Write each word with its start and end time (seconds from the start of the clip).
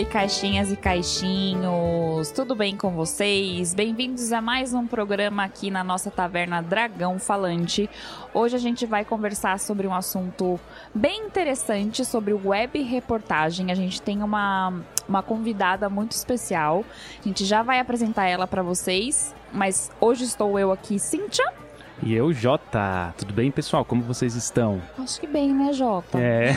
Oi, 0.00 0.06
caixinhas 0.06 0.72
e 0.72 0.76
caixinhos! 0.76 2.30
Tudo 2.30 2.54
bem 2.54 2.74
com 2.74 2.90
vocês? 2.92 3.74
Bem-vindos 3.74 4.32
a 4.32 4.40
mais 4.40 4.72
um 4.72 4.86
programa 4.86 5.44
aqui 5.44 5.70
na 5.70 5.84
nossa 5.84 6.10
taverna 6.10 6.62
Dragão 6.62 7.18
Falante. 7.18 7.88
Hoje 8.32 8.56
a 8.56 8.58
gente 8.58 8.86
vai 8.86 9.04
conversar 9.04 9.58
sobre 9.58 9.86
um 9.86 9.92
assunto 9.92 10.58
bem 10.94 11.26
interessante 11.26 12.02
sobre 12.02 12.32
web 12.32 12.80
reportagem. 12.80 13.70
A 13.70 13.74
gente 13.74 14.00
tem 14.00 14.22
uma, 14.22 14.72
uma 15.06 15.22
convidada 15.22 15.90
muito 15.90 16.12
especial. 16.12 16.82
A 17.20 17.28
gente 17.28 17.44
já 17.44 17.62
vai 17.62 17.78
apresentar 17.78 18.26
ela 18.26 18.46
para 18.46 18.62
vocês, 18.62 19.34
mas 19.52 19.90
hoje 20.00 20.24
estou 20.24 20.58
eu 20.58 20.72
aqui, 20.72 20.98
Cíntia. 20.98 21.44
E 22.02 22.14
eu, 22.14 22.32
Jota. 22.32 23.14
Tudo 23.18 23.32
bem, 23.34 23.50
pessoal? 23.50 23.84
Como 23.84 24.02
vocês 24.02 24.34
estão? 24.34 24.80
Acho 24.98 25.20
que 25.20 25.26
bem, 25.26 25.52
né, 25.52 25.72
Jota? 25.72 26.18
É. 26.18 26.52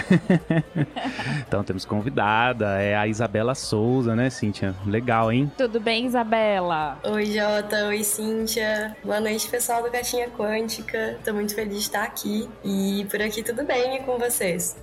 então 1.46 1.64
temos 1.64 1.84
convidada, 1.84 2.82
é 2.82 2.96
a 2.96 3.06
Isabela 3.08 3.54
Souza, 3.54 4.16
né, 4.16 4.30
Cíntia? 4.30 4.74
Legal, 4.86 5.32
hein? 5.32 5.52
Tudo 5.58 5.82
bem, 5.82 6.06
Isabela? 6.06 6.98
Oi, 7.04 7.26
Jota. 7.26 7.88
Oi, 7.88 8.04
Cíntia. 8.04 8.96
Boa 9.04 9.20
noite, 9.20 9.50
pessoal 9.50 9.84
do 9.84 9.92
Caixinha 9.92 10.30
Quântica. 10.30 11.18
Tô 11.26 11.34
muito 11.34 11.54
feliz 11.54 11.74
de 11.74 11.82
estar 11.82 12.04
aqui. 12.04 12.50
E 12.64 13.06
por 13.12 13.22
aqui 13.22 13.44
tudo 13.44 13.66
bem 13.66 13.98
e 13.98 14.00
com 14.04 14.18
vocês? 14.18 14.78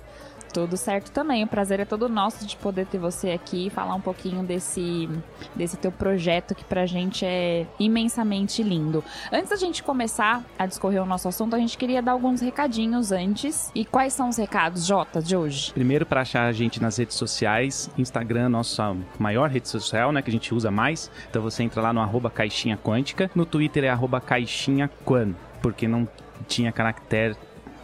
Tudo 0.53 0.75
certo 0.75 1.11
também. 1.11 1.43
O 1.43 1.47
prazer 1.47 1.79
é 1.79 1.85
todo 1.85 2.09
nosso 2.09 2.45
de 2.45 2.57
poder 2.57 2.85
ter 2.85 2.97
você 2.97 3.31
aqui 3.31 3.67
e 3.67 3.69
falar 3.69 3.95
um 3.95 4.01
pouquinho 4.01 4.43
desse, 4.43 5.09
desse 5.55 5.77
teu 5.77 5.91
projeto 5.91 6.53
que 6.53 6.63
pra 6.63 6.85
gente 6.85 7.25
é 7.25 7.65
imensamente 7.79 8.61
lindo. 8.61 9.03
Antes 9.31 9.49
da 9.49 9.55
gente 9.55 9.81
começar 9.81 10.43
a 10.57 10.65
discorrer 10.65 11.01
o 11.01 11.05
nosso 11.05 11.27
assunto, 11.27 11.55
a 11.55 11.59
gente 11.59 11.77
queria 11.77 12.01
dar 12.01 12.11
alguns 12.11 12.41
recadinhos 12.41 13.11
antes. 13.11 13.71
E 13.73 13.85
quais 13.85 14.13
são 14.13 14.29
os 14.29 14.37
recados, 14.37 14.85
Jota, 14.85 15.21
de 15.21 15.35
hoje? 15.35 15.71
Primeiro, 15.73 16.05
para 16.05 16.21
achar 16.21 16.45
a 16.45 16.51
gente 16.51 16.81
nas 16.81 16.97
redes 16.97 17.15
sociais, 17.15 17.89
Instagram, 17.97 18.49
nossa 18.49 18.95
maior 19.17 19.49
rede 19.49 19.69
social, 19.69 20.11
né, 20.11 20.21
que 20.21 20.29
a 20.29 20.33
gente 20.33 20.53
usa 20.53 20.69
mais. 20.69 21.09
Então 21.29 21.41
você 21.41 21.63
entra 21.63 21.81
lá 21.81 21.93
no 21.93 22.01
arroba 22.01 22.29
caixinha 22.29 22.77
quântica. 22.77 23.31
No 23.33 23.45
Twitter 23.45 23.85
é 23.85 23.89
arroba 23.89 24.19
caixinha 24.19 24.89
quan, 25.05 25.33
porque 25.61 25.87
não 25.87 26.07
tinha 26.47 26.71
caractere, 26.71 27.35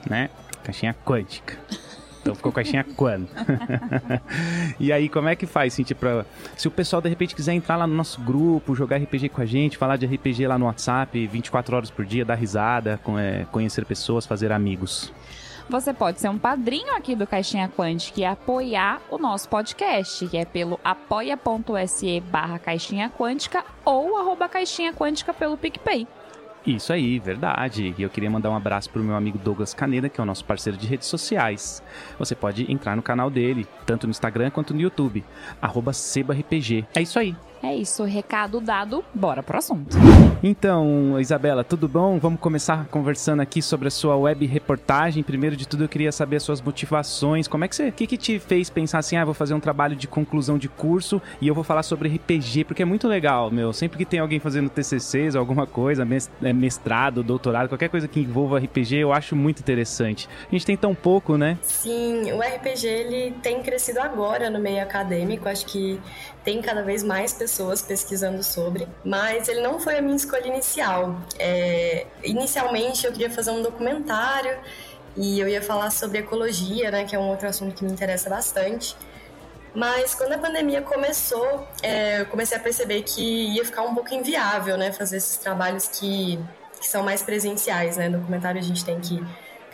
né? 0.09 0.29
Caixinha 0.63 0.95
quântica. 1.05 1.57
Então 2.27 2.35
ficou 2.35 2.51
caixinha 2.51 2.85
quando? 2.95 3.29
e 4.77 4.91
aí, 4.91 5.07
como 5.07 5.29
é 5.29 5.35
que 5.35 5.45
faz, 5.45 5.73
Cintia, 5.73 5.95
pra... 5.95 6.25
Se 6.57 6.67
o 6.67 6.71
pessoal 6.71 7.01
de 7.01 7.07
repente 7.07 7.33
quiser 7.33 7.53
entrar 7.53 7.77
lá 7.77 7.87
no 7.87 7.95
nosso 7.95 8.19
grupo, 8.19 8.75
jogar 8.75 8.97
RPG 8.97 9.29
com 9.29 9.41
a 9.41 9.45
gente, 9.45 9.77
falar 9.77 9.95
de 9.95 10.05
RPG 10.05 10.45
lá 10.45 10.57
no 10.57 10.65
WhatsApp 10.65 11.25
24 11.25 11.75
horas 11.75 11.89
por 11.89 12.03
dia, 12.03 12.25
dar 12.25 12.35
risada, 12.35 12.99
é, 13.17 13.45
conhecer 13.49 13.85
pessoas, 13.85 14.25
fazer 14.25 14.51
amigos. 14.51 15.13
Você 15.69 15.93
pode 15.93 16.19
ser 16.19 16.29
um 16.29 16.37
padrinho 16.37 16.95
aqui 16.95 17.13
do 17.15 17.27
Caixinha 17.27 17.69
Quântica 17.69 18.21
e 18.21 18.25
apoiar 18.25 19.01
o 19.09 19.17
nosso 19.17 19.49
podcast, 19.49 20.25
que 20.27 20.37
é 20.37 20.45
pelo 20.45 20.79
apoia.se 20.83 22.21
barra 22.21 22.57
Caixinha 22.57 23.09
Quântica 23.09 23.65
ou 23.83 24.17
arroba 24.17 24.47
Caixinha 24.47 24.93
Quântica 24.93 25.33
pelo 25.33 25.57
PicPay. 25.57 26.07
Isso 26.67 26.91
aí, 26.91 27.17
verdade. 27.17 27.95
E 27.97 28.03
eu 28.03 28.09
queria 28.09 28.29
mandar 28.29 28.51
um 28.51 28.55
abraço 28.55 28.89
pro 28.89 29.01
meu 29.01 29.15
amigo 29.15 29.37
Douglas 29.37 29.73
Caneda, 29.73 30.09
que 30.09 30.19
é 30.19 30.23
o 30.23 30.25
nosso 30.25 30.43
parceiro 30.43 30.77
de 30.77 30.85
redes 30.85 31.07
sociais. 31.07 31.81
Você 32.19 32.35
pode 32.35 32.69
entrar 32.69 32.93
no 32.93 33.01
canal 33.01 33.29
dele, 33.29 33.65
tanto 33.85 34.05
no 34.05 34.11
Instagram 34.11 34.51
quanto 34.51 34.73
no 34.73 34.81
YouTube, 34.81 35.23
SebaRPG. 35.93 36.85
É 36.93 37.01
isso 37.01 37.17
aí. 37.17 37.33
É 37.61 37.75
isso, 37.75 38.03
recado 38.03 38.61
dado, 38.61 39.03
bora 39.13 39.41
pro 39.41 39.57
assunto. 39.57 39.97
Então, 40.43 41.19
Isabela, 41.19 41.63
tudo 41.63 41.87
bom? 41.87 42.19
Vamos 42.19 42.39
começar 42.39 42.85
conversando 42.87 43.41
aqui 43.41 43.61
sobre 43.61 43.87
a 43.87 43.91
sua 43.91 44.15
web 44.15 44.45
reportagem. 44.45 45.23
Primeiro 45.23 45.55
de 45.55 45.67
tudo, 45.67 45.83
eu 45.83 45.89
queria 45.89 46.11
saber 46.11 46.35
as 46.35 46.43
suas 46.43 46.61
motivações. 46.61 47.47
Como 47.47 47.65
é 47.65 47.67
que 47.67 47.75
você. 47.75 47.89
O 47.89 47.91
que, 47.91 48.05
que 48.05 48.17
te 48.17 48.37
fez 48.37 48.69
pensar 48.69 48.99
assim, 48.99 49.17
ah, 49.17 49.25
vou 49.25 49.33
fazer 49.33 49.55
um 49.55 49.59
trabalho 49.59 49.95
de 49.95 50.07
conclusão 50.07 50.57
de 50.57 50.69
curso 50.69 51.21
e 51.41 51.47
eu 51.47 51.55
vou 51.55 51.63
falar 51.63 51.81
sobre 51.81 52.09
RPG? 52.09 52.65
Porque 52.65 52.83
é 52.83 52.85
muito 52.85 53.07
legal, 53.07 53.49
meu. 53.49 53.73
Sempre 53.73 53.97
que 53.97 54.05
tem 54.05 54.19
alguém 54.19 54.39
fazendo 54.39 54.69
TCCs 54.69 55.33
ou 55.33 55.39
alguma 55.39 55.65
coisa, 55.65 56.07
é, 56.43 56.53
mestrado, 56.53 57.23
doutorado, 57.23 57.67
qualquer 57.67 57.89
coisa 57.89 58.07
que 58.07 58.19
envolva 58.19 58.59
RPG, 58.59 58.97
eu 58.97 59.11
acho 59.11 59.35
muito 59.35 59.59
interessante. 59.59 60.29
A 60.47 60.51
gente 60.51 60.65
tem 60.65 60.77
tão 60.77 60.93
pouco, 60.93 61.35
né? 61.37 61.57
Sim, 61.63 62.31
o 62.31 62.39
RPG 62.39 62.87
ele 62.87 63.35
tem 63.41 63.61
crescido 63.63 63.99
agora 63.99 64.49
no 64.49 64.59
meio 64.59 64.83
acadêmico. 64.83 65.49
Acho 65.49 65.65
que 65.65 65.99
tem 66.47 66.61
cada 66.61 66.81
vez 66.81 67.03
mais 67.03 67.33
pessoas 67.33 67.81
pesquisando 67.81 68.41
sobre, 68.41 68.87
mas 69.03 69.49
ele 69.49 69.59
não 69.59 69.81
foi 69.81 69.97
a 69.97 70.01
minha 70.01 70.15
escolha 70.15 70.47
inicial. 70.47 71.19
É, 71.37 72.07
inicialmente 72.23 73.05
eu 73.05 73.11
queria 73.11 73.29
fazer 73.29 73.51
um 73.51 73.61
documentário 73.61 74.57
e 75.17 75.41
eu 75.41 75.49
ia 75.49 75.61
falar 75.61 75.91
sobre 75.91 76.19
ecologia, 76.19 76.89
né, 76.89 77.03
que 77.03 77.13
é 77.13 77.19
um 77.19 77.27
outro 77.27 77.49
assunto 77.49 77.75
que 77.75 77.83
me 77.83 77.91
interessa 77.91 78.29
bastante. 78.29 78.95
Mas 79.75 80.15
quando 80.15 80.31
a 80.31 80.37
pandemia 80.37 80.81
começou, 80.81 81.67
é, 81.83 82.21
eu 82.21 82.25
comecei 82.27 82.55
a 82.55 82.61
perceber 82.61 83.01
que 83.01 83.53
ia 83.53 83.65
ficar 83.65 83.81
um 83.81 83.93
pouco 83.93 84.13
inviável, 84.13 84.77
né, 84.77 84.93
fazer 84.93 85.17
esses 85.17 85.35
trabalhos 85.35 85.89
que, 85.89 86.39
que 86.79 86.87
são 86.87 87.03
mais 87.03 87.21
presenciais, 87.21 87.97
né. 87.97 88.09
Documentário 88.09 88.57
a 88.57 88.63
gente 88.63 88.85
tem 88.85 89.01
que 89.01 89.21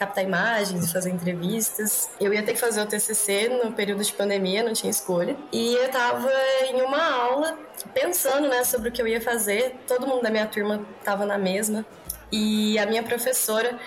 captar 0.04 0.24
imagens, 0.24 0.92
fazer 0.92 1.10
entrevistas. 1.10 2.10
Eu 2.20 2.34
ia 2.34 2.44
ter 2.44 2.54
que 2.54 2.60
fazer 2.60 2.82
o 2.82 2.86
TCC 2.86 3.50
no 3.64 3.72
período 3.72 4.04
de 4.04 4.12
pandemia, 4.12 4.64
não 4.64 4.74
tinha 4.74 4.92
escolha. 4.92 5.36
E 5.52 5.76
eu 5.76 5.90
tava 5.90 6.30
em 6.70 6.82
uma 6.82 7.04
aula 7.14 7.58
pensando, 7.94 8.50
né, 8.50 8.64
sobre 8.64 8.90
o 8.90 8.92
que 8.92 9.02
eu 9.02 9.08
ia 9.08 9.22
fazer. 9.22 9.76
Todo 9.88 10.06
mundo 10.06 10.22
da 10.22 10.30
minha 10.30 10.46
turma 10.46 10.86
tava 11.04 11.26
na 11.26 11.38
mesma. 11.38 11.86
E 12.32 12.78
a 12.80 12.86
minha 12.86 13.04
professora, 13.04 13.80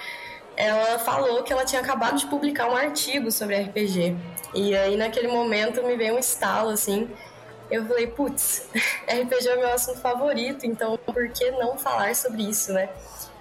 ela 0.57 0.99
falou 0.99 1.43
que 1.43 1.53
ela 1.53 1.65
tinha 1.65 1.83
acabado 1.83 2.17
de 2.17 2.27
publicar 2.27 2.69
um 2.71 2.77
artigo 2.77 3.31
sobre 3.31 3.61
RPG. 3.61 4.17
E 4.55 4.75
aí 4.75 4.97
naquele 4.97 5.29
momento 5.29 5.83
me 5.83 5.97
veio 5.97 6.15
um 6.15 6.19
estalo 6.19 6.71
assim, 6.71 7.11
eu 7.71 7.85
falei, 7.85 8.07
putz, 8.07 8.69
RPG 9.07 9.49
é 9.49 9.55
o 9.55 9.59
meu 9.59 9.73
assunto 9.73 10.01
favorito, 10.01 10.65
então 10.65 10.97
por 10.99 11.29
que 11.29 11.51
não 11.51 11.77
falar 11.77 12.15
sobre 12.15 12.43
isso, 12.49 12.73
né? 12.73 12.89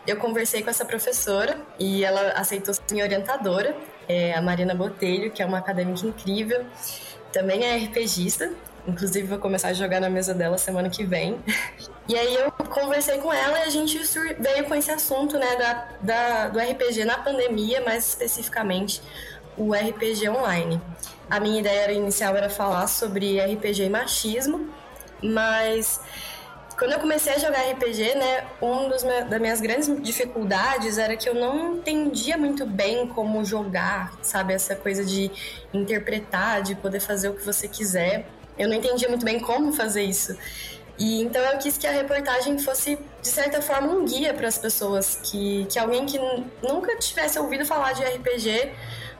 Eu 0.07 0.17
conversei 0.17 0.61
com 0.61 0.69
essa 0.69 0.85
professora 0.85 1.57
e 1.79 2.03
ela 2.03 2.31
aceitou 2.31 2.73
ser 2.73 2.81
minha 2.91 3.03
orientadora, 3.03 3.75
é 4.07 4.33
a 4.33 4.41
Marina 4.41 4.75
Botelho, 4.75 5.31
que 5.31 5.41
é 5.41 5.45
uma 5.45 5.57
acadêmica 5.57 6.05
incrível, 6.05 6.65
também 7.31 7.63
é 7.65 7.75
RPGista, 7.77 8.51
inclusive 8.87 9.27
vou 9.27 9.39
começar 9.39 9.69
a 9.69 9.73
jogar 9.73 9.99
na 9.99 10.09
mesa 10.09 10.33
dela 10.33 10.57
semana 10.57 10.89
que 10.89 11.03
vem. 11.03 11.39
E 12.07 12.15
aí 12.15 12.35
eu 12.35 12.51
conversei 12.51 13.17
com 13.17 13.33
ela 13.33 13.59
e 13.59 13.63
a 13.63 13.69
gente 13.69 13.99
veio 14.39 14.65
com 14.65 14.75
esse 14.75 14.91
assunto, 14.91 15.39
né, 15.39 15.55
da, 15.55 15.87
da, 16.01 16.47
do 16.49 16.59
RPG 16.59 17.03
na 17.03 17.17
pandemia, 17.17 17.81
mais 17.81 18.07
especificamente 18.07 19.01
o 19.57 19.73
RPG 19.73 20.29
online. 20.29 20.79
A 21.29 21.39
minha 21.39 21.59
ideia 21.59 21.91
inicial 21.91 22.35
era 22.35 22.49
falar 22.49 22.85
sobre 22.87 23.39
RPG 23.39 23.85
e 23.85 23.89
machismo, 23.89 24.69
mas 25.23 25.99
quando 26.77 26.91
eu 26.91 26.99
comecei 26.99 27.33
a 27.33 27.37
jogar 27.37 27.61
RPG, 27.71 28.15
né, 28.15 28.45
um 28.61 28.89
dos 28.89 29.03
das 29.03 29.39
minhas 29.39 29.61
grandes 29.61 29.89
dificuldades 30.01 30.97
era 30.97 31.15
que 31.15 31.27
eu 31.27 31.33
não 31.33 31.77
entendia 31.77 32.37
muito 32.37 32.65
bem 32.65 33.07
como 33.07 33.43
jogar, 33.45 34.13
sabe, 34.21 34.53
essa 34.53 34.75
coisa 34.75 35.03
de 35.03 35.31
interpretar, 35.73 36.61
de 36.61 36.75
poder 36.75 36.99
fazer 36.99 37.29
o 37.29 37.33
que 37.33 37.45
você 37.45 37.67
quiser. 37.67 38.27
Eu 38.57 38.67
não 38.67 38.75
entendia 38.75 39.07
muito 39.07 39.25
bem 39.25 39.39
como 39.39 39.73
fazer 39.73 40.03
isso. 40.03 40.37
E 40.97 41.21
então 41.21 41.41
eu 41.41 41.57
quis 41.57 41.77
que 41.77 41.85
a 41.87 41.91
reportagem 41.91 42.57
fosse 42.57 42.97
de 43.21 43.27
certa 43.27 43.61
forma 43.61 43.91
um 43.91 44.05
guia 44.05 44.33
para 44.33 44.47
as 44.47 44.57
pessoas, 44.57 45.19
que 45.23 45.65
que 45.69 45.77
alguém 45.77 46.05
que 46.05 46.17
nunca 46.61 46.97
tivesse 46.97 47.37
ouvido 47.37 47.65
falar 47.65 47.93
de 47.93 48.03
RPG 48.03 48.71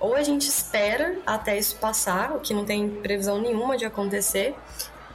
ou 0.00 0.14
a 0.14 0.22
gente 0.22 0.48
espera 0.48 1.18
até 1.26 1.58
isso 1.58 1.76
passar, 1.76 2.32
o 2.32 2.40
que 2.40 2.54
não 2.54 2.64
tem 2.64 2.88
previsão 2.88 3.40
nenhuma 3.40 3.76
de 3.76 3.84
acontecer, 3.84 4.54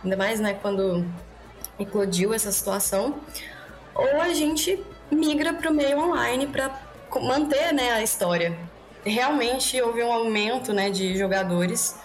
ainda 0.03 0.17
mais 0.17 0.39
né, 0.39 0.57
quando 0.61 1.05
eclodiu 1.79 2.33
essa 2.33 2.51
situação, 2.51 3.15
ou 3.95 4.21
a 4.21 4.33
gente 4.33 4.83
migra 5.09 5.53
para 5.53 5.69
o 5.69 5.73
meio 5.73 5.99
online 5.99 6.47
para 6.47 6.71
manter 7.21 7.73
né, 7.73 7.91
a 7.91 8.03
história. 8.03 8.57
Realmente 9.05 9.81
houve 9.81 10.03
um 10.03 10.11
aumento 10.11 10.73
né, 10.73 10.89
de 10.89 11.17
jogadores 11.17 11.95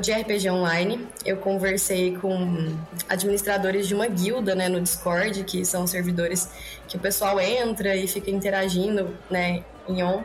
de 0.00 0.12
RPG 0.12 0.50
online. 0.50 1.08
Eu 1.24 1.38
conversei 1.38 2.16
com 2.16 2.76
administradores 3.08 3.88
de 3.88 3.94
uma 3.94 4.06
guilda 4.06 4.54
né, 4.54 4.68
no 4.68 4.80
Discord, 4.80 5.42
que 5.44 5.64
são 5.64 5.86
servidores 5.86 6.48
que 6.86 6.96
o 6.96 7.00
pessoal 7.00 7.40
entra 7.40 7.96
e 7.96 8.06
fica 8.06 8.30
interagindo 8.30 9.16
né, 9.30 9.64
em 9.88 10.02
on. 10.02 10.22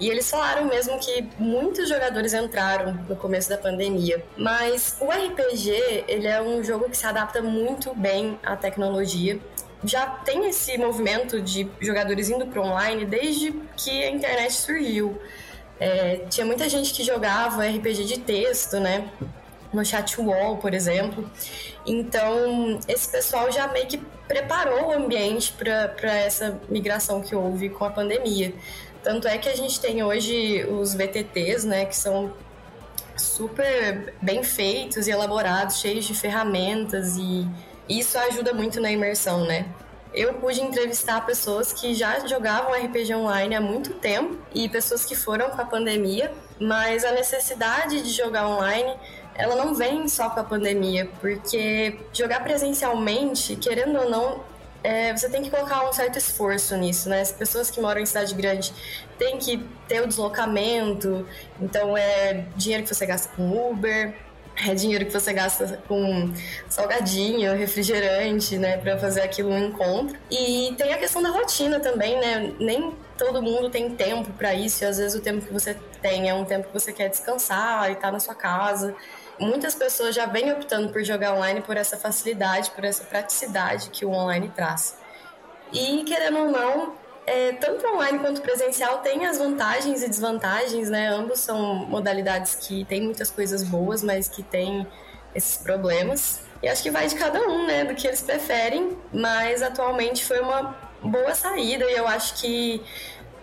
E 0.00 0.08
eles 0.08 0.30
falaram 0.30 0.64
mesmo 0.64 0.98
que 0.98 1.28
muitos 1.38 1.86
jogadores 1.86 2.32
entraram 2.32 2.94
no 3.06 3.14
começo 3.16 3.50
da 3.50 3.58
pandemia. 3.58 4.24
Mas 4.34 4.96
o 4.98 5.10
RPG, 5.10 6.04
ele 6.08 6.26
é 6.26 6.40
um 6.40 6.64
jogo 6.64 6.88
que 6.88 6.96
se 6.96 7.04
adapta 7.04 7.42
muito 7.42 7.94
bem 7.94 8.38
à 8.42 8.56
tecnologia. 8.56 9.38
Já 9.84 10.06
tem 10.06 10.48
esse 10.48 10.78
movimento 10.78 11.40
de 11.40 11.68
jogadores 11.80 12.30
indo 12.30 12.46
para 12.46 12.62
online 12.62 13.04
desde 13.04 13.52
que 13.76 14.02
a 14.04 14.10
internet 14.10 14.52
surgiu. 14.54 15.20
É, 15.80 16.16
tinha 16.28 16.44
muita 16.44 16.68
gente 16.68 16.92
que 16.92 17.02
jogava 17.02 17.66
RPG 17.66 18.04
de 18.04 18.20
texto, 18.20 18.78
né? 18.78 19.10
No 19.72 19.84
chat 19.84 20.20
wall, 20.20 20.58
por 20.58 20.74
exemplo. 20.74 21.28
Então, 21.86 22.78
esse 22.86 23.10
pessoal 23.10 23.50
já 23.50 23.66
meio 23.68 23.86
que 23.86 23.98
preparou 24.28 24.88
o 24.88 24.92
ambiente 24.92 25.52
para 25.52 26.14
essa 26.18 26.60
migração 26.68 27.22
que 27.22 27.34
houve 27.34 27.70
com 27.70 27.84
a 27.84 27.90
pandemia. 27.90 28.52
Tanto 29.02 29.26
é 29.26 29.38
que 29.38 29.48
a 29.48 29.56
gente 29.56 29.80
tem 29.80 30.02
hoje 30.02 30.64
os 30.66 30.94
VTTs, 30.94 31.66
né, 31.66 31.86
que 31.86 31.96
são 31.96 32.32
super 33.16 34.14
bem 34.20 34.42
feitos 34.42 35.06
e 35.06 35.10
elaborados, 35.10 35.80
cheios 35.80 36.04
de 36.04 36.14
ferramentas 36.14 37.16
e 37.16 37.48
isso 37.88 38.18
ajuda 38.18 38.52
muito 38.52 38.80
na 38.80 38.90
imersão, 38.90 39.44
né? 39.44 39.66
Eu 40.12 40.34
pude 40.34 40.60
entrevistar 40.60 41.24
pessoas 41.24 41.72
que 41.72 41.94
já 41.94 42.26
jogavam 42.26 42.72
RPG 42.72 43.14
online 43.14 43.54
há 43.54 43.60
muito 43.60 43.94
tempo 43.94 44.36
e 44.52 44.68
pessoas 44.68 45.04
que 45.04 45.14
foram 45.14 45.50
com 45.50 45.60
a 45.62 45.64
pandemia, 45.64 46.32
mas 46.60 47.04
a 47.04 47.12
necessidade 47.12 48.02
de 48.02 48.10
jogar 48.10 48.48
online 48.48 48.92
ela 49.34 49.56
não 49.56 49.74
vem 49.74 50.06
só 50.08 50.28
com 50.28 50.40
a 50.40 50.44
pandemia, 50.44 51.08
porque 51.20 51.98
jogar 52.12 52.40
presencialmente, 52.42 53.56
querendo 53.56 53.98
ou 53.98 54.10
não, 54.10 54.44
é, 54.82 55.16
você 55.16 55.28
tem 55.28 55.42
que 55.42 55.50
colocar 55.50 55.88
um 55.88 55.92
certo 55.92 56.18
esforço 56.18 56.76
nisso, 56.76 57.08
né? 57.08 57.20
As 57.20 57.32
pessoas 57.32 57.70
que 57.70 57.80
moram 57.80 58.00
em 58.00 58.06
cidade 58.06 58.34
grande 58.34 58.72
têm 59.18 59.38
que 59.38 59.58
ter 59.86 60.02
o 60.02 60.06
deslocamento, 60.06 61.26
então 61.60 61.96
é 61.96 62.46
dinheiro 62.56 62.82
que 62.84 62.94
você 62.94 63.06
gasta 63.06 63.34
com 63.34 63.70
Uber, 63.70 64.14
é 64.68 64.74
dinheiro 64.74 65.06
que 65.06 65.12
você 65.12 65.32
gasta 65.32 65.80
com 65.88 66.32
salgadinho, 66.68 67.54
refrigerante, 67.54 68.58
né, 68.58 68.76
para 68.76 68.98
fazer 68.98 69.22
aquilo 69.22 69.50
um 69.50 69.68
encontro. 69.68 70.18
E 70.30 70.74
tem 70.76 70.92
a 70.92 70.98
questão 70.98 71.22
da 71.22 71.30
rotina 71.30 71.80
também, 71.80 72.18
né? 72.18 72.52
Nem 72.58 72.94
todo 73.16 73.42
mundo 73.42 73.70
tem 73.70 73.90
tempo 73.90 74.30
para 74.32 74.54
isso, 74.54 74.82
e 74.82 74.86
às 74.86 74.98
vezes 74.98 75.18
o 75.18 75.20
tempo 75.22 75.44
que 75.44 75.52
você 75.52 75.76
tem 76.00 76.28
é 76.28 76.34
um 76.34 76.44
tempo 76.44 76.68
que 76.68 76.72
você 76.72 76.92
quer 76.92 77.08
descansar 77.08 77.90
e 77.90 77.96
tá 77.96 78.10
na 78.10 78.18
sua 78.18 78.34
casa 78.34 78.94
muitas 79.40 79.74
pessoas 79.74 80.14
já 80.14 80.26
vêm 80.26 80.52
optando 80.52 80.90
por 80.92 81.02
jogar 81.02 81.34
online 81.34 81.62
por 81.62 81.76
essa 81.76 81.96
facilidade, 81.96 82.70
por 82.72 82.84
essa 82.84 83.02
praticidade 83.04 83.88
que 83.90 84.04
o 84.04 84.10
online 84.10 84.52
traz. 84.54 84.98
E 85.72 86.04
querendo 86.04 86.38
ou 86.38 86.50
não, 86.50 86.94
é, 87.26 87.52
tanto 87.52 87.86
online 87.86 88.18
quanto 88.18 88.40
presencial 88.40 88.98
tem 88.98 89.26
as 89.26 89.38
vantagens 89.38 90.02
e 90.02 90.08
desvantagens, 90.08 90.90
né? 90.90 91.08
Ambos 91.08 91.40
são 91.40 91.74
modalidades 91.86 92.54
que 92.54 92.84
têm 92.84 93.02
muitas 93.02 93.30
coisas 93.30 93.62
boas, 93.62 94.02
mas 94.02 94.28
que 94.28 94.42
têm 94.42 94.86
esses 95.34 95.56
problemas. 95.56 96.40
E 96.62 96.68
acho 96.68 96.82
que 96.82 96.90
vai 96.90 97.06
de 97.06 97.14
cada 97.14 97.40
um, 97.40 97.66
né? 97.66 97.84
Do 97.84 97.94
que 97.94 98.06
eles 98.06 98.22
preferem, 98.22 98.96
mas 99.12 99.62
atualmente 99.62 100.24
foi 100.24 100.40
uma 100.40 100.76
boa 101.02 101.34
saída 101.34 101.84
e 101.90 101.96
eu 101.96 102.06
acho 102.06 102.40
que 102.40 102.82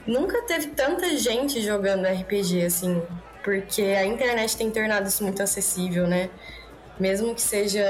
nunca 0.06 0.41
teve 0.44 0.68
tanta 0.68 1.18
gente 1.18 1.62
jogando 1.62 2.06
RPG 2.06 2.65
assim 2.65 3.01
porque 3.47 3.81
a 3.81 4.06
internet 4.06 4.57
tem 4.57 4.69
tornado 4.69 5.07
isso 5.07 5.24
muito 5.24 5.41
acessível, 5.41 6.06
né? 6.06 6.29
Mesmo 6.99 7.35
que 7.35 7.41
seja 7.41 7.85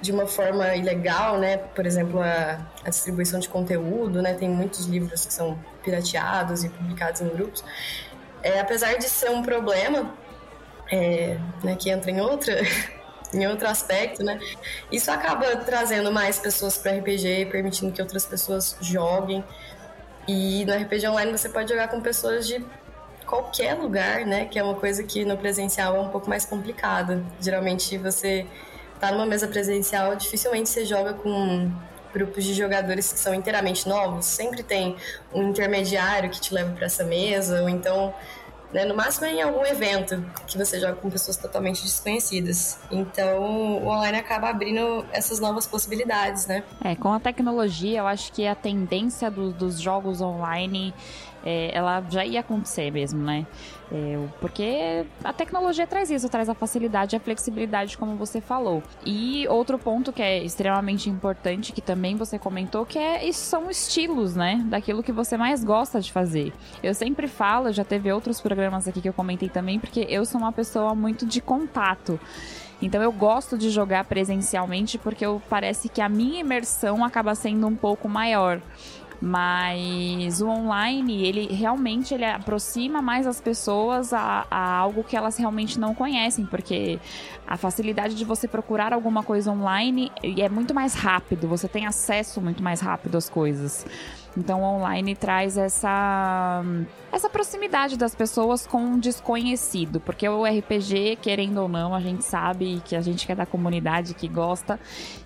de 0.00 0.12
uma 0.12 0.26
forma 0.26 0.74
ilegal, 0.74 1.38
né? 1.38 1.56
Por 1.56 1.86
exemplo, 1.86 2.20
a, 2.20 2.60
a, 2.84 2.90
distribuição 2.90 3.40
de 3.40 3.48
conteúdo, 3.48 4.20
né? 4.20 4.34
Tem 4.34 4.48
muitos 4.48 4.86
livros 4.86 5.24
que 5.24 5.32
são 5.32 5.58
pirateados 5.82 6.64
e 6.64 6.68
publicados 6.68 7.20
em 7.20 7.28
grupos. 7.28 7.64
É, 8.42 8.60
apesar 8.60 8.94
de 8.94 9.04
ser 9.04 9.30
um 9.30 9.42
problema, 9.42 10.14
é, 10.90 11.38
né, 11.64 11.76
que 11.76 11.90
entra 11.90 12.10
em 12.10 12.20
outra 12.20 12.60
em 13.34 13.46
outro 13.46 13.68
aspecto, 13.68 14.22
né? 14.22 14.38
Isso 14.90 15.10
acaba 15.10 15.56
trazendo 15.56 16.12
mais 16.12 16.38
pessoas 16.38 16.78
para 16.78 16.92
RPG, 16.92 17.46
permitindo 17.50 17.92
que 17.92 18.00
outras 18.00 18.24
pessoas 18.24 18.76
joguem. 18.80 19.44
E 20.28 20.64
no 20.64 20.74
RPG 20.74 21.08
online 21.08 21.32
você 21.32 21.48
pode 21.48 21.68
jogar 21.68 21.88
com 21.88 22.00
pessoas 22.00 22.46
de 22.46 22.64
qualquer 23.26 23.74
lugar, 23.74 24.24
né? 24.24 24.46
Que 24.46 24.58
é 24.58 24.62
uma 24.62 24.74
coisa 24.74 25.02
que 25.02 25.24
no 25.24 25.36
presencial 25.36 25.96
é 25.96 26.00
um 26.00 26.08
pouco 26.08 26.28
mais 26.28 26.44
complicada. 26.44 27.22
Geralmente 27.40 27.98
você 27.98 28.46
tá 29.00 29.12
numa 29.12 29.26
mesa 29.26 29.46
presencial, 29.46 30.16
dificilmente 30.16 30.68
você 30.68 30.84
joga 30.84 31.12
com 31.12 31.70
grupos 32.14 32.44
de 32.44 32.54
jogadores 32.54 33.12
que 33.12 33.18
são 33.18 33.34
inteiramente 33.34 33.86
novos. 33.86 34.24
Sempre 34.24 34.62
tem 34.62 34.96
um 35.34 35.50
intermediário 35.50 36.30
que 36.30 36.40
te 36.40 36.54
leva 36.54 36.72
para 36.72 36.86
essa 36.86 37.04
mesa, 37.04 37.60
ou 37.60 37.68
então, 37.68 38.14
né, 38.72 38.86
no 38.86 38.96
máximo 38.96 39.26
é 39.26 39.32
em 39.32 39.42
algum 39.42 39.66
evento 39.66 40.24
que 40.46 40.56
você 40.56 40.80
joga 40.80 40.94
com 40.94 41.10
pessoas 41.10 41.36
totalmente 41.36 41.82
desconhecidas. 41.82 42.78
Então, 42.90 43.42
o 43.42 43.88
online 43.88 44.16
acaba 44.16 44.48
abrindo 44.48 45.04
essas 45.12 45.38
novas 45.38 45.66
possibilidades, 45.66 46.46
né? 46.46 46.64
É, 46.82 46.96
com 46.96 47.12
a 47.12 47.20
tecnologia, 47.20 47.98
eu 47.98 48.06
acho 48.06 48.32
que 48.32 48.46
a 48.46 48.54
tendência 48.54 49.30
do, 49.30 49.52
dos 49.52 49.78
jogos 49.78 50.22
online 50.22 50.94
é, 51.46 51.70
ela 51.72 52.02
já 52.10 52.26
ia 52.26 52.40
acontecer 52.40 52.90
mesmo, 52.90 53.22
né? 53.22 53.46
É, 53.92 54.18
porque 54.40 55.06
a 55.22 55.32
tecnologia 55.32 55.86
traz 55.86 56.10
isso, 56.10 56.28
traz 56.28 56.48
a 56.48 56.54
facilidade 56.54 57.14
e 57.14 57.16
a 57.16 57.20
flexibilidade, 57.20 57.96
como 57.96 58.16
você 58.16 58.40
falou. 58.40 58.82
E 59.04 59.46
outro 59.46 59.78
ponto 59.78 60.12
que 60.12 60.20
é 60.20 60.42
extremamente 60.42 61.08
importante, 61.08 61.72
que 61.72 61.80
também 61.80 62.16
você 62.16 62.36
comentou, 62.36 62.84
que 62.84 62.98
é, 62.98 63.30
são 63.30 63.70
estilos, 63.70 64.34
né? 64.34 64.60
Daquilo 64.66 65.04
que 65.04 65.12
você 65.12 65.36
mais 65.36 65.62
gosta 65.62 66.00
de 66.00 66.10
fazer. 66.10 66.52
Eu 66.82 66.92
sempre 66.94 67.28
falo, 67.28 67.72
já 67.72 67.84
teve 67.84 68.10
outros 68.10 68.40
programas 68.40 68.88
aqui 68.88 69.00
que 69.00 69.08
eu 69.08 69.12
comentei 69.12 69.48
também, 69.48 69.78
porque 69.78 70.04
eu 70.08 70.24
sou 70.24 70.40
uma 70.40 70.50
pessoa 70.50 70.96
muito 70.96 71.24
de 71.24 71.40
contato. 71.40 72.18
Então 72.80 73.02
eu 73.02 73.10
gosto 73.10 73.56
de 73.56 73.70
jogar 73.70 74.04
presencialmente 74.04 74.98
porque 74.98 75.24
eu, 75.24 75.40
parece 75.48 75.88
que 75.88 76.00
a 76.00 76.08
minha 76.08 76.40
imersão 76.40 77.04
acaba 77.04 77.34
sendo 77.34 77.66
um 77.66 77.74
pouco 77.74 78.08
maior. 78.08 78.60
Mas 79.20 80.40
o 80.40 80.48
online, 80.48 81.24
ele 81.24 81.46
realmente 81.54 82.12
ele 82.12 82.24
aproxima 82.24 83.00
mais 83.00 83.26
as 83.26 83.40
pessoas 83.40 84.12
a, 84.12 84.46
a, 84.50 84.76
algo 84.76 85.02
que 85.02 85.16
elas 85.16 85.36
realmente 85.36 85.80
não 85.80 85.94
conhecem, 85.94 86.44
porque 86.44 86.98
a 87.46 87.56
facilidade 87.56 88.14
de 88.14 88.24
você 88.24 88.46
procurar 88.46 88.92
alguma 88.92 89.22
coisa 89.22 89.50
online 89.50 90.12
é 90.22 90.48
muito 90.48 90.74
mais 90.74 90.94
rápido, 90.94 91.48
você 91.48 91.66
tem 91.66 91.86
acesso 91.86 92.40
muito 92.40 92.62
mais 92.62 92.80
rápido 92.80 93.16
às 93.16 93.28
coisas. 93.28 93.86
Então, 94.36 94.62
online 94.62 95.14
traz 95.14 95.56
essa, 95.56 96.62
essa 97.10 97.28
proximidade 97.30 97.96
das 97.96 98.14
pessoas 98.14 98.66
com 98.66 98.78
um 98.78 98.98
desconhecido, 98.98 99.98
porque 99.98 100.28
o 100.28 100.44
RPG, 100.44 101.16
querendo 101.22 101.62
ou 101.62 101.68
não, 101.68 101.94
a 101.94 102.00
gente 102.00 102.22
sabe 102.22 102.82
que 102.84 102.94
a 102.94 103.00
gente 103.00 103.24
que 103.24 103.32
é 103.32 103.34
da 103.34 103.46
comunidade, 103.46 104.12
que 104.12 104.28
gosta, 104.28 104.78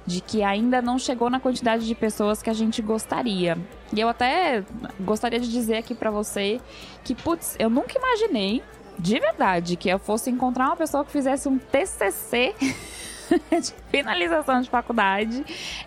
de 0.06 0.20
que 0.20 0.44
ainda 0.44 0.80
não 0.80 0.98
chegou 0.98 1.28
na 1.28 1.40
quantidade 1.40 1.86
de 1.86 1.94
pessoas 1.94 2.40
que 2.40 2.48
a 2.48 2.52
gente 2.52 2.80
gostaria. 2.80 3.58
E 3.92 4.00
eu 4.00 4.08
até 4.08 4.62
gostaria 5.00 5.40
de 5.40 5.50
dizer 5.50 5.78
aqui 5.78 5.94
para 5.94 6.10
você 6.10 6.60
que, 7.02 7.14
putz, 7.14 7.56
eu 7.58 7.68
nunca 7.68 7.98
imaginei, 7.98 8.62
de 8.96 9.18
verdade, 9.18 9.76
que 9.76 9.88
eu 9.88 9.98
fosse 9.98 10.30
encontrar 10.30 10.66
uma 10.66 10.76
pessoa 10.76 11.04
que 11.04 11.10
fizesse 11.10 11.48
um 11.48 11.58
TCC 11.58 12.54
de 13.50 13.74
finalização 13.90 14.60
de 14.60 14.70
faculdade, 14.70 15.44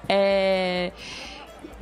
é, 0.10 0.92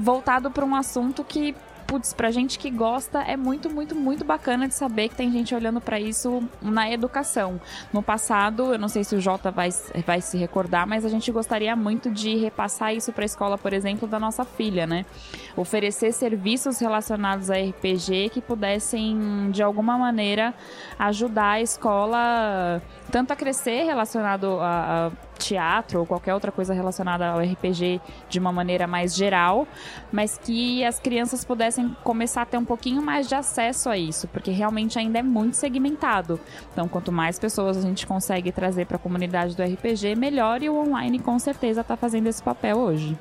voltado 0.01 0.49
para 0.51 0.65
um 0.65 0.75
assunto 0.75 1.23
que 1.23 1.55
putz, 1.91 2.13
pra 2.13 2.31
gente 2.31 2.57
que 2.57 2.71
gosta, 2.71 3.19
é 3.19 3.35
muito, 3.35 3.69
muito, 3.69 3.93
muito 3.93 4.23
bacana 4.23 4.65
de 4.65 4.73
saber 4.73 5.09
que 5.09 5.15
tem 5.15 5.29
gente 5.29 5.53
olhando 5.53 5.81
para 5.81 5.99
isso 5.99 6.41
na 6.61 6.89
educação. 6.89 7.59
No 7.91 8.01
passado, 8.01 8.73
eu 8.73 8.79
não 8.79 8.87
sei 8.87 9.03
se 9.03 9.13
o 9.13 9.19
Jota 9.19 9.51
vai, 9.51 9.69
vai 10.05 10.21
se 10.21 10.37
recordar, 10.37 10.87
mas 10.87 11.03
a 11.03 11.09
gente 11.09 11.29
gostaria 11.33 11.75
muito 11.75 12.09
de 12.09 12.37
repassar 12.37 12.95
isso 12.95 13.11
para 13.11 13.25
a 13.25 13.25
escola, 13.25 13.57
por 13.57 13.73
exemplo, 13.73 14.07
da 14.07 14.17
nossa 14.17 14.45
filha, 14.45 14.87
né? 14.87 15.05
Oferecer 15.53 16.13
serviços 16.13 16.79
relacionados 16.79 17.51
a 17.51 17.55
RPG 17.55 18.29
que 18.29 18.39
pudessem, 18.39 19.51
de 19.51 19.61
alguma 19.61 19.97
maneira, 19.97 20.53
ajudar 20.97 21.51
a 21.51 21.61
escola 21.61 22.81
tanto 23.11 23.33
a 23.33 23.35
crescer 23.35 23.83
relacionado 23.83 24.59
a, 24.61 25.07
a 25.07 25.11
teatro 25.37 25.99
ou 25.99 26.05
qualquer 26.05 26.33
outra 26.33 26.51
coisa 26.51 26.73
relacionada 26.73 27.27
ao 27.27 27.39
RPG 27.39 27.99
de 28.29 28.39
uma 28.39 28.51
maneira 28.51 28.87
mais 28.87 29.13
geral, 29.13 29.67
mas 30.11 30.37
que 30.37 30.83
as 30.85 30.99
crianças 30.99 31.43
pudessem 31.43 31.95
começar 32.03 32.43
a 32.43 32.45
ter 32.45 32.57
um 32.57 32.65
pouquinho 32.65 33.01
mais 33.01 33.27
de 33.27 33.35
acesso 33.35 33.89
a 33.89 33.97
isso, 33.97 34.27
porque 34.29 34.51
realmente 34.51 34.97
ainda 34.97 35.19
é 35.19 35.23
muito 35.23 35.55
segmentado. 35.55 36.39
Então, 36.71 36.87
quanto 36.87 37.11
mais 37.11 37.37
pessoas 37.37 37.77
a 37.77 37.81
gente 37.81 38.07
consegue 38.07 38.51
trazer 38.51 38.85
para 38.85 38.95
a 38.95 38.99
comunidade 38.99 39.55
do 39.55 39.63
RPG, 39.63 40.15
melhor 40.15 40.63
e 40.63 40.69
o 40.69 40.77
online 40.77 41.19
com 41.19 41.37
certeza 41.37 41.81
está 41.81 41.97
fazendo 41.97 42.27
esse 42.27 42.41
papel 42.41 42.77
hoje. 42.77 43.17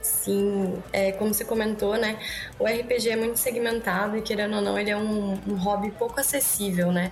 Sim, 0.00 0.74
é, 0.92 1.12
como 1.12 1.32
você 1.32 1.44
comentou, 1.44 1.96
né? 1.96 2.18
O 2.58 2.66
RPG 2.66 3.08
é 3.08 3.16
muito 3.16 3.38
segmentado 3.38 4.18
e, 4.18 4.22
querendo 4.22 4.56
ou 4.56 4.60
não, 4.60 4.78
ele 4.78 4.90
é 4.90 4.96
um, 4.96 5.38
um 5.48 5.54
hobby 5.54 5.90
pouco 5.92 6.20
acessível, 6.20 6.92
né? 6.92 7.10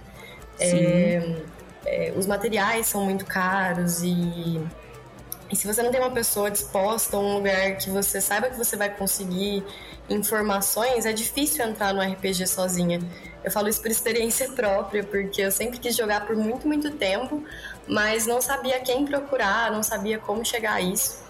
Sim. 0.58 0.76
É, 0.76 1.42
é, 1.84 2.12
os 2.16 2.26
materiais 2.26 2.86
são 2.86 3.04
muito 3.04 3.24
caros 3.24 4.02
e, 4.02 4.60
e 5.50 5.56
se 5.56 5.66
você 5.66 5.82
não 5.82 5.90
tem 5.90 6.00
uma 6.00 6.10
pessoa 6.10 6.50
disposta, 6.50 7.16
um 7.16 7.34
lugar 7.34 7.76
que 7.76 7.90
você 7.90 8.20
saiba 8.20 8.48
que 8.48 8.56
você 8.56 8.76
vai 8.76 8.90
conseguir 8.90 9.64
informações, 10.08 11.06
é 11.06 11.12
difícil 11.12 11.64
entrar 11.64 11.92
no 11.92 12.00
RPG 12.00 12.46
sozinha. 12.46 13.00
Eu 13.44 13.50
falo 13.50 13.68
isso 13.68 13.80
por 13.80 13.90
experiência 13.90 14.50
própria, 14.52 15.02
porque 15.02 15.42
eu 15.42 15.50
sempre 15.50 15.78
quis 15.78 15.96
jogar 15.96 16.26
por 16.26 16.36
muito, 16.36 16.66
muito 16.66 16.90
tempo, 16.92 17.42
mas 17.86 18.26
não 18.26 18.40
sabia 18.40 18.80
quem 18.80 19.04
procurar, 19.04 19.70
não 19.70 19.82
sabia 19.82 20.18
como 20.18 20.44
chegar 20.44 20.74
a 20.74 20.80
isso. 20.80 21.22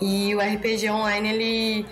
E 0.00 0.34
o 0.34 0.40
RPG 0.40 0.90
online, 0.90 1.28
ele. 1.28 1.86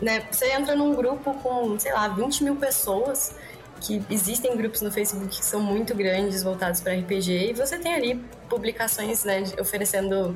Né, 0.00 0.22
você 0.30 0.52
entra 0.52 0.76
num 0.76 0.94
grupo 0.94 1.32
com, 1.42 1.78
sei 1.78 1.90
lá, 1.90 2.06
20 2.08 2.44
mil 2.44 2.56
pessoas 2.56 3.34
que 3.80 4.02
existem 4.10 4.56
grupos 4.56 4.80
no 4.80 4.90
Facebook 4.90 5.28
que 5.28 5.44
são 5.44 5.60
muito 5.60 5.94
grandes 5.94 6.42
voltados 6.42 6.80
para 6.80 6.94
RPG 6.94 7.50
e 7.50 7.52
você 7.52 7.78
tem 7.78 7.94
ali 7.94 8.14
publicações 8.48 9.24
né, 9.24 9.44
oferecendo 9.60 10.34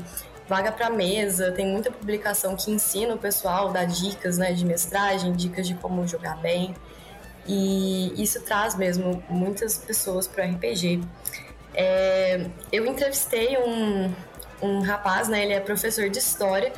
vaga 0.51 0.73
para 0.73 0.91
mesa, 0.91 1.53
tem 1.53 1.67
muita 1.67 1.93
publicação 1.93 2.57
que 2.57 2.73
ensina 2.73 3.15
o 3.15 3.19
pessoal, 3.19 3.73
dá 3.73 3.85
dicas 3.85 4.37
né, 4.37 4.53
de 4.53 4.67
mestragem, 4.67 5.33
dicas 5.33 5.67
de 5.67 5.75
como 5.75 6.07
jogar 6.09 6.37
bem. 6.39 6.75
E 7.47 8.13
isso 8.21 8.41
traz 8.43 8.75
mesmo 8.75 9.23
muitas 9.29 9.79
pessoas 9.79 10.27
para 10.27 10.45
o 10.45 10.51
RPG. 10.51 11.03
É, 11.73 12.47
eu 12.73 12.85
entrevistei 12.85 13.57
um, 13.59 14.13
um 14.61 14.81
rapaz, 14.81 15.29
né, 15.29 15.45
ele 15.45 15.53
é 15.53 15.61
professor 15.61 16.09
de 16.09 16.19
história, 16.19 16.73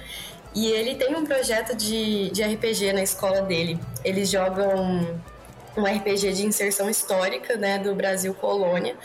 e 0.54 0.66
ele 0.66 0.94
tem 0.94 1.16
um 1.16 1.24
projeto 1.24 1.74
de, 1.74 2.30
de 2.30 2.42
RPG 2.42 2.92
na 2.92 3.02
escola 3.02 3.40
dele. 3.40 3.80
Eles 4.04 4.28
jogam 4.28 5.18
um 5.76 5.84
RPG 5.84 6.32
de 6.32 6.46
inserção 6.46 6.88
histórica, 6.88 7.56
né, 7.56 7.78
do 7.78 7.94
Brasil 7.94 8.34
colônia. 8.34 8.96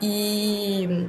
E 0.00 1.08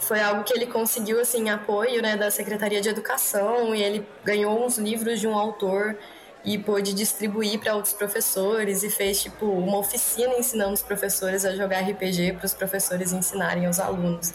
foi 0.00 0.20
algo 0.20 0.44
que 0.44 0.52
ele 0.52 0.66
conseguiu 0.66 1.20
assim 1.20 1.48
apoio, 1.50 2.00
né, 2.00 2.16
da 2.16 2.30
Secretaria 2.30 2.80
de 2.80 2.88
Educação 2.88 3.74
e 3.74 3.82
ele 3.82 4.06
ganhou 4.24 4.64
uns 4.64 4.78
livros 4.78 5.20
de 5.20 5.26
um 5.26 5.36
autor 5.36 5.96
e 6.44 6.56
pôde 6.56 6.94
distribuir 6.94 7.58
para 7.58 7.74
outros 7.74 7.92
professores 7.92 8.84
e 8.84 8.90
fez 8.90 9.20
tipo 9.20 9.46
uma 9.46 9.78
oficina 9.78 10.34
ensinando 10.38 10.74
os 10.74 10.82
professores 10.82 11.44
a 11.44 11.56
jogar 11.56 11.80
RPG 11.80 12.34
para 12.34 12.46
os 12.46 12.54
professores 12.54 13.12
ensinarem 13.12 13.66
aos 13.66 13.80
alunos. 13.80 14.32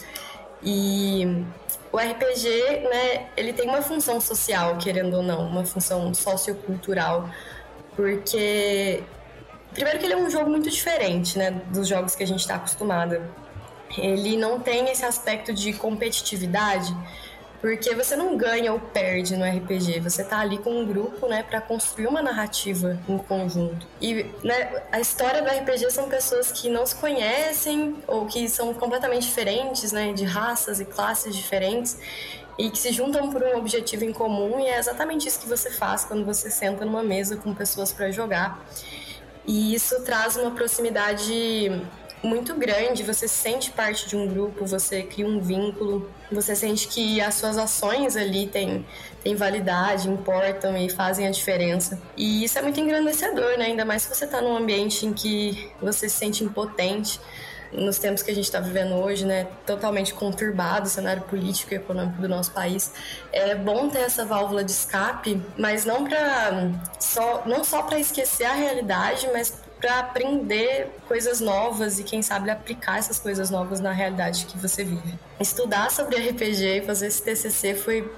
E 0.62 1.44
o 1.90 1.96
RPG, 1.96 2.88
né, 2.88 3.28
ele 3.36 3.52
tem 3.52 3.66
uma 3.66 3.80
função 3.80 4.20
social, 4.20 4.76
querendo 4.76 5.16
ou 5.16 5.22
não, 5.22 5.46
uma 5.46 5.64
função 5.64 6.12
sociocultural, 6.12 7.30
porque 7.96 9.02
Primeiro 9.74 9.98
que 9.98 10.04
ele 10.04 10.14
é 10.14 10.16
um 10.16 10.30
jogo 10.30 10.50
muito 10.50 10.70
diferente, 10.70 11.38
né, 11.38 11.50
dos 11.70 11.88
jogos 11.88 12.14
que 12.14 12.22
a 12.22 12.26
gente 12.26 12.40
está 12.40 12.56
acostumado. 12.56 13.22
Ele 13.96 14.36
não 14.36 14.60
tem 14.60 14.88
esse 14.90 15.04
aspecto 15.04 15.52
de 15.52 15.72
competitividade, 15.72 16.94
porque 17.60 17.94
você 17.94 18.16
não 18.16 18.36
ganha 18.36 18.72
ou 18.72 18.80
perde 18.80 19.36
no 19.36 19.44
RPG, 19.44 20.00
você 20.00 20.24
tá 20.24 20.40
ali 20.40 20.58
com 20.58 20.70
um 20.70 20.84
grupo, 20.84 21.28
né, 21.28 21.42
para 21.42 21.60
construir 21.60 22.08
uma 22.08 22.20
narrativa 22.20 22.98
em 23.08 23.16
conjunto. 23.18 23.86
E 24.00 24.26
né, 24.42 24.82
a 24.90 24.98
história 24.98 25.40
do 25.40 25.48
RPG 25.48 25.90
são 25.90 26.08
pessoas 26.08 26.50
que 26.50 26.68
não 26.68 26.84
se 26.84 26.96
conhecem 26.96 27.96
ou 28.08 28.26
que 28.26 28.48
são 28.48 28.74
completamente 28.74 29.26
diferentes, 29.26 29.92
né, 29.92 30.12
de 30.12 30.24
raças 30.24 30.80
e 30.80 30.84
classes 30.84 31.36
diferentes 31.36 31.98
e 32.58 32.68
que 32.68 32.78
se 32.78 32.92
juntam 32.92 33.30
por 33.30 33.42
um 33.42 33.56
objetivo 33.56 34.04
em 34.04 34.12
comum 34.12 34.58
e 34.60 34.66
é 34.66 34.78
exatamente 34.78 35.28
isso 35.28 35.38
que 35.38 35.48
você 35.48 35.70
faz 35.70 36.04
quando 36.04 36.24
você 36.24 36.50
senta 36.50 36.84
numa 36.84 37.02
mesa 37.02 37.36
com 37.36 37.54
pessoas 37.54 37.92
para 37.92 38.10
jogar. 38.10 38.60
E 39.46 39.74
isso 39.74 40.02
traz 40.02 40.36
uma 40.36 40.50
proximidade 40.52 41.70
muito 42.22 42.54
grande, 42.54 43.02
você 43.02 43.26
se 43.26 43.34
sente 43.34 43.72
parte 43.72 44.08
de 44.08 44.16
um 44.16 44.28
grupo, 44.28 44.64
você 44.64 45.02
cria 45.02 45.26
um 45.26 45.40
vínculo, 45.40 46.08
você 46.30 46.54
sente 46.54 46.86
que 46.86 47.20
as 47.20 47.34
suas 47.34 47.58
ações 47.58 48.16
ali 48.16 48.46
têm, 48.46 48.86
têm 49.24 49.34
validade, 49.34 50.08
importam 50.08 50.76
e 50.76 50.88
fazem 50.88 51.26
a 51.26 51.30
diferença. 51.30 52.00
E 52.16 52.44
isso 52.44 52.58
é 52.58 52.62
muito 52.62 52.78
engrandecedor, 52.78 53.58
né? 53.58 53.66
Ainda 53.66 53.84
mais 53.84 54.02
se 54.02 54.14
você 54.14 54.24
está 54.24 54.40
num 54.40 54.56
ambiente 54.56 55.04
em 55.04 55.12
que 55.12 55.70
você 55.80 56.08
se 56.08 56.16
sente 56.16 56.44
impotente 56.44 57.18
nos 57.72 57.98
tempos 57.98 58.22
que 58.22 58.30
a 58.30 58.34
gente 58.34 58.44
está 58.44 58.60
vivendo 58.60 58.94
hoje, 58.94 59.24
né, 59.24 59.46
totalmente 59.66 60.12
conturbado 60.12 60.86
o 60.86 60.90
cenário 60.90 61.22
político 61.22 61.72
e 61.72 61.76
econômico 61.76 62.20
do 62.20 62.28
nosso 62.28 62.52
país, 62.52 62.92
é 63.32 63.54
bom 63.54 63.88
ter 63.88 64.00
essa 64.00 64.24
válvula 64.24 64.62
de 64.62 64.70
escape, 64.70 65.40
mas 65.56 65.84
não 65.84 66.04
para 66.04 66.70
só 67.00 67.42
não 67.46 67.64
só 67.64 67.82
para 67.82 67.98
esquecer 67.98 68.44
a 68.44 68.52
realidade, 68.52 69.28
mas 69.32 69.62
para 69.80 69.98
aprender 69.98 70.90
coisas 71.08 71.40
novas 71.40 71.98
e 71.98 72.04
quem 72.04 72.22
sabe 72.22 72.50
aplicar 72.50 72.98
essas 72.98 73.18
coisas 73.18 73.50
novas 73.50 73.80
na 73.80 73.90
realidade 73.90 74.46
que 74.46 74.56
você 74.56 74.84
vive. 74.84 75.18
Estudar 75.40 75.90
sobre 75.90 76.16
RPG 76.16 76.78
e 76.78 76.82
fazer 76.82 77.08
esse 77.08 77.20
TCC 77.20 77.74
foi 77.74 78.08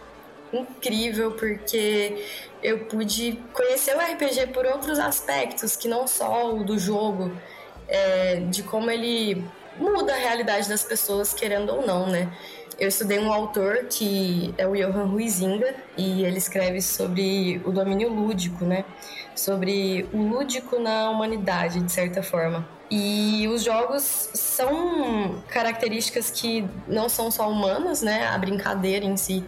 incrível 0.53 1.33
porque 1.33 2.23
eu 2.63 2.81
pude 2.81 3.41
conhecer 3.53 3.97
o 3.97 4.01
RPG 4.01 4.49
por 4.49 4.67
outros 4.67 4.99
aspectos 4.99 5.75
que 5.75 5.89
não 5.89 6.07
só 6.07 6.55
o 6.55 6.63
do 6.63 6.79
jogo 6.79 7.35
é, 7.95 8.41
de 8.51 8.65
como 8.65 8.91
ele 8.91 9.45
muda 9.79 10.13
a 10.13 10.17
realidade 10.17 10.69
das 10.69 10.83
pessoas, 10.83 11.33
querendo 11.33 11.71
ou 11.71 11.87
não, 11.87 12.09
né? 12.09 12.29
Eu 12.77 12.89
estudei 12.89 13.21
um 13.21 13.33
autor 13.33 13.85
que 13.89 14.53
é 14.59 14.67
o 14.67 14.75
Johan 14.75 15.13
Huizinga 15.13 15.77
e 15.97 16.25
ele 16.25 16.39
escreve 16.39 16.83
sobre 16.83 17.63
o 17.65 17.71
domínio 17.71 18.13
lúdico, 18.13 18.65
né? 18.65 18.85
Sobre 19.37 20.09
o 20.13 20.19
lúdico 20.19 20.81
na 20.81 21.09
humanidade, 21.09 21.81
de 21.81 21.93
certa 21.93 22.21
forma. 22.21 22.69
E 22.91 23.47
os 23.47 23.63
jogos 23.63 24.03
são 24.35 25.41
características 25.49 26.31
que 26.31 26.69
não 26.89 27.09
são 27.09 27.31
só 27.31 27.49
humanas, 27.49 28.03
né? 28.03 28.27
A 28.27 28.37
brincadeira 28.37 29.05
em 29.05 29.17
si, 29.17 29.45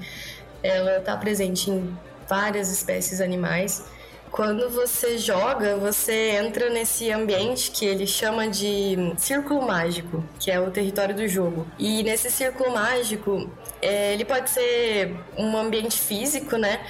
ela 0.62 0.98
está 0.98 1.16
presente 1.16 1.68
em 1.68 1.96
várias 2.28 2.70
espécies 2.70 3.20
animais. 3.20 3.84
Quando 4.30 4.68
você 4.68 5.16
joga, 5.16 5.76
você 5.76 6.30
entra 6.30 6.68
nesse 6.68 7.10
ambiente 7.10 7.70
que 7.70 7.86
ele 7.86 8.06
chama 8.06 8.48
de 8.48 9.14
círculo 9.16 9.66
mágico, 9.66 10.22
que 10.38 10.50
é 10.50 10.60
o 10.60 10.70
território 10.70 11.14
do 11.14 11.26
jogo. 11.26 11.66
E 11.78 12.02
nesse 12.02 12.30
círculo 12.30 12.72
mágico, 12.72 13.50
é, 13.80 14.12
ele 14.12 14.24
pode 14.24 14.50
ser 14.50 15.14
um 15.36 15.56
ambiente 15.56 15.98
físico, 15.98 16.56
né? 16.56 16.84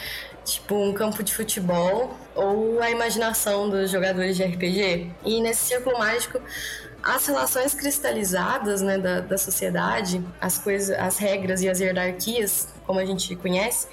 Tipo 0.45 0.76
um 0.76 0.93
campo 0.93 1.23
de 1.23 1.35
futebol 1.35 2.16
ou 2.35 2.81
a 2.81 2.90
imaginação 2.90 3.69
dos 3.69 3.90
jogadores 3.90 4.37
de 4.37 4.45
RPG. 4.45 5.11
E 5.25 5.40
nesse 5.40 5.66
círculo 5.66 5.99
mágico, 5.99 6.40
as 7.02 7.26
relações 7.26 7.73
cristalizadas 7.73 8.83
né, 8.83 8.99
da, 8.99 9.21
da 9.21 9.38
sociedade, 9.38 10.21
as 10.40 10.59
coisas, 10.59 10.99
as 10.99 11.19
regras 11.19 11.62
e 11.62 11.69
as 11.69 11.78
hierarquias, 11.78 12.69
como 12.85 12.99
a 12.99 13.05
gente 13.05 13.37
conhece, 13.37 13.87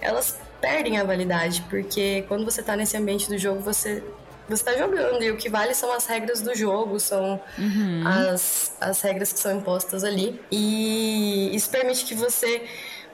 elas 0.00 0.38
perdem 0.60 0.98
a 0.98 1.04
validade, 1.04 1.64
porque 1.68 2.24
quando 2.28 2.44
você 2.44 2.60
está 2.60 2.76
nesse 2.76 2.96
ambiente 2.96 3.28
do 3.28 3.38
jogo, 3.38 3.60
você 3.60 4.02
você 4.48 4.68
está 4.68 4.76
jogando 4.76 5.22
e 5.22 5.30
o 5.30 5.36
que 5.36 5.48
vale 5.48 5.74
são 5.74 5.92
as 5.92 6.06
regras 6.06 6.40
do 6.40 6.52
jogo, 6.56 6.98
são 6.98 7.40
uhum. 7.56 8.02
as, 8.04 8.74
as 8.80 9.00
regras 9.00 9.32
que 9.32 9.38
são 9.38 9.56
impostas 9.56 10.02
ali. 10.02 10.40
E 10.50 11.54
isso 11.54 11.70
permite 11.70 12.04
que 12.04 12.16
você 12.16 12.64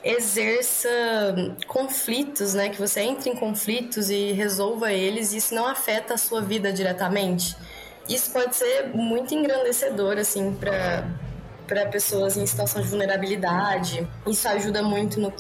exerça 0.03 0.89
conflitos, 1.67 2.55
né? 2.55 2.71
Que 2.71 2.79
você 2.79 3.01
entre 3.01 3.29
em 3.29 3.37
conflitos 3.37 4.09
e 4.09 4.33
resolva 4.33 4.93
eles, 4.93 5.33
e 5.33 5.37
isso 5.37 5.55
não 5.55 5.67
afeta 5.67 6.15
a 6.15 6.17
sua 6.17 6.41
vida 6.41 6.73
diretamente. 6.73 7.55
Isso 8.09 8.31
pode 8.31 8.57
ser 8.57 8.89
muito 8.95 9.35
engrandecedor, 9.35 10.17
assim, 10.17 10.55
para 10.55 11.05
para 11.67 11.87
pessoas 11.87 12.37
em 12.37 12.47
situação 12.47 12.81
de 12.83 12.89
vulnerabilidade. 12.89 14.07
Isso 14.27 14.49
ajuda 14.49 14.83
muito 14.83 15.21
no 15.21 15.33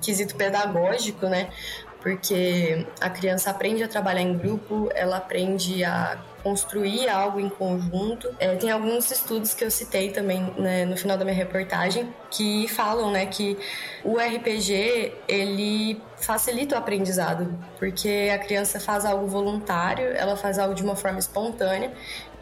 quesito 0.00 0.34
pedagógico, 0.36 1.26
né? 1.26 1.50
Porque 2.00 2.86
a 3.00 3.08
criança 3.08 3.50
aprende 3.50 3.82
a 3.82 3.88
trabalhar 3.88 4.22
em 4.22 4.36
grupo, 4.36 4.88
ela 4.92 5.18
aprende 5.18 5.84
a 5.84 6.18
construir 6.42 7.08
algo 7.08 7.38
em 7.38 7.48
conjunto. 7.48 8.28
É, 8.38 8.56
tem 8.56 8.70
alguns 8.70 9.10
estudos 9.10 9.54
que 9.54 9.64
eu 9.64 9.70
citei 9.70 10.10
também 10.10 10.52
né, 10.58 10.84
no 10.84 10.96
final 10.96 11.16
da 11.16 11.24
minha 11.24 11.36
reportagem 11.36 12.12
que 12.30 12.66
falam 12.68 13.10
né, 13.10 13.26
que 13.26 13.56
o 14.04 14.16
RPG 14.16 15.12
ele 15.28 16.00
facilita 16.16 16.74
o 16.74 16.78
aprendizado, 16.78 17.56
porque 17.78 18.30
a 18.34 18.38
criança 18.38 18.80
faz 18.80 19.04
algo 19.04 19.26
voluntário, 19.26 20.06
ela 20.16 20.36
faz 20.36 20.58
algo 20.58 20.74
de 20.74 20.82
uma 20.82 20.96
forma 20.96 21.18
espontânea 21.18 21.92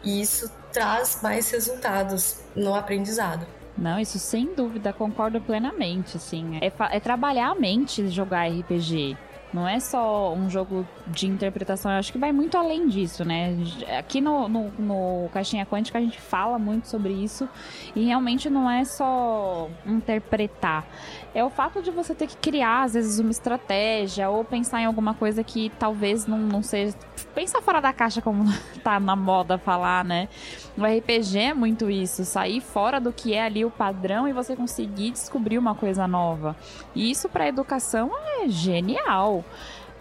e 0.03 0.21
isso 0.21 0.51
traz 0.71 1.19
mais 1.21 1.49
resultados 1.51 2.39
no 2.55 2.73
aprendizado. 2.73 3.45
Não, 3.77 3.99
isso 3.99 4.19
sem 4.19 4.53
dúvida, 4.53 4.93
concordo 4.93 5.39
plenamente, 5.41 6.17
assim. 6.17 6.59
É, 6.61 6.71
é 6.91 6.99
trabalhar 6.99 7.49
a 7.49 7.55
mente 7.55 8.07
jogar 8.09 8.47
RPG. 8.47 9.17
Não 9.53 9.67
é 9.67 9.79
só 9.79 10.33
um 10.33 10.49
jogo 10.49 10.87
de 11.07 11.27
interpretação, 11.27 11.91
eu 11.91 11.97
acho 11.97 12.11
que 12.11 12.17
vai 12.17 12.31
muito 12.31 12.57
além 12.57 12.87
disso, 12.87 13.25
né? 13.25 13.57
Aqui 13.99 14.21
no, 14.21 14.47
no, 14.47 14.71
no, 14.79 15.29
Caixinha 15.33 15.65
Quântica 15.65 15.97
a 15.97 16.01
gente 16.01 16.19
fala 16.21 16.57
muito 16.57 16.87
sobre 16.87 17.11
isso 17.11 17.49
e 17.93 18.05
realmente 18.05 18.49
não 18.49 18.69
é 18.69 18.85
só 18.85 19.69
interpretar. 19.85 20.85
É 21.33 21.43
o 21.43 21.49
fato 21.49 21.81
de 21.81 21.91
você 21.91 22.15
ter 22.15 22.27
que 22.27 22.37
criar, 22.37 22.83
às 22.83 22.93
vezes, 22.93 23.19
uma 23.19 23.31
estratégia 23.31 24.29
ou 24.29 24.43
pensar 24.45 24.81
em 24.81 24.85
alguma 24.85 25.13
coisa 25.13 25.43
que 25.43 25.69
talvez 25.77 26.25
não, 26.25 26.37
não 26.37 26.63
seja. 26.63 26.95
Pensar 27.35 27.61
fora 27.61 27.81
da 27.81 27.91
caixa, 27.91 28.21
como 28.21 28.45
tá 28.83 28.99
na 28.99 29.15
moda 29.15 29.57
falar, 29.57 30.05
né? 30.05 30.29
O 30.77 30.85
RPG 30.85 31.37
é 31.37 31.53
muito 31.53 31.89
isso, 31.89 32.23
sair 32.23 32.61
fora 32.61 32.99
do 32.99 33.11
que 33.11 33.33
é 33.33 33.43
ali 33.43 33.65
o 33.65 33.69
padrão 33.69 34.27
e 34.27 34.33
você 34.33 34.55
conseguir 34.55 35.11
descobrir 35.11 35.57
uma 35.57 35.75
coisa 35.75 36.07
nova. 36.07 36.55
E 36.95 37.11
isso 37.11 37.27
para 37.27 37.47
educação 37.47 38.11
é 38.41 38.47
genial. 38.47 39.40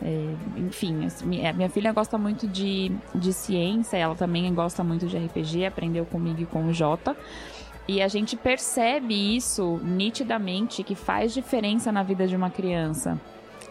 É, 0.03 0.35
enfim, 0.57 1.07
minha, 1.25 1.53
minha 1.53 1.69
filha 1.69 1.93
gosta 1.93 2.17
muito 2.17 2.49
de, 2.49 2.91
de 3.15 3.33
ciência, 3.33 3.99
ela 3.99 4.15
também 4.15 4.53
gosta 4.55 4.83
muito 4.83 5.07
de 5.07 5.19
RPG, 5.19 5.67
aprendeu 5.67 6.07
comigo 6.07 6.41
e 6.41 6.47
com 6.47 6.67
o 6.67 6.73
Jota. 6.73 7.17
E 7.87 8.01
a 8.01 8.09
gente 8.09 8.37
percebe 8.37 9.37
isso 9.37 9.81
nitidamente 9.83 10.83
que 10.83 10.95
faz 10.95 11.35
diferença 11.35 11.91
na 11.91 12.03
vida 12.03 12.27
de 12.27 12.37
uma 12.37 12.49
criança. 12.49 13.21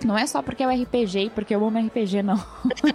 Não 0.05 0.17
é 0.17 0.25
só 0.25 0.41
porque 0.41 0.63
é 0.63 0.67
o 0.67 0.69
RPG 0.69 1.25
e 1.25 1.29
porque 1.29 1.53
eu 1.53 1.65
amo 1.65 1.79
RPG, 1.79 2.23
não. 2.23 2.37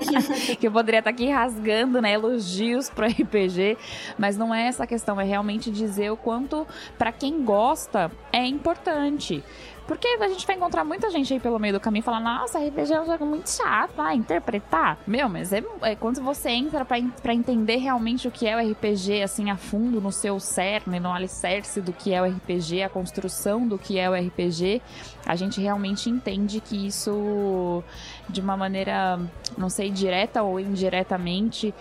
que 0.59 0.66
eu 0.66 0.73
poderia 0.73 1.00
estar 1.00 1.11
aqui 1.11 1.28
rasgando, 1.28 2.00
né, 2.00 2.12
elogios 2.12 2.88
pro 2.88 3.07
RPG, 3.07 3.76
mas 4.19 4.37
não 4.37 4.54
é 4.54 4.66
essa 4.66 4.87
questão, 4.87 5.21
é 5.21 5.25
realmente 5.25 5.71
dizer 5.71 6.11
o 6.11 6.16
quanto 6.16 6.66
para 6.97 7.12
quem 7.12 7.45
gosta 7.45 8.11
é 8.33 8.47
importante. 8.47 9.43
Porque 9.87 10.09
a 10.09 10.29
gente 10.29 10.47
vai 10.47 10.57
encontrar 10.57 10.83
muita 10.83 11.11
gente 11.11 11.33
aí 11.33 11.38
pelo 11.38 11.59
meio 11.59 11.75
do 11.75 11.81
caminho 11.81 12.03
falando, 12.03 12.25
nossa, 12.25 12.59
RPG 12.59 12.93
é 12.93 13.00
um 13.00 13.07
jogo 13.07 13.26
muito 13.26 13.50
chato, 13.50 13.93
ah, 13.99 14.14
interpretar. 14.14 14.99
Meu, 15.07 15.29
mas 15.29 15.53
é, 15.53 15.62
é 15.83 15.95
quando 15.95 16.23
você 16.23 16.50
entra 16.50 16.85
para 16.85 17.35
entender 17.35 17.76
realmente 17.76 18.26
o 18.26 18.31
que 18.31 18.47
é 18.47 18.57
o 18.57 18.71
RPG, 18.71 19.23
assim, 19.23 19.50
a 19.50 19.57
fundo, 19.57 20.00
no 20.00 20.11
seu 20.11 20.41
cerne, 20.41 20.99
no 20.99 21.12
alicerce 21.12 21.83
do 21.83 21.93
que 21.93 22.14
é 22.14 22.23
o 22.23 22.25
RPG, 22.25 22.83
a 22.83 22.88
construção 22.88 23.69
do 23.69 23.79
que 23.79 23.99
é 23.99 24.09
o 24.09 24.14
RPG, 24.14 24.81
a 25.26 25.37
gente 25.37 25.61
realmente 25.61 26.09
entende 26.09 26.61
que 26.61 26.87
isso, 26.87 27.83
de 28.29 28.41
uma 28.41 28.57
maneira, 28.57 29.21
não 29.59 29.69
sei, 29.69 29.91
direta 29.91 30.43
ou 30.43 30.59
indiretamente, 30.59 31.75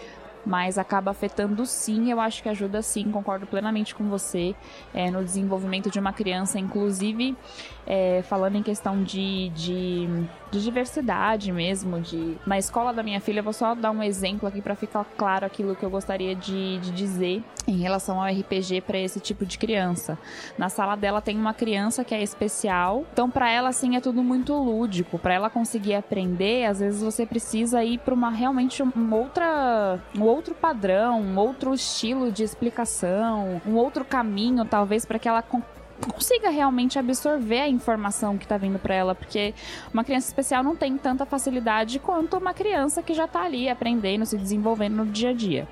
mas 0.46 0.78
acaba 0.78 1.12
afetando 1.12 1.66
sim. 1.66 2.12
Eu 2.12 2.20
acho 2.20 2.44
que 2.44 2.50
ajuda 2.50 2.82
sim, 2.82 3.12
concordo 3.12 3.46
plenamente 3.46 3.96
com 3.96 4.10
você 4.10 4.56
é, 4.94 5.10
no 5.10 5.24
desenvolvimento 5.24 5.90
de 5.90 6.00
uma 6.00 6.14
criança, 6.14 6.60
inclusive 6.60 7.36
é, 7.86 8.22
falando 8.24 8.56
em 8.56 8.64
questão 8.64 9.04
de, 9.04 9.50
de, 9.50 10.08
de, 10.52 10.64
diversidade 10.64 11.52
mesmo, 11.52 12.00
de 12.00 12.38
na 12.46 12.58
escola 12.58 12.94
da 12.94 13.04
minha 13.04 13.20
filha, 13.20 13.40
eu 13.40 13.44
vou 13.44 13.54
só 13.54 13.76
dar 13.76 13.92
um 13.92 14.02
exemplo 14.02 14.48
aqui 14.48 14.62
para 14.62 14.76
ficar 14.76 15.06
claro 15.18 15.46
aquilo 15.46 15.76
que 15.76 15.84
eu 15.84 15.90
gostaria 15.90 16.36
de, 16.36 16.78
de 16.80 16.92
dizer 16.92 17.44
em 17.68 17.78
relação 17.78 18.22
ao 18.22 18.28
RPG 18.28 18.82
para 18.82 18.98
esse 18.98 19.20
tipo 19.20 19.46
de 19.46 19.58
criança. 19.58 20.18
Na 20.58 20.70
sala 20.70 20.96
dela 20.96 21.22
tem 21.22 21.38
uma 21.38 21.54
criança 21.54 22.04
que 22.04 22.14
é 22.14 22.22
especial, 22.22 23.06
então 23.12 23.30
para 23.30 23.50
ela 23.50 23.70
assim 23.70 23.96
é 23.96 24.02
tudo 24.02 24.24
muito 24.24 24.54
lúdico. 24.54 25.20
Para 25.20 25.34
ela 25.34 25.50
conseguir 25.50 25.96
aprender, 25.96 26.66
às 26.66 26.80
vezes 26.80 27.02
você 27.02 27.26
precisa 27.26 27.84
ir 27.84 28.00
para 28.00 28.14
uma 28.14 28.30
realmente 28.30 28.82
um 28.82 29.14
outra 29.14 30.00
um 30.18 30.24
outro 30.24 30.56
padrão, 30.56 31.22
um 31.22 31.38
outro 31.38 31.74
estilo 31.74 32.32
de 32.32 32.44
explicação, 32.44 33.62
um 33.66 33.76
outro 33.76 34.06
caminho 34.06 34.66
talvez 34.66 35.06
para 35.06 35.20
que 35.20 35.28
ela 35.28 35.44
consiga 36.06 36.50
realmente 36.50 36.98
absorver 36.98 37.62
a 37.62 37.68
informação 37.68 38.38
que 38.38 38.46
está 38.46 38.58
vindo 38.58 38.80
para 38.80 38.96
ela, 38.96 39.16
porque 39.16 39.54
uma 39.94 40.04
criança 40.04 40.28
especial 40.28 40.64
não 40.64 40.76
tem 40.76 40.98
tanta 40.98 41.26
facilidade 41.26 42.00
quanto 42.00 42.38
uma 42.38 42.54
criança 42.54 43.02
que 43.02 43.14
já 43.14 43.26
está 43.26 43.44
ali 43.44 43.70
aprendendo, 43.70 44.26
se 44.26 44.38
desenvolvendo 44.38 44.96
no 44.96 45.06
dia 45.06 45.30
a 45.30 45.34
dia. 45.34 45.68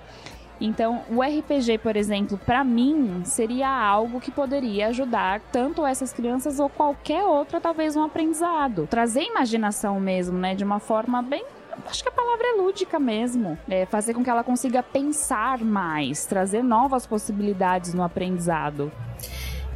Então, 0.59 1.03
o 1.09 1.23
RPG, 1.23 1.79
por 1.79 1.95
exemplo, 1.95 2.37
para 2.37 2.63
mim 2.63 3.23
seria 3.25 3.67
algo 3.67 4.21
que 4.21 4.29
poderia 4.29 4.89
ajudar 4.89 5.41
tanto 5.51 5.83
essas 5.83 6.13
crianças 6.13 6.59
ou 6.59 6.69
qualquer 6.69 7.23
outra, 7.23 7.59
talvez 7.59 7.95
um 7.95 8.03
aprendizado, 8.03 8.87
trazer 8.87 9.23
imaginação 9.23 9.99
mesmo, 9.99 10.37
né, 10.37 10.53
de 10.53 10.63
uma 10.63 10.79
forma 10.79 11.21
bem 11.23 11.43
acho 11.85 12.03
que 12.03 12.09
a 12.09 12.11
palavra 12.11 12.45
é 12.47 12.61
lúdica 12.61 12.99
mesmo. 12.99 13.57
É 13.69 13.85
fazer 13.85 14.13
com 14.13 14.23
que 14.23 14.29
ela 14.29 14.43
consiga 14.43 14.83
pensar 14.83 15.59
mais, 15.59 16.25
trazer 16.25 16.63
novas 16.63 17.05
possibilidades 17.05 17.93
no 17.93 18.03
aprendizado. 18.03 18.91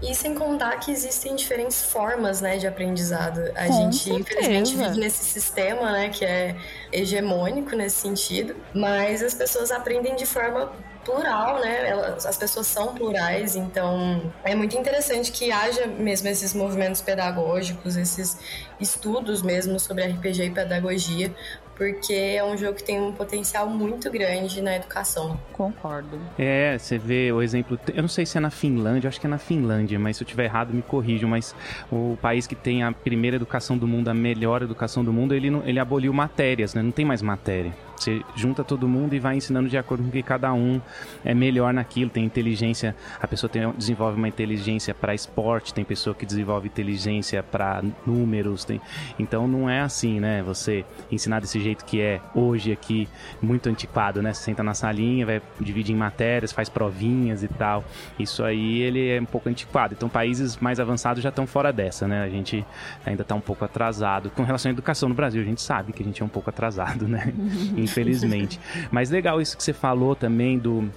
E 0.08 0.13
sem 0.13 0.36
contar 0.36 0.80
que 0.80 0.91
existem 0.91 1.36
diferentes 1.36 1.82
formas, 1.84 2.39
né, 2.41 2.58
de 2.58 2.68
aprendizado. 2.68 3.41
A 3.56 3.65
Com 3.68 3.74
gente, 3.74 3.98
certeza. 3.98 4.20
infelizmente, 4.20 4.76
vive 4.76 5.00
nesse 5.00 5.24
sistema, 5.26 5.91
né, 5.91 6.10
que 6.10 6.24
é 6.24 6.56
hegemônico 6.91 7.76
nesse 7.76 7.98
sentido, 7.98 8.56
mas 8.74 9.24
as 9.24 9.34
pessoas 9.34 9.72
aprendem 9.72 10.15
de 10.15 10.26
forma 10.26 10.72
plural, 11.04 11.60
né? 11.60 11.88
Elas, 11.88 12.26
as 12.26 12.36
pessoas 12.36 12.65
são 12.65 12.96
plurais, 12.96 13.56
então 13.56 14.34
é 14.44 14.56
muito 14.56 14.76
interessante 14.76 15.32
que 15.32 15.52
haja 15.52 15.86
mesmo 15.86 16.28
esses 16.28 16.54
movimentos 16.54 17.00
pedagógicos, 17.00 17.96
esses 17.96 18.38
estudos 18.80 19.44
mesmo 19.44 19.80
sobre 19.80 20.04
RPG 20.04 20.46
e 20.46 20.50
pedagogia, 20.50 21.34
porque 21.76 22.14
é 22.14 22.44
um 22.44 22.58
jogo 22.58 22.76
que 22.76 22.84
tem 22.84 23.00
um 23.00 23.12
potencial 23.12 23.68
muito 23.68 24.10
grande 24.10 24.62
na 24.62 24.76
educação. 24.76 25.40
Concordo. 25.54 26.20
É, 26.38 26.78
você 26.78 26.98
vê 26.98 27.32
o 27.32 27.42
exemplo, 27.42 27.80
eu 27.94 28.02
não 28.02 28.10
sei 28.10 28.26
se 28.26 28.38
é 28.38 28.42
na 28.42 28.50
Finlândia, 28.50 29.08
acho 29.08 29.20
que 29.20 29.28
é 29.28 29.30
na 29.30 29.38
Finlândia, 29.38 30.00
mas 30.00 30.18
se 30.18 30.24
eu 30.24 30.28
tiver 30.28 30.46
errado 30.46 30.74
me 30.74 30.82
corrijam, 30.82 31.30
mas 31.30 31.56
o 31.92 32.18
país 32.22 32.48
que 32.48 32.56
tem 32.56 32.84
a 32.84 32.92
primeira 32.92 33.36
educação 33.36 33.78
do 33.78 33.88
mundo, 33.88 34.10
a 34.10 34.14
melhor 34.14 34.62
educação 34.62 35.04
do 35.04 35.12
mundo, 35.12 35.34
ele, 35.34 35.48
ele 35.66 35.80
aboliu 35.80 36.14
matérias, 36.14 36.74
né? 36.74 36.82
Não 36.82 36.92
tem 36.92 37.06
mais 37.06 37.22
matéria. 37.22 37.74
Você 37.96 38.22
junta 38.36 38.64
todo 38.64 38.88
mundo 38.88 39.14
e 39.16 39.20
vai 39.20 39.36
ensinando 39.36 39.70
de 39.70 39.78
acordo 39.78 40.04
com 40.04 40.12
que 40.12 40.22
cada 40.22 40.54
um 40.54 40.82
é 41.24 41.34
melhor 41.34 41.74
naquilo. 41.74 42.10
Tem 42.10 42.24
inteligência, 42.24 42.96
a 43.20 43.28
pessoa 43.28 43.50
tem, 43.50 43.70
desenvolve 43.72 44.18
uma 44.18 44.28
inteligência 44.28 44.94
para 44.94 45.14
esporte, 45.14 45.74
tem 45.74 45.84
pessoa 45.84 46.16
que 46.16 46.26
desenvolve 46.26 46.68
inteligência 46.68 47.42
para 47.42 47.84
números. 48.06 48.66
Tem, 48.66 48.82
então 49.18 49.48
não 49.48 49.70
é 49.70 49.82
assim, 49.82 50.20
né? 50.20 50.44
Você 50.44 50.86
ensinar 51.12 51.40
desse 51.40 51.60
jeito 51.60 51.86
que 51.86 52.02
é 52.02 52.22
hoje 52.34 52.72
aqui, 52.72 53.08
muito 53.42 53.70
antiquado, 53.70 54.22
né? 54.22 54.34
Você 54.34 54.44
senta 54.44 54.64
na 54.64 54.74
salinha, 54.74 55.26
vai 55.26 55.42
dividir 55.60 55.94
em 55.94 55.98
matérias, 55.98 56.52
faz 56.52 56.70
provinhas 56.70 57.44
e 57.44 57.48
tal. 57.48 57.84
Isso 58.20 58.44
aí 58.44 58.82
ele 58.82 59.10
é 59.10 59.22
um 59.22 59.26
pouco 59.26 59.50
antiquado. 59.50 59.94
Então 59.94 60.10
países 60.10 60.58
mais 60.58 60.80
avançados 60.80 61.24
já 61.24 61.30
estão 61.30 61.48
fora 61.48 61.72
dessa, 61.72 62.08
né? 62.08 62.24
A 62.24 62.30
gente 62.30 62.66
ainda 63.06 63.22
está 63.22 63.36
um 63.36 63.42
pouco 63.42 63.64
atrasado. 63.64 64.30
Com 64.30 64.44
relação 64.44 64.70
à 64.70 64.74
educação 64.74 65.10
no 65.10 65.16
Brasil, 65.16 65.42
a 65.42 65.46
gente 65.46 65.62
sabe 65.62 65.94
que 65.94 66.04
a 66.04 66.06
gente 66.06 66.22
é 66.22 66.26
um 66.26 66.30
pouco 66.30 66.50
atrasado, 66.50 67.08
né? 67.08 67.34
infelizmente. 67.86 68.60
Mas 68.91 69.10
legal 69.10 69.41
isso 69.41 69.56
que 69.56 69.63
você 69.63 69.74
falou 69.74 70.15
também 70.15 70.58
do 70.60 70.89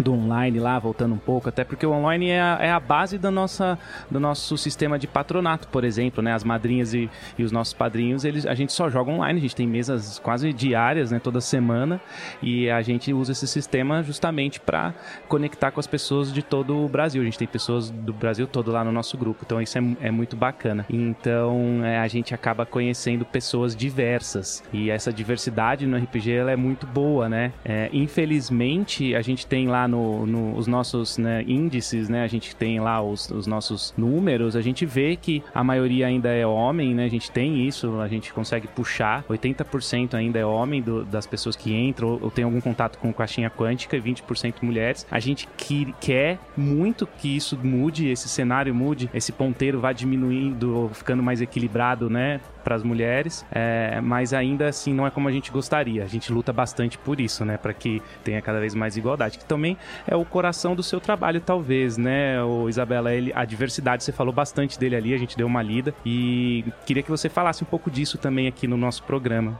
do 0.00 0.12
online 0.12 0.58
lá, 0.58 0.78
voltando 0.78 1.14
um 1.14 1.18
pouco, 1.18 1.48
até 1.48 1.64
porque 1.64 1.84
o 1.84 1.90
online 1.92 2.30
é 2.30 2.40
a, 2.40 2.58
é 2.60 2.70
a, 2.70 2.80
base 2.80 3.18
da 3.18 3.30
nossa, 3.30 3.78
do 4.10 4.18
nosso 4.18 4.56
sistema 4.56 4.98
de 4.98 5.06
patronato, 5.06 5.68
por 5.68 5.84
exemplo, 5.84 6.22
né? 6.22 6.32
As 6.32 6.44
madrinhas 6.44 6.94
e, 6.94 7.10
e, 7.38 7.44
os 7.44 7.52
nossos 7.52 7.74
padrinhos, 7.74 8.24
eles, 8.24 8.46
a 8.46 8.54
gente 8.54 8.72
só 8.72 8.88
joga 8.88 9.10
online, 9.10 9.38
a 9.38 9.42
gente 9.42 9.54
tem 9.54 9.66
mesas 9.66 10.18
quase 10.18 10.52
diárias, 10.52 11.10
né? 11.10 11.18
Toda 11.18 11.40
semana, 11.40 12.00
e 12.42 12.70
a 12.70 12.82
gente 12.82 13.12
usa 13.12 13.32
esse 13.32 13.46
sistema 13.46 14.02
justamente 14.02 14.58
para 14.60 14.94
conectar 15.28 15.70
com 15.70 15.80
as 15.80 15.86
pessoas 15.86 16.32
de 16.32 16.42
todo 16.42 16.84
o 16.84 16.88
Brasil. 16.88 17.22
A 17.22 17.24
gente 17.24 17.38
tem 17.38 17.48
pessoas 17.48 17.90
do 17.90 18.12
Brasil 18.12 18.46
todo 18.46 18.70
lá 18.70 18.82
no 18.84 18.92
nosso 18.92 19.16
grupo, 19.16 19.42
então 19.44 19.60
isso 19.60 19.78
é, 19.78 19.82
é 20.00 20.10
muito 20.10 20.36
bacana. 20.36 20.86
Então 20.88 21.84
é, 21.84 21.98
a 21.98 22.08
gente 22.08 22.34
acaba 22.34 22.64
conhecendo 22.64 23.24
pessoas 23.24 23.76
diversas, 23.76 24.62
e 24.72 24.90
essa 24.90 25.12
diversidade 25.12 25.86
no 25.86 25.96
RPG 25.96 26.32
ela 26.32 26.50
é 26.50 26.56
muito 26.56 26.86
boa, 26.86 27.28
né? 27.28 27.52
É, 27.64 27.90
infelizmente, 27.92 29.14
a 29.14 29.22
gente 29.22 29.46
tem 29.46 29.68
lá 29.68 29.86
no, 29.90 30.26
no 30.26 30.56
os 30.56 30.66
nossos 30.66 31.18
né, 31.18 31.44
índices, 31.46 32.08
né? 32.08 32.22
A 32.22 32.26
gente 32.26 32.54
tem 32.54 32.80
lá 32.80 33.02
os, 33.02 33.30
os 33.30 33.46
nossos 33.46 33.92
números, 33.96 34.56
a 34.56 34.60
gente 34.60 34.86
vê 34.86 35.16
que 35.16 35.42
a 35.54 35.62
maioria 35.62 36.06
ainda 36.06 36.30
é 36.30 36.46
homem, 36.46 36.94
né? 36.94 37.04
A 37.04 37.08
gente 37.08 37.30
tem 37.30 37.66
isso, 37.66 38.00
a 38.00 38.08
gente 38.08 38.32
consegue 38.32 38.68
puxar. 38.68 39.24
80% 39.28 40.14
ainda 40.14 40.38
é 40.38 40.44
homem 40.44 40.80
do, 40.80 41.04
das 41.04 41.26
pessoas 41.26 41.56
que 41.56 41.74
entram 41.74 42.08
ou, 42.08 42.18
ou 42.22 42.30
tem 42.30 42.44
algum 42.44 42.60
contato 42.60 42.98
com 42.98 43.12
caixinha 43.12 43.50
quântica 43.50 43.96
e 43.96 44.00
20% 44.00 44.54
mulheres. 44.62 45.06
A 45.10 45.20
gente 45.20 45.48
que, 45.56 45.94
quer 46.00 46.38
muito 46.56 47.06
que 47.06 47.36
isso 47.36 47.58
mude, 47.62 48.08
esse 48.08 48.28
cenário 48.28 48.74
mude, 48.74 49.10
esse 49.12 49.32
ponteiro 49.32 49.80
vá 49.80 49.92
diminuindo, 49.92 50.90
ficando 50.94 51.22
mais 51.22 51.40
equilibrado, 51.40 52.08
né? 52.08 52.40
para 52.60 52.74
as 52.74 52.82
mulheres, 52.82 53.44
é, 53.50 54.00
mas 54.00 54.32
ainda 54.32 54.68
assim 54.68 54.92
não 54.92 55.06
é 55.06 55.10
como 55.10 55.28
a 55.28 55.32
gente 55.32 55.50
gostaria. 55.50 56.04
A 56.04 56.06
gente 56.06 56.32
luta 56.32 56.52
bastante 56.52 56.98
por 56.98 57.20
isso, 57.20 57.44
né, 57.44 57.56
para 57.56 57.72
que 57.72 58.02
tenha 58.22 58.40
cada 58.40 58.60
vez 58.60 58.74
mais 58.74 58.96
igualdade, 58.96 59.38
que 59.38 59.44
também 59.44 59.69
é 60.06 60.16
o 60.16 60.24
coração 60.24 60.74
do 60.74 60.82
seu 60.82 61.00
trabalho, 61.00 61.40
talvez, 61.40 61.96
né, 61.96 62.42
o 62.42 62.68
Isabela, 62.68 63.14
ele, 63.14 63.32
a 63.34 63.44
diversidade, 63.44 64.04
você 64.04 64.12
falou 64.12 64.32
bastante 64.32 64.78
dele 64.78 64.96
ali, 64.96 65.14
a 65.14 65.18
gente 65.18 65.36
deu 65.36 65.46
uma 65.46 65.62
lida 65.62 65.94
e 66.04 66.64
queria 66.86 67.02
que 67.02 67.10
você 67.10 67.28
falasse 67.28 67.62
um 67.62 67.66
pouco 67.66 67.90
disso 67.90 68.18
também 68.18 68.46
aqui 68.46 68.66
no 68.66 68.76
nosso 68.76 69.02
programa. 69.02 69.58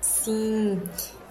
Sim, 0.00 0.80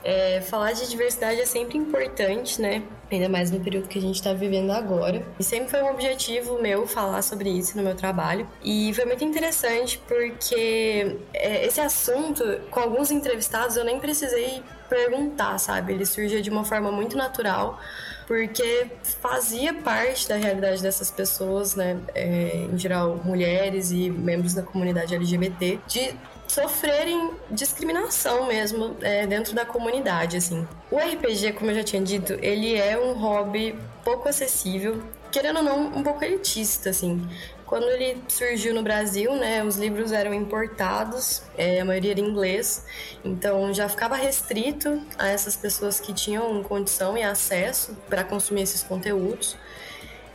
é, 0.04 0.40
falar 0.40 0.72
de 0.72 0.90
diversidade 0.90 1.42
é 1.42 1.46
sempre 1.46 1.78
importante, 1.78 2.62
né? 2.62 2.82
Ainda 3.12 3.28
mais 3.28 3.52
no 3.52 3.60
período 3.60 3.90
que 3.90 4.00
a 4.00 4.02
gente 4.02 4.16
está 4.16 4.32
vivendo 4.32 4.72
agora. 4.72 5.22
E 5.38 5.44
sempre 5.44 5.70
foi 5.70 5.82
um 5.82 5.90
objetivo 5.90 6.62
meu 6.62 6.88
falar 6.88 7.22
sobre 7.22 7.50
isso 7.50 7.76
no 7.76 7.84
meu 7.84 7.94
trabalho. 7.94 8.48
E 8.64 8.94
foi 8.94 9.04
muito 9.04 9.26
interessante 9.26 10.02
porque 10.08 11.18
é, 11.34 11.66
esse 11.66 11.82
assunto, 11.82 12.44
com 12.72 12.80
alguns 12.80 13.12
entrevistados, 13.12 13.76
eu 13.76 13.84
nem 13.84 14.00
precisei 14.00 14.64
perguntar, 14.90 15.58
sabe? 15.58 15.94
Ele 15.94 16.06
surgia 16.06 16.42
de 16.42 16.50
uma 16.50 16.64
forma 16.64 16.92
muito 16.92 17.16
natural 17.16 17.80
porque 18.28 18.88
fazia 19.22 19.74
parte 19.74 20.28
da 20.28 20.36
realidade 20.36 20.82
dessas 20.82 21.10
pessoas, 21.10 21.76
né, 21.76 21.98
é, 22.14 22.68
em 22.72 22.78
geral 22.78 23.22
mulheres 23.24 23.90
e 23.92 24.10
membros 24.10 24.54
da 24.54 24.62
comunidade 24.62 25.16
LGBT, 25.16 25.80
de 25.88 26.14
sofrerem 26.46 27.32
discriminação 27.50 28.46
mesmo 28.48 28.98
é, 29.02 29.26
dentro 29.26 29.56
da 29.56 29.66
comunidade, 29.66 30.38
assim. 30.38 30.68
O 30.92 30.98
RPG, 30.98 31.54
como 31.54 31.72
eu 31.72 31.76
já 31.76 31.84
tinha 31.84 32.02
dito, 32.02 32.34
ele 32.42 32.76
é 32.76 33.00
um 33.00 33.14
hobby 33.14 33.76
pouco 34.04 34.28
acessível, 34.28 35.02
querendo 35.32 35.58
ou 35.58 35.64
não, 35.64 35.88
um 35.88 36.04
pouco 36.04 36.24
elitista, 36.24 36.90
assim. 36.90 37.26
Quando 37.68 37.84
ele 37.90 38.24
surgiu 38.30 38.74
no 38.74 38.82
Brasil, 38.82 39.36
né, 39.36 39.62
os 39.62 39.76
livros 39.76 40.14
eram 40.14 40.34
importados, 40.34 41.44
é, 41.58 41.82
a 41.82 41.86
maioria 41.86 42.12
era 42.12 42.20
em 42.22 42.24
inglês, 42.24 42.86
então 43.26 43.74
já 43.74 43.90
ficava 43.90 44.16
restrito 44.16 45.02
a 45.18 45.28
essas 45.28 45.58
pessoas 45.58 46.00
que 46.00 46.14
tinham 46.14 46.64
condição 46.64 47.18
e 47.18 47.24
acesso 47.24 47.96
para 48.10 48.24
consumir 48.24 48.62
esses 48.62 48.82
conteúdos. 48.82 49.58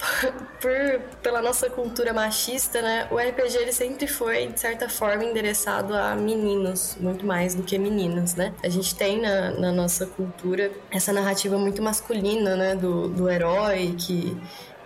por, 0.61 1.01
pela 1.23 1.41
nossa 1.41 1.71
cultura 1.71 2.13
machista, 2.13 2.83
né, 2.83 3.07
o 3.11 3.17
RPG 3.17 3.57
ele 3.57 3.73
sempre 3.73 4.07
foi, 4.07 4.49
de 4.49 4.61
certa 4.61 4.89
forma, 4.89 5.25
endereçado 5.25 5.95
a 5.95 6.15
meninos, 6.15 6.97
muito 7.01 7.25
mais 7.25 7.55
do 7.55 7.63
que 7.63 7.79
meninas, 7.79 8.35
né? 8.35 8.53
A 8.63 8.69
gente 8.69 8.95
tem 8.95 9.21
na, 9.21 9.53
na 9.53 9.73
nossa 9.73 10.07
cultura 10.07 10.73
essa 10.91 11.13
narrativa 11.13 11.57
muito 11.57 11.81
masculina, 11.81 12.57
né, 12.57 12.75
do, 12.75 13.09
do 13.09 13.31
herói 13.31 13.95
que 13.97 14.37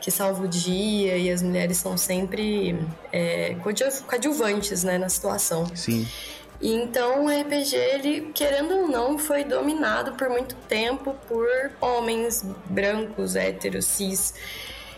que 0.06 0.10
salva 0.12 0.44
o 0.44 0.46
dia 0.46 1.18
e 1.18 1.28
as 1.28 1.42
mulheres 1.42 1.78
são 1.78 1.98
sempre 1.98 2.78
é, 3.12 3.56
coadjuvantes 4.06 4.84
né, 4.84 4.98
na 4.98 5.08
situação. 5.08 5.66
Sim. 5.74 6.06
E 6.60 6.72
então 6.72 7.24
o 7.24 7.28
RPG, 7.28 7.74
ele, 7.74 8.30
querendo 8.32 8.72
ou 8.72 8.86
não, 8.86 9.18
foi 9.18 9.42
dominado 9.42 10.12
por 10.12 10.28
muito 10.28 10.54
tempo 10.68 11.12
por 11.26 11.48
homens 11.80 12.44
brancos, 12.66 13.34
héteros, 13.34 13.84
cis. 13.84 14.32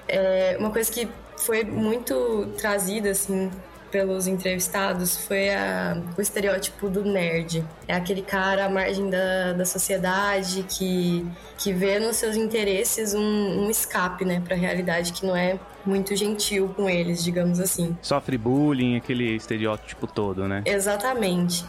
É, 0.07 0.59
uma 0.61 0.71
coisa 0.71 0.93
que 0.93 1.09
foi 1.39 1.65
muito 1.65 2.53
trazida, 2.59 3.13
assim, 3.13 3.51
pelos 3.91 4.27
entrevistados 4.27 5.27
foi 5.27 5.51
a, 5.51 6.01
o 6.17 6.21
estereótipo 6.21 6.89
do 6.89 7.05
nerd. 7.05 7.65
É 7.87 7.95
aquele 7.95 8.23
cara 8.23 8.67
à 8.67 8.69
margem 8.69 9.11
da, 9.11 9.53
da 9.53 9.65
sociedade 9.65 10.65
que, 10.69 11.27
que 11.57 11.73
vê 11.73 11.99
nos 11.99 12.17
seus 12.17 12.37
interesses 12.37 13.15
um, 13.15 13.21
um 13.67 13.71
escape, 13.71 14.25
né, 14.25 14.41
para 14.45 14.55
a 14.55 14.59
realidade 14.59 15.13
que 15.13 15.27
não 15.27 15.37
é 15.37 15.59
muito 15.85 16.15
gentil 16.15 16.69
com 16.77 16.89
eles, 16.89 17.23
digamos 17.25 17.61
assim. 17.61 17.97
Sofre 18.03 18.37
bullying, 18.37 18.97
aquele 18.97 19.37
estereótipo 19.37 20.07
todo, 20.07 20.47
né? 20.47 20.63
Exatamente. 20.67 21.65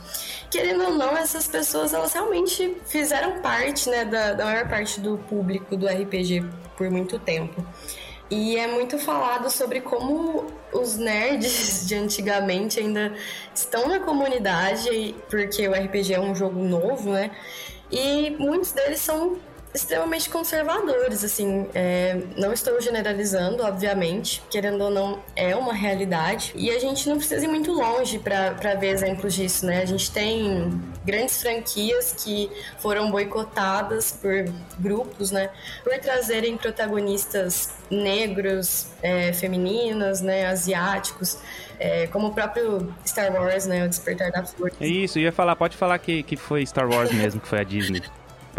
Querendo 0.51 0.83
ou 0.83 0.93
não, 0.93 1.15
essas 1.15 1.47
pessoas 1.47 1.93
elas 1.93 2.13
realmente 2.13 2.75
fizeram 2.85 3.41
parte, 3.41 3.89
né, 3.89 4.03
da, 4.03 4.33
da 4.33 4.45
maior 4.45 4.67
parte 4.67 4.99
do 4.99 5.17
público 5.17 5.77
do 5.77 5.87
RPG 5.87 6.43
por 6.75 6.89
muito 6.89 7.17
tempo. 7.19 7.65
E 8.29 8.57
é 8.57 8.67
muito 8.67 8.99
falado 8.99 9.49
sobre 9.49 9.81
como 9.81 10.45
os 10.71 10.97
nerds 10.97 11.85
de 11.87 11.95
antigamente 11.95 12.79
ainda 12.79 13.13
estão 13.53 13.87
na 13.87 13.99
comunidade, 13.99 15.15
porque 15.29 15.67
o 15.67 15.73
RPG 15.73 16.13
é 16.13 16.19
um 16.19 16.35
jogo 16.35 16.63
novo, 16.63 17.11
né? 17.11 17.31
E 17.91 18.29
muitos 18.37 18.71
deles 18.71 18.99
são 18.99 19.37
extremamente 19.73 20.29
conservadores, 20.29 21.23
assim. 21.23 21.67
É, 21.73 22.19
não 22.37 22.51
estou 22.51 22.79
generalizando, 22.81 23.63
obviamente, 23.63 24.41
querendo 24.49 24.83
ou 24.83 24.89
não, 24.89 25.19
é 25.35 25.55
uma 25.55 25.73
realidade. 25.73 26.51
E 26.55 26.71
a 26.71 26.79
gente 26.79 27.07
não 27.07 27.17
precisa 27.17 27.45
ir 27.45 27.47
muito 27.47 27.71
longe 27.71 28.19
para 28.19 28.75
ver 28.75 28.89
exemplos 28.89 29.33
disso, 29.33 29.65
né? 29.65 29.81
A 29.81 29.85
gente 29.85 30.11
tem 30.11 30.71
grandes 31.05 31.41
franquias 31.41 32.13
que 32.17 32.49
foram 32.79 33.11
boicotadas 33.11 34.11
por 34.11 34.45
grupos, 34.79 35.31
né? 35.31 35.49
Por 35.83 35.97
trazerem 35.99 36.57
protagonistas 36.57 37.69
negros, 37.89 38.87
é, 39.01 39.33
femininas, 39.33 40.21
né? 40.21 40.47
Asiáticos. 40.47 41.37
É, 41.79 42.07
como 42.07 42.27
o 42.27 42.33
próprio 42.33 42.93
Star 43.05 43.31
Wars, 43.31 43.65
né? 43.65 43.85
O 43.85 43.89
Despertar 43.89 44.31
da 44.31 44.43
Força. 44.43 44.77
É 44.81 44.87
isso, 44.87 45.17
ia 45.19 45.31
falar, 45.31 45.55
pode 45.55 45.77
falar 45.77 45.97
que, 45.99 46.23
que 46.23 46.35
foi 46.35 46.65
Star 46.65 46.89
Wars 46.89 47.11
mesmo, 47.11 47.39
que 47.39 47.47
foi 47.47 47.59
a 47.59 47.63
Disney 47.63 48.01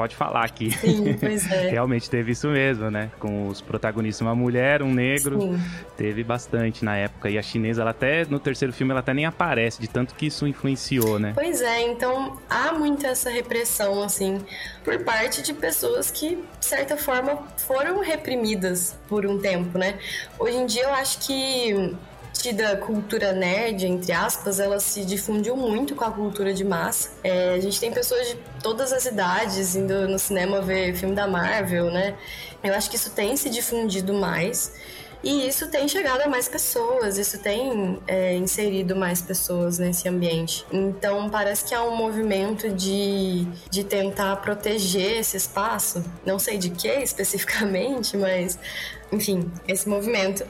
pode 0.00 0.16
falar 0.16 0.46
aqui. 0.46 0.70
Sim, 0.70 1.14
pois 1.20 1.50
é. 1.52 1.68
Realmente 1.76 2.08
teve 2.08 2.32
isso 2.32 2.48
mesmo, 2.48 2.90
né? 2.90 3.10
Com 3.18 3.48
os 3.48 3.60
protagonistas, 3.60 4.22
uma 4.26 4.34
mulher, 4.34 4.82
um 4.82 4.94
negro. 4.94 5.38
Sim. 5.38 5.60
Teve 5.94 6.24
bastante 6.24 6.82
na 6.82 6.96
época. 6.96 7.28
E 7.28 7.36
a 7.36 7.42
chinesa, 7.42 7.82
ela 7.82 7.90
até, 7.90 8.24
no 8.24 8.40
terceiro 8.40 8.72
filme, 8.72 8.92
ela 8.92 9.00
até 9.00 9.12
nem 9.12 9.26
aparece, 9.26 9.78
de 9.78 9.86
tanto 9.86 10.14
que 10.14 10.24
isso 10.24 10.46
influenciou, 10.46 11.18
né? 11.18 11.32
Pois 11.34 11.60
é, 11.60 11.82
então 11.82 12.38
há 12.48 12.72
muito 12.72 13.04
essa 13.04 13.28
repressão, 13.28 14.02
assim, 14.02 14.40
por 14.82 14.98
parte 15.04 15.42
de 15.42 15.52
pessoas 15.52 16.10
que, 16.10 16.36
de 16.58 16.64
certa 16.64 16.96
forma, 16.96 17.36
foram 17.58 18.00
reprimidas 18.00 18.96
por 19.06 19.26
um 19.26 19.38
tempo, 19.38 19.76
né? 19.76 19.98
Hoje 20.38 20.56
em 20.56 20.64
dia 20.64 20.84
eu 20.84 20.94
acho 20.94 21.18
que 21.26 21.94
da 22.52 22.76
cultura 22.76 23.32
nerd, 23.32 23.86
entre 23.86 24.12
aspas, 24.12 24.58
ela 24.58 24.80
se 24.80 25.04
difundiu 25.04 25.56
muito 25.56 25.94
com 25.94 26.04
a 26.04 26.10
cultura 26.10 26.54
de 26.54 26.64
massa. 26.64 27.10
É, 27.22 27.54
a 27.54 27.60
gente 27.60 27.78
tem 27.78 27.92
pessoas 27.92 28.26
de 28.28 28.36
todas 28.62 28.92
as 28.92 29.04
idades 29.04 29.76
indo 29.76 30.08
no 30.08 30.18
cinema 30.18 30.62
ver 30.62 30.94
filme 30.94 31.14
da 31.14 31.26
Marvel, 31.26 31.90
né? 31.90 32.14
Eu 32.64 32.74
acho 32.74 32.88
que 32.88 32.96
isso 32.96 33.10
tem 33.10 33.36
se 33.36 33.50
difundido 33.50 34.14
mais. 34.14 34.72
E 35.22 35.46
isso 35.46 35.68
tem 35.68 35.86
chegado 35.86 36.22
a 36.22 36.28
mais 36.28 36.48
pessoas, 36.48 37.18
isso 37.18 37.38
tem 37.38 38.00
é, 38.06 38.34
inserido 38.36 38.96
mais 38.96 39.20
pessoas 39.20 39.78
nesse 39.78 40.08
ambiente. 40.08 40.64
Então 40.72 41.28
parece 41.28 41.62
que 41.66 41.74
há 41.74 41.82
um 41.82 41.94
movimento 41.94 42.70
de, 42.70 43.46
de 43.70 43.84
tentar 43.84 44.36
proteger 44.36 45.18
esse 45.18 45.36
espaço, 45.36 46.02
não 46.24 46.38
sei 46.38 46.56
de 46.56 46.70
que 46.70 46.88
especificamente, 46.88 48.16
mas 48.16 48.58
enfim, 49.12 49.50
esse 49.68 49.86
movimento. 49.88 50.46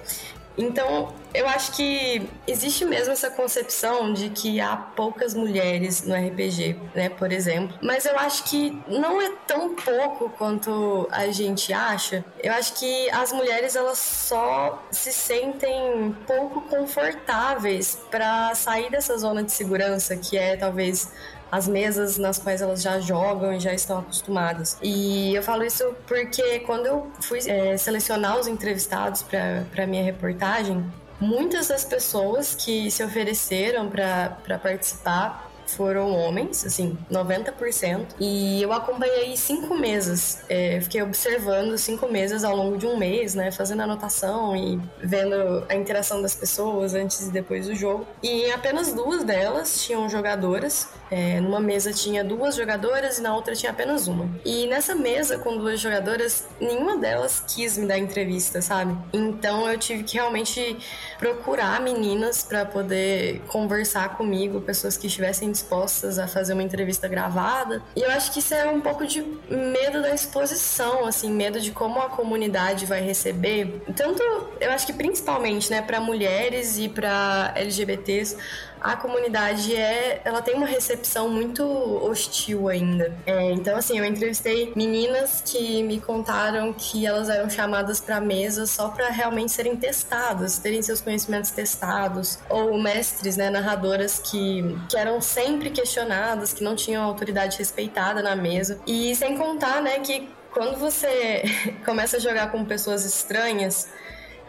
Então, 0.61 1.15
eu 1.33 1.49
acho 1.49 1.73
que 1.73 2.29
existe 2.47 2.85
mesmo 2.85 3.13
essa 3.13 3.31
concepção 3.31 4.13
de 4.13 4.29
que 4.29 4.61
há 4.61 4.77
poucas 4.77 5.33
mulheres 5.33 6.03
no 6.03 6.15
RPG, 6.15 6.77
né, 6.95 7.09
por 7.09 7.33
exemplo. 7.33 7.79
Mas 7.83 8.05
eu 8.05 8.19
acho 8.19 8.45
que 8.45 8.79
não 8.87 9.23
é 9.23 9.33
tão 9.47 9.75
pouco 9.75 10.29
quanto 10.31 11.09
a 11.11 11.29
gente 11.29 11.73
acha. 11.73 12.23
Eu 12.43 12.53
acho 12.53 12.75
que 12.75 13.11
as 13.11 13.33
mulheres 13.33 13.75
elas 13.75 13.99
só 13.99 14.85
se 14.91 15.13
sentem 15.13 16.15
pouco 16.27 16.61
confortáveis 16.63 17.99
para 18.11 18.55
sair 18.55 18.91
dessa 18.91 19.17
zona 19.17 19.43
de 19.43 19.53
segurança 19.53 20.15
que 20.15 20.37
é 20.37 20.57
talvez 20.57 21.11
as 21.51 21.67
mesas 21.67 22.17
nas 22.17 22.39
quais 22.39 22.63
elas 22.63 22.83
já 22.83 23.01
jogam 23.01 23.53
e 23.53 23.61
já 23.61 23.75
estão 23.75 23.99
acostumadas. 23.99 24.79
E 24.83 25.35
eu 25.35 25.43
falo 25.43 25.65
isso 25.65 25.95
porque 26.07 26.61
quando 26.61 26.87
eu 26.87 27.11
fui 27.21 27.41
é, 27.47 27.77
selecionar 27.77 28.39
os 28.39 28.47
entrevistados 28.47 29.23
para 29.23 29.87
minha 29.87 30.03
reportagem, 30.03 30.85
muitas 31.21 31.69
das 31.69 31.85
pessoas 31.85 32.55
que 32.55 32.91
se 32.91 33.03
ofereceram 33.03 33.89
para 33.89 34.59
participar 34.63 35.50
foram 35.75 36.13
homens, 36.15 36.65
assim, 36.65 36.97
90%. 37.11 38.15
E 38.19 38.63
eu 38.63 38.73
acompanhei 38.73 39.37
cinco 39.37 39.75
meses. 39.77 40.39
É, 40.49 40.81
fiquei 40.81 41.03
observando 41.03 41.77
cinco 41.79 42.09
meses 42.09 42.45
ao 42.45 42.57
longo 42.57 42.77
de 42.77 42.87
um 42.87 42.97
mês, 42.97 43.35
né? 43.35 43.51
Fazendo 43.51 43.83
anotação 43.83 44.57
e 44.57 44.81
vendo 44.99 45.65
a 45.69 45.75
interação 45.75 46.21
das 46.23 46.35
pessoas 46.35 46.95
antes 46.95 47.27
e 47.29 47.31
depois 47.31 47.67
do 47.67 47.75
jogo. 47.75 48.07
E 48.23 48.51
apenas 48.51 48.93
duas 48.93 49.25
delas 49.25 49.83
tinham 49.83 50.09
jogadoras 50.09 50.89
É, 51.13 51.41
numa 51.41 51.59
mesa 51.59 51.93
tinha 51.93 52.23
duas 52.23 52.55
jogadoras 52.55 53.19
e 53.19 53.23
na 53.23 53.35
outra 53.35 53.53
tinha 53.57 53.73
apenas 53.73 54.07
uma. 54.07 54.29
E 54.45 54.69
nessa 54.69 54.95
mesa 54.95 55.39
com 55.39 55.57
duas 55.59 55.81
jogadoras, 55.81 56.47
nenhuma 56.61 56.97
delas 56.99 57.43
quis 57.49 57.77
me 57.77 57.85
dar 57.87 57.99
entrevista, 57.99 58.63
sabe? 58.63 58.97
Então 59.13 59.69
eu 59.69 59.77
tive 59.77 60.05
que 60.05 60.15
realmente 60.15 60.79
procurar 61.19 61.81
meninas 61.81 62.45
para 62.45 62.65
poder 62.65 63.41
conversar 63.49 64.17
comigo, 64.17 64.61
pessoas 64.61 64.97
que 64.97 65.09
estivessem 65.09 65.51
dispostas 65.61 66.19
a 66.19 66.27
fazer 66.27 66.55
uma 66.55 66.63
entrevista 66.63 67.07
gravada. 67.07 67.83
E 67.95 68.01
eu 68.01 68.11
acho 68.11 68.33
que 68.33 68.39
isso 68.39 68.55
é 68.55 68.67
um 68.67 68.81
pouco 68.81 69.07
de 69.07 69.23
medo 69.49 70.03
da 70.03 70.15
exposição, 70.15 71.07
assim, 71.07 71.31
medo 71.31 71.61
de 71.61 71.71
como 71.71 72.01
a 72.01 72.09
comunidade 72.09 72.87
vai 72.87 73.01
receber. 73.01 73.83
Tanto, 73.95 74.23
eu 74.61 74.71
acho 74.71 74.87
que 74.87 74.93
principalmente, 74.93 75.71
né, 75.71 75.83
para 75.83 76.01
mulheres 76.01 76.79
e 76.79 76.89
para 76.89 77.53
LGBTs, 77.55 78.37
a 78.81 78.97
comunidade 78.97 79.75
é, 79.75 80.23
ela 80.25 80.41
tem 80.41 80.55
uma 80.55 80.67
recepção 80.67 81.29
muito 81.29 81.63
hostil 81.65 82.69
ainda. 82.69 83.15
É, 83.27 83.53
então, 83.53 83.77
assim, 83.77 83.99
eu 83.99 84.05
entrevistei 84.05 84.73
meninas 84.75 85.43
que 85.45 85.83
me 85.83 86.01
contaram 86.01 86.73
que 86.73 87.07
elas 87.07 87.29
eram 87.29 87.49
chamadas 87.51 88.01
para 88.01 88.21
mesa 88.21 88.67
só 88.67 88.89
para 88.89 89.09
realmente 89.11 89.53
serem 89.53 89.77
testadas, 89.77 90.59
terem 90.59 90.83
seus 90.83 91.01
conhecimentos 91.01 91.51
testados, 91.51 92.39
ou 92.49 92.81
mestres, 92.81 93.37
né, 93.37 93.51
narradoras 93.51 94.19
que, 94.19 94.77
que 94.89 94.97
eram 94.97 95.21
sempre 95.21 95.71
questionadas, 95.71 96.53
que 96.53 96.65
não 96.65 96.75
tinham 96.75 97.05
autoridade 97.05 97.59
respeitada 97.59 98.23
na 98.23 98.35
mesa. 98.35 98.81
E 98.87 99.15
sem 99.15 99.37
contar, 99.37 99.83
né, 99.83 99.99
que 100.01 100.29
quando 100.53 100.79
você 100.79 101.43
começa 101.85 102.17
a 102.17 102.21
jogar 102.21 102.51
com 102.51 102.65
pessoas 102.65 103.05
estranhas, 103.05 103.89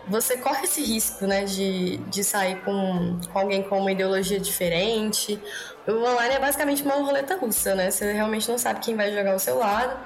você 0.08 0.38
corre 0.38 0.64
esse 0.64 0.82
risco, 0.82 1.26
né, 1.26 1.44
de, 1.44 1.98
de 1.98 2.24
sair 2.24 2.62
com, 2.64 3.20
com 3.32 3.40
alguém 3.40 3.64
com 3.64 3.80
uma 3.80 3.92
ideologia 3.92 4.40
diferente. 4.40 5.40
O 5.88 5.92
online 5.92 6.36
é 6.36 6.40
basicamente 6.40 6.84
uma 6.84 6.96
roleta 6.96 7.36
russa, 7.36 7.76
né? 7.76 7.90
Você 7.90 8.12
realmente 8.12 8.50
não 8.50 8.58
sabe 8.58 8.80
quem 8.80 8.96
vai 8.96 9.12
jogar 9.12 9.32
ao 9.32 9.40
seu 9.40 9.58
lado. 9.58 10.00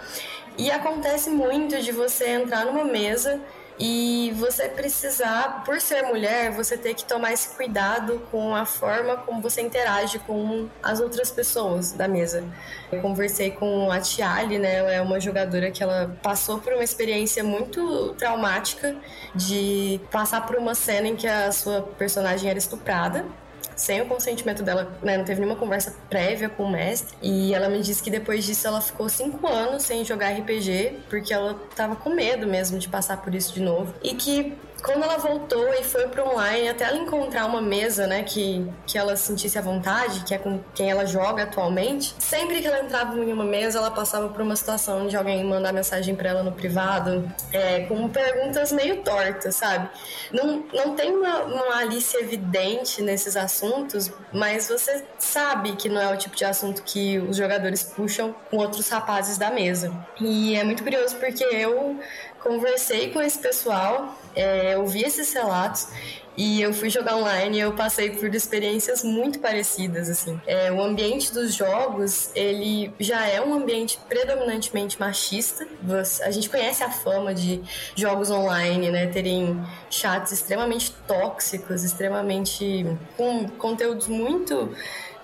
E 0.58 0.72
acontece 0.72 1.30
muito 1.30 1.82
de 1.82 1.92
você 1.92 2.30
entrar 2.30 2.66
numa 2.66 2.86
mesa 2.86 3.42
e 3.78 4.34
você 4.38 4.70
precisar, 4.70 5.64
por 5.66 5.82
ser 5.82 6.04
mulher, 6.04 6.52
você 6.52 6.78
ter 6.78 6.94
que 6.94 7.04
tomar 7.04 7.34
esse 7.34 7.56
cuidado 7.56 8.22
com 8.32 8.56
a 8.56 8.66
forma 8.66 9.18
como 9.18 9.42
você 9.42 9.62
interage 9.62 10.20
com 10.20 10.70
as 10.82 11.02
outras 11.02 11.30
pessoas 11.30 11.92
da 11.92 12.08
mesa. 12.08 12.44
Eu 12.92 13.02
conversei 13.02 13.52
com 13.52 13.92
a 13.92 14.00
Tiali, 14.00 14.58
né? 14.58 14.76
Ela 14.76 14.92
é 14.94 15.02
uma 15.02 15.20
jogadora 15.20 15.72
que 15.72 15.84
ela 15.84 16.16
passou 16.24 16.60
por 16.60 16.74
uma 16.74 16.84
experiência 16.84 17.44
muito 17.44 18.14
traumática 18.18 18.96
de 19.34 20.00
passar 20.10 20.46
por 20.46 20.56
uma 20.56 20.74
cena 20.74 21.08
em 21.10 21.16
que 21.16 21.28
a 21.28 21.52
sua 21.52 21.82
personagem 21.82 22.50
era 22.50 22.58
estuprada 22.58 23.26
sem 23.76 24.02
o 24.02 24.06
consentimento 24.06 24.64
dela, 24.64 24.98
né, 25.02 25.18
não 25.18 25.26
teve 25.26 25.40
nenhuma 25.40 25.58
conversa 25.58 25.96
prévia 26.10 26.50
com 26.50 26.64
o 26.64 26.72
mestre. 26.72 27.16
E 27.22 27.54
ela 27.54 27.70
me 27.70 27.82
disse 27.82 28.02
que 28.02 28.10
depois 28.10 28.46
disso 28.46 28.68
ela 28.68 28.82
ficou 28.82 29.10
cinco 29.10 29.48
anos 29.48 29.84
sem 29.84 30.04
jogar 30.06 30.32
RPG, 30.32 31.00
porque 31.10 31.34
ela 31.34 31.60
tava 31.76 31.96
com 31.96 32.10
medo 32.10 32.48
mesmo 32.48 32.80
de 32.80 32.88
passar 32.88 33.22
por 33.22 33.34
isso 33.34 33.54
de 33.54 33.62
novo. 33.62 33.94
E 34.04 34.14
que 34.14 34.54
quando 34.86 35.04
ela 35.04 35.18
voltou 35.18 35.74
e 35.74 35.84
foi 35.84 36.08
pro 36.08 36.30
online, 36.30 36.70
até 36.70 36.86
ela 36.86 36.98
encontrar 36.98 37.48
uma 37.48 37.62
mesa, 37.62 38.06
né, 38.06 38.22
que, 38.22 38.66
que 38.86 38.98
ela 38.98 39.18
sentisse 39.18 39.58
à 39.58 39.62
vontade, 39.62 40.24
que 40.24 40.34
é 40.34 40.38
com 40.38 40.60
quem 40.76 40.92
ela 40.92 41.06
joga 41.06 41.44
atualmente, 41.44 42.16
sempre 42.20 42.62
que 42.62 42.68
ela 42.68 42.80
entrava 42.80 43.18
em 43.18 43.34
uma 43.34 43.44
mesa, 43.44 43.80
ela 43.80 43.90
passava 43.90 44.30
por 44.30 44.42
uma 44.42 44.56
situação 44.56 45.08
de 45.08 45.18
alguém 45.18 45.44
mandar 45.44 45.74
mensagem 45.74 46.16
para 46.16 46.30
ela 46.30 46.44
no 46.44 46.52
privado, 46.52 47.28
é, 47.52 47.82
com 47.82 48.08
perguntas 48.10 48.72
meio 48.72 49.02
tortas, 49.02 49.56
sabe? 49.56 49.90
Não, 50.32 50.64
não 50.72 50.96
tem 50.96 51.12
uma, 51.16 51.44
uma 51.44 51.84
evidente 52.20 53.02
nesses 53.02 53.36
assuntos, 53.36 54.12
mas 54.32 54.70
você 54.70 55.04
sabe 55.18 55.76
que 55.76 55.90
não 55.90 56.00
é 56.00 56.14
o 56.14 56.18
tipo 56.18 56.36
de 56.36 56.46
assunto 56.46 56.84
que 56.84 57.18
os 57.18 57.38
jogadores 57.38 57.84
puxam 57.84 58.36
com 58.52 58.58
outros 58.58 58.88
rapazes 58.90 59.38
da 59.38 59.50
mesa. 59.50 59.92
E 60.22 60.56
é 60.56 60.64
muito 60.64 60.84
curioso 60.84 61.16
porque 61.16 61.44
eu 61.44 62.00
conversei 62.46 63.10
com 63.10 63.20
esse 63.20 63.40
pessoal, 63.40 64.16
é, 64.36 64.78
ouvi 64.78 65.02
esses 65.02 65.34
relatos 65.34 65.88
e 66.38 66.62
eu 66.62 66.74
fui 66.74 66.90
jogar 66.90 67.16
online 67.16 67.58
e 67.58 67.62
eu 67.62 67.74
passei 67.74 68.12
por 68.12 68.34
experiências 68.36 69.04
muito 69.04 69.40
parecidas 69.40 70.10
assim. 70.10 70.40
É, 70.46 70.72
o 70.72 70.80
ambiente 70.84 71.34
dos 71.34 71.56
jogos 71.56 72.30
ele 72.36 72.94
já 73.00 73.26
é 73.26 73.42
um 73.42 73.54
ambiente 73.54 73.98
predominantemente 74.08 75.00
machista. 75.00 75.66
A 76.24 76.32
gente 76.32 76.50
conhece 76.50 76.84
a 76.84 76.92
fama 76.92 77.34
de 77.34 77.62
jogos 77.96 78.30
online 78.30 78.92
né 78.92 79.08
terem 79.08 79.60
chats 79.90 80.32
extremamente 80.32 80.92
tóxicos 81.08 81.84
extremamente 81.84 82.86
com 83.18 83.48
conteúdos 83.50 84.08
muito 84.08 84.76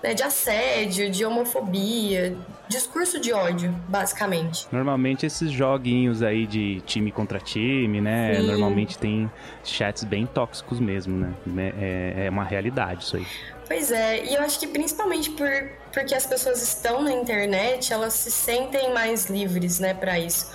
né, 0.02 0.14
de 0.14 0.22
assédio, 0.22 1.10
de 1.10 1.24
homofobia, 1.24 2.36
discurso 2.68 3.20
de 3.20 3.32
ódio, 3.32 3.70
basicamente. 3.88 4.66
Normalmente 4.72 5.26
esses 5.26 5.50
joguinhos 5.50 6.22
aí 6.22 6.46
de 6.46 6.80
time 6.86 7.12
contra 7.12 7.38
time, 7.38 8.00
né? 8.00 8.34
Sim. 8.34 8.46
Normalmente 8.46 8.98
tem 8.98 9.30
chats 9.62 10.04
bem 10.04 10.26
tóxicos 10.26 10.80
mesmo, 10.80 11.34
né? 11.46 11.72
É, 11.78 12.26
é 12.26 12.30
uma 12.30 12.44
realidade 12.44 13.04
isso 13.04 13.16
aí. 13.16 13.26
Pois 13.68 13.90
é, 13.90 14.24
e 14.24 14.34
eu 14.34 14.42
acho 14.42 14.58
que 14.58 14.66
principalmente 14.66 15.30
por, 15.30 15.48
porque 15.92 16.14
as 16.14 16.26
pessoas 16.26 16.62
estão 16.62 17.02
na 17.02 17.12
internet, 17.12 17.92
elas 17.92 18.12
se 18.14 18.30
sentem 18.30 18.92
mais 18.92 19.30
livres, 19.30 19.78
né, 19.78 19.94
para 19.94 20.18
isso. 20.18 20.50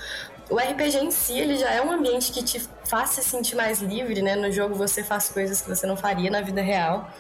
O 0.50 0.58
RPG 0.58 0.98
em 1.00 1.12
si, 1.12 1.38
ele 1.38 1.58
já 1.58 1.72
é 1.72 1.82
um 1.82 1.92
ambiente 1.92 2.32
que 2.32 2.44
te 2.44 2.62
faz 2.86 3.12
se 3.12 3.24
sentir 3.24 3.56
mais 3.56 3.82
livre, 3.82 4.22
né? 4.22 4.36
No 4.36 4.50
jogo 4.50 4.76
você 4.76 5.04
faz 5.04 5.28
coisas 5.28 5.62
que 5.62 5.68
você 5.68 5.86
não 5.86 5.98
faria 5.98 6.32
na 6.32 6.42
vida 6.42 6.62
real. 6.62 7.12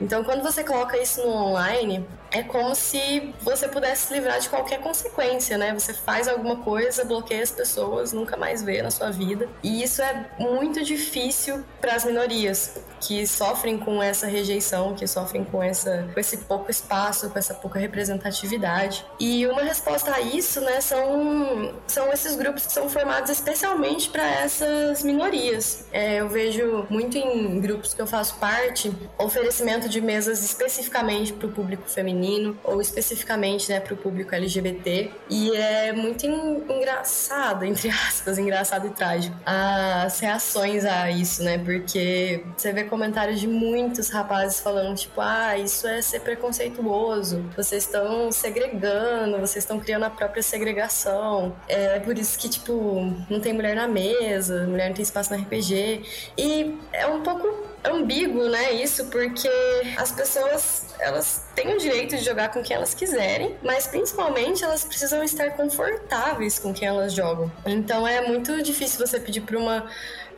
Então, 0.00 0.24
quando 0.24 0.42
você 0.42 0.64
coloca 0.64 0.96
isso 0.96 1.20
no 1.20 1.30
online, 1.30 2.06
é 2.30 2.42
como 2.42 2.74
se 2.74 3.34
você 3.42 3.68
pudesse 3.68 4.06
se 4.08 4.14
livrar 4.14 4.40
de 4.40 4.48
qualquer 4.48 4.80
consequência, 4.80 5.58
né? 5.58 5.74
Você 5.74 5.92
faz 5.92 6.26
alguma 6.26 6.56
coisa, 6.56 7.04
bloqueia 7.04 7.42
as 7.42 7.50
pessoas, 7.50 8.12
nunca 8.12 8.36
mais 8.36 8.62
vê 8.62 8.80
na 8.80 8.90
sua 8.90 9.10
vida. 9.10 9.48
E 9.62 9.82
isso 9.82 10.00
é 10.00 10.30
muito 10.38 10.82
difícil 10.82 11.62
para 11.80 11.94
as 11.94 12.04
minorias 12.04 12.80
que 13.00 13.26
sofrem 13.26 13.78
com 13.78 14.02
essa 14.02 14.26
rejeição, 14.26 14.94
que 14.94 15.06
sofrem 15.06 15.44
com, 15.44 15.62
essa, 15.62 16.08
com 16.12 16.20
esse 16.20 16.36
pouco 16.38 16.70
espaço, 16.70 17.30
com 17.30 17.38
essa 17.38 17.54
pouca 17.54 17.78
representatividade. 17.78 19.04
E 19.18 19.46
uma 19.46 19.62
resposta 19.62 20.14
a 20.14 20.20
isso, 20.20 20.60
né, 20.60 20.80
são, 20.80 21.74
são 21.86 22.12
esses 22.12 22.36
grupos 22.36 22.66
que 22.66 22.72
são 22.72 22.88
formados 22.88 23.30
especialmente 23.30 24.10
para 24.10 24.26
essas 24.26 25.02
minorias. 25.02 25.86
É, 25.92 26.20
eu 26.20 26.28
vejo 26.28 26.86
muito 26.90 27.16
em 27.16 27.60
grupos 27.60 27.94
que 27.94 28.02
eu 28.02 28.06
faço 28.06 28.36
parte 28.36 28.92
oferecimento 29.18 29.88
de 29.88 30.00
mesas 30.00 30.42
especificamente 30.44 31.32
para 31.32 31.46
o 31.46 31.52
público 31.52 31.88
feminino 31.88 32.58
ou 32.64 32.80
especificamente 32.80 33.70
né, 33.70 33.80
para 33.80 33.94
o 33.94 33.96
público 33.96 34.34
LGBT. 34.34 35.10
E 35.28 35.54
é 35.56 35.92
muito 35.92 36.26
engraçado, 36.26 37.64
entre 37.64 37.88
aspas, 37.88 38.36
engraçado 38.38 38.86
e 38.86 38.90
trágico, 38.90 39.36
as 39.44 40.18
reações 40.20 40.84
a 40.84 41.10
isso, 41.10 41.42
né? 41.42 41.58
Porque 41.58 42.44
você 42.56 42.72
vê 42.72 42.84
comentários 42.90 43.40
de 43.40 43.46
muitos 43.46 44.10
rapazes 44.10 44.60
falando, 44.60 44.96
tipo, 44.96 45.20
ah, 45.20 45.56
isso 45.56 45.86
é 45.86 46.02
ser 46.02 46.20
preconceituoso, 46.20 47.42
vocês 47.56 47.84
estão 47.84 48.30
segregando, 48.30 49.38
vocês 49.38 49.64
estão 49.64 49.80
criando 49.80 50.02
a 50.04 50.10
própria 50.10 50.42
segregação. 50.42 51.56
É 51.68 51.98
por 52.00 52.18
isso 52.18 52.38
que, 52.38 52.48
tipo, 52.48 53.14
não 53.30 53.40
tem 53.40 53.54
mulher 53.54 53.74
na 53.76 53.88
mesa, 53.88 54.66
mulher 54.66 54.88
não 54.88 54.94
tem 54.94 55.02
espaço 55.02 55.32
no 55.32 55.40
RPG. 55.40 56.02
E 56.36 56.78
é 56.92 57.06
um 57.06 57.22
pouco 57.22 57.70
ambíguo, 57.84 58.48
né, 58.48 58.72
isso, 58.72 59.06
porque 59.06 59.48
as 59.96 60.12
pessoas, 60.12 60.94
elas 60.98 61.46
têm 61.54 61.74
o 61.74 61.78
direito 61.78 62.16
de 62.16 62.22
jogar 62.22 62.50
com 62.52 62.62
quem 62.62 62.76
elas 62.76 62.92
quiserem, 62.92 63.56
mas 63.62 63.86
principalmente 63.86 64.62
elas 64.62 64.84
precisam 64.84 65.22
estar 65.22 65.52
confortáveis 65.52 66.58
com 66.58 66.74
quem 66.74 66.88
elas 66.88 67.14
jogam. 67.14 67.50
Então 67.64 68.06
é 68.06 68.20
muito 68.26 68.62
difícil 68.62 69.04
você 69.06 69.18
pedir 69.18 69.40
para 69.42 69.58
uma 69.58 69.86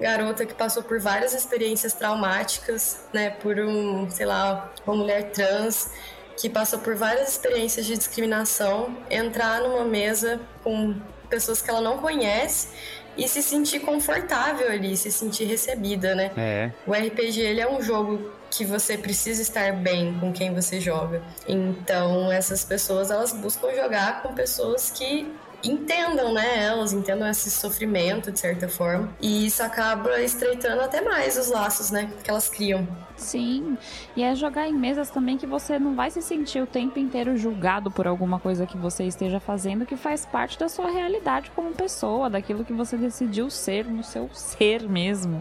garota 0.02 0.44
que 0.44 0.52
passou 0.52 0.82
por 0.82 1.00
várias 1.00 1.32
experiências 1.32 1.94
traumáticas, 1.94 3.04
né, 3.12 3.30
por 3.30 3.58
um, 3.58 4.10
sei 4.10 4.26
lá, 4.26 4.72
uma 4.84 4.96
mulher 4.96 5.30
trans 5.30 5.90
que 6.36 6.48
passou 6.50 6.80
por 6.80 6.96
várias 6.96 7.30
experiências 7.30 7.86
de 7.86 7.96
discriminação, 7.96 8.96
entrar 9.08 9.60
numa 9.60 9.84
mesa 9.84 10.40
com 10.64 10.94
pessoas 11.30 11.62
que 11.62 11.70
ela 11.70 11.80
não 11.80 11.98
conhece 11.98 12.68
e 13.16 13.28
se 13.28 13.42
sentir 13.42 13.80
confortável 13.80 14.68
ali, 14.70 14.96
se 14.96 15.12
sentir 15.12 15.44
recebida, 15.44 16.14
né? 16.14 16.30
É. 16.36 16.70
O 16.86 16.92
RPG 16.92 17.40
ele 17.40 17.60
é 17.60 17.70
um 17.70 17.80
jogo 17.80 18.32
que 18.50 18.64
você 18.64 18.98
precisa 18.98 19.40
estar 19.40 19.72
bem 19.72 20.18
com 20.18 20.32
quem 20.32 20.52
você 20.52 20.80
joga. 20.80 21.22
Então, 21.46 22.32
essas 22.32 22.64
pessoas 22.64 23.10
elas 23.10 23.32
buscam 23.32 23.72
jogar 23.74 24.22
com 24.22 24.34
pessoas 24.34 24.90
que 24.90 25.32
entendam, 25.64 26.32
né, 26.32 26.64
elas 26.64 26.92
entendam 26.92 27.28
esse 27.28 27.50
sofrimento 27.50 28.30
de 28.30 28.38
certa 28.38 28.68
forma, 28.68 29.08
e 29.20 29.46
isso 29.46 29.62
acaba 29.62 30.20
estreitando 30.20 30.82
até 30.82 31.00
mais 31.00 31.38
os 31.38 31.48
laços, 31.48 31.90
né, 31.90 32.10
que 32.22 32.30
elas 32.30 32.48
criam. 32.48 32.86
Sim, 33.16 33.78
e 34.16 34.22
é 34.22 34.34
jogar 34.34 34.66
em 34.66 34.74
mesas 34.74 35.10
também 35.10 35.38
que 35.38 35.46
você 35.46 35.78
não 35.78 35.94
vai 35.94 36.10
se 36.10 36.20
sentir 36.20 36.60
o 36.60 36.66
tempo 36.66 36.98
inteiro 36.98 37.36
julgado 37.36 37.90
por 37.90 38.06
alguma 38.06 38.40
coisa 38.40 38.66
que 38.66 38.76
você 38.76 39.04
esteja 39.04 39.38
fazendo 39.38 39.86
que 39.86 39.96
faz 39.96 40.26
parte 40.26 40.58
da 40.58 40.68
sua 40.68 40.90
realidade 40.90 41.50
como 41.54 41.72
pessoa, 41.72 42.28
daquilo 42.28 42.64
que 42.64 42.72
você 42.72 42.96
decidiu 42.96 43.48
ser 43.48 43.84
no 43.84 44.02
seu 44.02 44.28
ser 44.32 44.88
mesmo. 44.88 45.40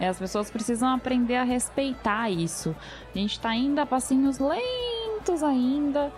É, 0.00 0.08
as 0.08 0.18
pessoas 0.18 0.50
precisam 0.50 0.88
aprender 0.88 1.36
a 1.36 1.44
respeitar 1.44 2.30
isso. 2.30 2.74
A 3.14 3.18
gente 3.18 3.38
tá 3.38 3.54
indo 3.54 3.78
a 3.78 3.84
passinhos 3.84 4.38
lentos 4.38 5.42
ainda, 5.42 6.10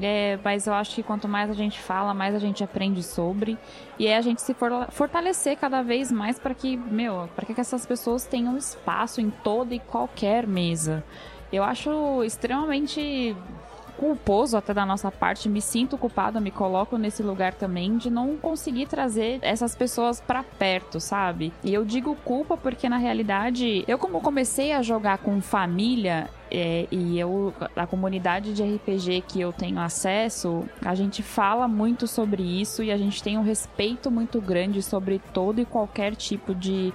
É, 0.00 0.38
mas 0.44 0.66
eu 0.66 0.74
acho 0.74 0.94
que 0.94 1.02
quanto 1.02 1.26
mais 1.26 1.48
a 1.48 1.54
gente 1.54 1.80
fala, 1.80 2.12
mais 2.12 2.34
a 2.34 2.38
gente 2.38 2.62
aprende 2.62 3.02
sobre. 3.02 3.58
E 3.98 4.06
é 4.06 4.16
a 4.16 4.20
gente 4.20 4.42
se 4.42 4.54
fortalecer 4.90 5.56
cada 5.56 5.82
vez 5.82 6.12
mais 6.12 6.38
para 6.38 6.54
que, 6.54 6.76
meu, 6.76 7.28
para 7.34 7.46
que 7.46 7.58
essas 7.58 7.86
pessoas 7.86 8.26
tenham 8.26 8.56
espaço 8.56 9.20
em 9.20 9.30
toda 9.30 9.74
e 9.74 9.78
qualquer 9.78 10.46
mesa. 10.46 11.02
Eu 11.52 11.62
acho 11.62 12.22
extremamente 12.24 13.34
culposo 13.96 14.56
até 14.56 14.72
da 14.72 14.84
nossa 14.86 15.10
parte, 15.10 15.48
me 15.48 15.60
sinto 15.60 15.98
culpada, 15.98 16.40
me 16.40 16.50
coloco 16.50 16.96
nesse 16.96 17.22
lugar 17.22 17.54
também 17.54 17.96
de 17.96 18.10
não 18.10 18.36
conseguir 18.36 18.86
trazer 18.86 19.38
essas 19.42 19.74
pessoas 19.74 20.20
para 20.20 20.42
perto, 20.42 21.00
sabe? 21.00 21.52
E 21.64 21.72
eu 21.72 21.84
digo 21.84 22.14
culpa 22.24 22.56
porque 22.56 22.88
na 22.88 22.98
realidade, 22.98 23.84
eu 23.88 23.98
como 23.98 24.20
comecei 24.20 24.72
a 24.72 24.82
jogar 24.82 25.18
com 25.18 25.40
família, 25.40 26.28
é, 26.50 26.86
e 26.90 27.18
eu, 27.18 27.52
a 27.74 27.86
comunidade 27.86 28.54
de 28.54 28.62
RPG 28.62 29.24
que 29.26 29.40
eu 29.40 29.52
tenho 29.52 29.80
acesso, 29.80 30.64
a 30.84 30.94
gente 30.94 31.22
fala 31.22 31.66
muito 31.66 32.06
sobre 32.06 32.42
isso 32.42 32.82
e 32.82 32.92
a 32.92 32.96
gente 32.96 33.22
tem 33.22 33.36
um 33.36 33.42
respeito 33.42 34.10
muito 34.10 34.40
grande 34.40 34.82
sobre 34.82 35.20
todo 35.32 35.60
e 35.60 35.64
qualquer 35.64 36.14
tipo 36.14 36.54
de, 36.54 36.92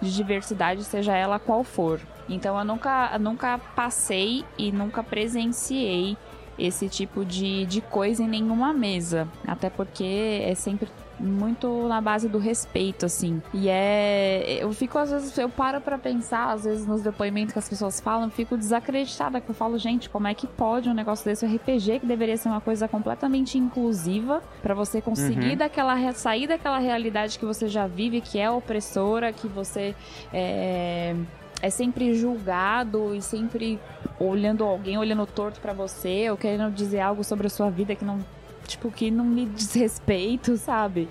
de 0.00 0.14
diversidade, 0.14 0.84
seja 0.84 1.16
ela 1.16 1.38
qual 1.38 1.64
for. 1.64 2.00
Então 2.28 2.58
eu 2.58 2.64
nunca, 2.64 3.18
nunca 3.18 3.58
passei 3.74 4.44
e 4.56 4.70
nunca 4.70 5.02
presenciei 5.02 6.16
esse 6.60 6.88
tipo 6.88 7.24
de, 7.24 7.64
de 7.66 7.80
coisa 7.80 8.22
em 8.22 8.28
nenhuma 8.28 8.72
mesa. 8.72 9.26
Até 9.46 9.70
porque 9.70 10.42
é 10.44 10.54
sempre 10.54 10.88
muito 11.20 11.86
na 11.86 12.00
base 12.00 12.28
do 12.28 12.38
respeito, 12.38 13.06
assim. 13.06 13.42
E 13.52 13.68
é. 13.68 14.58
Eu 14.60 14.72
fico, 14.72 14.98
às 14.98 15.10
vezes, 15.10 15.36
eu 15.36 15.48
paro 15.48 15.80
para 15.80 15.98
pensar, 15.98 16.52
às 16.52 16.64
vezes, 16.64 16.86
nos 16.86 17.02
depoimentos 17.02 17.52
que 17.52 17.58
as 17.58 17.68
pessoas 17.68 18.00
falam, 18.00 18.30
fico 18.30 18.56
desacreditada, 18.56 19.40
que 19.40 19.50
eu 19.50 19.54
falo, 19.54 19.78
gente, 19.78 20.08
como 20.08 20.26
é 20.26 20.34
que 20.34 20.46
pode 20.46 20.88
um 20.88 20.94
negócio 20.94 21.24
desse? 21.24 21.46
RPG, 21.46 22.00
que 22.00 22.06
deveria 22.06 22.36
ser 22.36 22.48
uma 22.48 22.60
coisa 22.60 22.88
completamente 22.88 23.58
inclusiva, 23.58 24.42
para 24.62 24.74
você 24.74 25.00
conseguir 25.00 25.50
uhum. 25.50 25.56
daquela, 25.56 26.12
sair 26.12 26.46
daquela 26.46 26.78
realidade 26.78 27.38
que 27.38 27.44
você 27.44 27.68
já 27.68 27.86
vive, 27.86 28.20
que 28.20 28.38
é 28.38 28.50
opressora, 28.50 29.32
que 29.32 29.46
você. 29.46 29.94
É, 30.32 31.14
é 31.62 31.70
sempre 31.70 32.14
julgado 32.14 33.14
e 33.14 33.22
sempre 33.22 33.78
olhando 34.18 34.64
alguém 34.64 34.98
olhando 34.98 35.26
torto 35.26 35.60
para 35.60 35.72
você 35.72 36.30
ou 36.30 36.36
querendo 36.36 36.72
dizer 36.72 37.00
algo 37.00 37.24
sobre 37.24 37.46
a 37.46 37.50
sua 37.50 37.70
vida 37.70 37.94
que 37.94 38.04
não 38.04 38.18
tipo 38.66 38.90
que 38.90 39.10
não 39.10 39.24
me 39.24 39.46
diz 39.46 39.74
respeito, 39.74 40.56
sabe? 40.56 41.08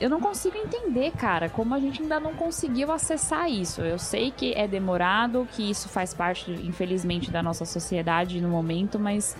Eu 0.00 0.08
não 0.08 0.20
consigo 0.20 0.56
entender, 0.56 1.12
cara, 1.12 1.48
como 1.48 1.74
a 1.74 1.78
gente 1.78 2.02
ainda 2.02 2.18
não 2.18 2.34
conseguiu 2.34 2.90
acessar 2.90 3.50
isso. 3.50 3.82
Eu 3.82 3.98
sei 3.98 4.30
que 4.30 4.54
é 4.54 4.66
demorado, 4.66 5.46
que 5.52 5.70
isso 5.70 5.88
faz 5.88 6.14
parte, 6.14 6.50
infelizmente, 6.50 7.30
da 7.30 7.42
nossa 7.42 7.64
sociedade 7.64 8.40
no 8.40 8.48
momento, 8.48 8.98
mas 8.98 9.36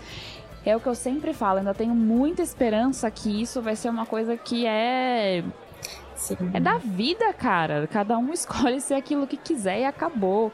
é 0.65 0.77
o 0.77 0.81
que 0.81 0.87
eu 0.87 0.95
sempre 0.95 1.33
falo, 1.33 1.59
ainda 1.59 1.75
tenho 1.75 1.95
muita 1.95 2.43
esperança 2.43 3.11
que 3.11 3.43
isso 3.43 3.61
vai 3.61 3.75
ser 3.75 3.89
uma 3.89 4.07
coisa 4.07 4.37
que 4.37 4.67
é 4.67 5.43
Sim. 6.23 6.37
É 6.55 6.61
da 6.61 6.79
vida, 6.79 7.33
cara. 7.33 7.87
Cada 7.89 8.17
um 8.17 8.31
escolhe 8.33 8.81
ser 8.81 8.95
aquilo 8.95 9.27
que 9.27 9.37
quiser 9.37 9.81
e 9.81 9.85
acabou. 9.85 10.53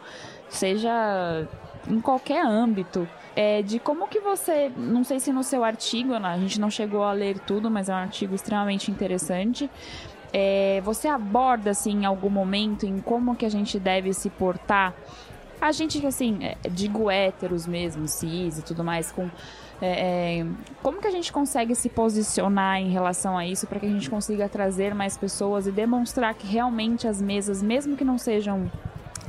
Seja 0.49 1.47
em 1.87 2.01
qualquer 2.01 2.45
âmbito. 2.45 3.07
É, 3.37 3.63
de 3.63 3.79
como 3.79 4.09
que 4.09 4.19
você, 4.19 4.73
não 4.77 5.05
sei 5.05 5.21
se 5.21 5.33
no 5.33 5.45
seu 5.45 5.63
artigo, 5.63 6.15
a 6.15 6.39
gente 6.39 6.59
não 6.59 6.71
chegou 6.71 7.05
a 7.05 7.13
ler 7.13 7.39
tudo, 7.39 7.71
mas 7.71 7.89
é 7.89 7.93
um 7.93 7.97
artigo 7.97 8.35
extremamente 8.35 8.91
interessante. 8.91 9.71
É, 10.33 10.81
você 10.85 11.07
aborda 11.07 11.71
assim 11.71 12.03
em 12.03 12.05
algum 12.05 12.31
momento 12.31 12.85
em 12.85 12.99
como 12.99 13.37
que 13.37 13.47
a 13.47 13.49
gente 13.49 13.79
deve 13.79 14.13
se 14.13 14.29
portar 14.29 14.95
a 15.61 15.73
gente 15.73 16.05
assim 16.07 16.39
é, 16.43 16.57
digo 16.69 17.11
héteros 17.11 17.67
mesmo 17.67 18.07
cis 18.07 18.59
e 18.59 18.63
tudo 18.63 18.85
mais 18.85 19.11
com 19.11 19.29
é, 19.81 20.41
é, 20.41 20.47
como 20.83 21.01
que 21.01 21.07
a 21.07 21.11
gente 21.11 21.33
consegue 21.33 21.75
se 21.75 21.88
posicionar 21.88 22.81
em 22.81 22.91
relação 22.91 23.38
a 23.38 23.47
isso 23.47 23.67
para 23.67 23.79
que 23.79 23.87
a 23.87 23.91
gente 23.91 24.11
consiga 24.11 24.49
trazer 24.49 24.95
mais 24.95 25.17
pessoas 25.17 25.67
e 25.67 25.73
demonstrar 25.73 26.35
que 26.35 26.47
realmente 26.47 27.07
as 27.07 27.23
mesas, 27.23 27.62
mesmo 27.62 27.97
que 27.97 28.05
não 28.05 28.19
sejam 28.19 28.71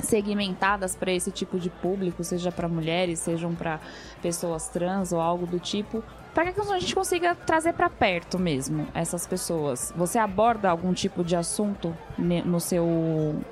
segmentadas 0.00 0.96
para 0.96 1.12
esse 1.12 1.30
tipo 1.30 1.58
de 1.58 1.70
público, 1.70 2.24
seja 2.24 2.50
para 2.50 2.68
mulheres, 2.68 3.18
sejam 3.18 3.54
para 3.54 3.78
pessoas 4.22 4.68
trans 4.68 5.12
ou 5.12 5.20
algo 5.20 5.46
do 5.46 5.60
tipo, 5.60 6.02
para 6.34 6.52
que 6.52 6.60
a 6.60 6.78
gente 6.78 6.94
consiga 6.94 7.34
trazer 7.34 7.74
para 7.74 7.90
perto 7.90 8.38
mesmo 8.38 8.86
essas 8.94 9.26
pessoas. 9.26 9.92
Você 9.96 10.18
aborda 10.18 10.70
algum 10.70 10.92
tipo 10.92 11.22
de 11.24 11.36
assunto 11.36 11.96
no 12.16 12.60
seu, 12.60 12.86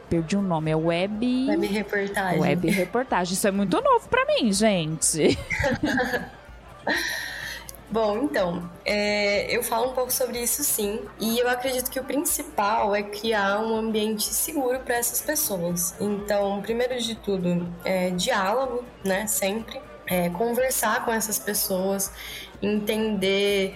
perdi 0.09 0.37
o 0.37 0.41
um 0.41 0.43
nome, 0.43 0.71
é 0.71 0.77
web 0.77 1.47
web 1.49 1.67
reportagem. 1.67 2.41
Web 2.41 2.71
reportagem. 2.71 3.35
Isso 3.35 3.47
é 3.47 3.51
muito 3.51 3.81
novo 3.81 4.09
para 4.09 4.25
mim, 4.27 4.53
gente. 4.53 5.39
Bom, 7.91 8.19
então, 8.25 8.71
é, 8.85 9.47
eu 9.55 9.63
falo 9.63 9.91
um 9.91 9.95
pouco 9.95 10.13
sobre 10.13 10.43
isso 10.43 10.63
sim, 10.63 11.01
e 11.19 11.39
eu 11.39 11.49
acredito 11.49 11.91
que 11.91 11.99
o 11.99 12.05
principal 12.05 12.95
é 12.95 13.03
criar 13.03 13.61
um 13.61 13.75
ambiente 13.77 14.25
seguro 14.25 14.81
para 14.81 14.97
essas 14.97 15.23
pessoas. 15.23 15.95
Então, 15.99 16.61
primeiro 16.61 17.01
de 17.01 17.15
tudo, 17.15 17.67
é 17.87 18.11
diálogo, 18.11 18.85
né, 19.03 19.27
sempre, 19.27 19.81
é, 20.07 20.29
conversar 20.29 21.07
com 21.07 21.13
essas 21.13 21.39
pessoas, 21.39 22.13
entender 22.61 23.75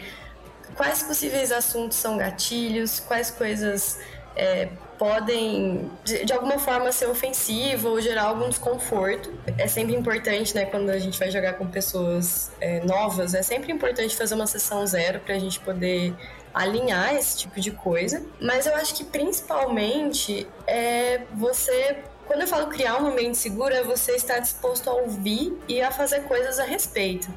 quais 0.74 1.02
possíveis 1.02 1.50
assuntos 1.50 1.96
são 1.96 2.18
gatilhos, 2.18 3.00
quais 3.00 3.30
coisas 3.30 3.98
é, 4.36 4.68
podem 4.98 5.90
de, 6.04 6.24
de, 6.24 6.32
alguma 6.32 6.58
forma 6.58 6.92
ser 6.92 7.06
ofensivo 7.06 7.90
ou 7.90 8.00
gerar 8.00 8.24
algum 8.24 8.48
desconforto. 8.48 9.32
É 9.58 9.66
sempre 9.66 9.94
importante, 9.94 10.54
né, 10.54 10.64
quando 10.64 10.90
a 10.90 10.98
gente 10.98 11.18
vai 11.18 11.30
jogar 11.30 11.54
com 11.54 11.66
pessoas 11.66 12.52
é, 12.60 12.80
novas, 12.84 13.34
é 13.34 13.42
sempre 13.42 13.72
importante 13.72 14.16
fazer 14.16 14.34
uma 14.34 14.46
sessão 14.46 14.86
zero 14.86 15.20
para 15.20 15.34
a 15.34 15.38
gente 15.38 15.58
poder 15.60 16.14
alinhar 16.54 17.14
esse 17.14 17.38
tipo 17.38 17.60
de 17.60 17.70
coisa. 17.70 18.24
Mas 18.40 18.66
eu 18.66 18.74
acho 18.76 18.94
que 18.94 19.04
principalmente 19.04 20.46
é 20.66 21.22
você 21.34 22.04
quando 22.26 22.42
eu 22.42 22.46
falo 22.46 22.68
criar 22.68 23.02
um 23.02 23.08
ambiente 23.08 23.36
seguro, 23.36 23.74
é 23.74 23.82
você 23.82 24.12
estar 24.12 24.38
disposto 24.38 24.88
a 24.88 24.94
ouvir 24.94 25.58
e 25.68 25.82
a 25.82 25.90
fazer 25.90 26.22
coisas 26.22 26.58
a 26.58 26.64
respeito. 26.64 27.28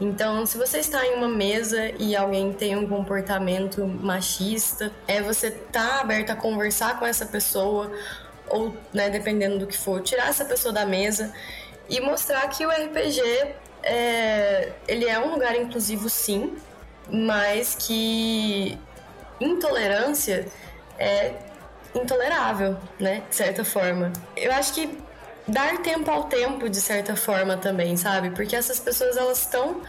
Então, 0.00 0.46
se 0.46 0.56
você 0.56 0.78
está 0.78 1.04
em 1.04 1.14
uma 1.14 1.28
mesa 1.28 1.90
e 1.98 2.14
alguém 2.14 2.52
tem 2.52 2.76
um 2.76 2.86
comportamento 2.88 3.84
machista, 3.84 4.92
é 5.08 5.20
você 5.20 5.50
tá 5.50 6.00
aberto 6.00 6.30
a 6.30 6.36
conversar 6.36 6.98
com 6.98 7.06
essa 7.06 7.26
pessoa 7.26 7.90
ou, 8.48 8.74
né, 8.92 9.10
dependendo 9.10 9.58
do 9.58 9.66
que 9.66 9.76
for, 9.76 10.00
tirar 10.00 10.28
essa 10.28 10.44
pessoa 10.44 10.72
da 10.72 10.86
mesa 10.86 11.32
e 11.88 12.00
mostrar 12.00 12.46
que 12.48 12.64
o 12.64 12.70
RPG 12.70 13.20
é, 13.82 14.72
ele 14.86 15.06
é 15.06 15.18
um 15.18 15.32
lugar 15.32 15.56
inclusivo, 15.56 16.08
sim, 16.08 16.56
mas 17.10 17.74
que 17.74 18.78
intolerância 19.40 20.46
é 20.98 21.34
intolerável, 21.94 22.76
né, 23.00 23.22
de 23.28 23.34
certa 23.34 23.64
forma. 23.64 24.12
Eu 24.36 24.52
acho 24.52 24.74
que 24.74 24.98
dar 25.48 25.78
tempo 25.78 26.10
ao 26.10 26.24
tempo, 26.24 26.68
de 26.68 26.80
certa 26.80 27.16
forma, 27.16 27.56
também, 27.56 27.96
sabe? 27.96 28.30
Porque 28.30 28.54
essas 28.54 28.78
pessoas, 28.78 29.16
elas 29.16 29.40
estão 29.40 29.80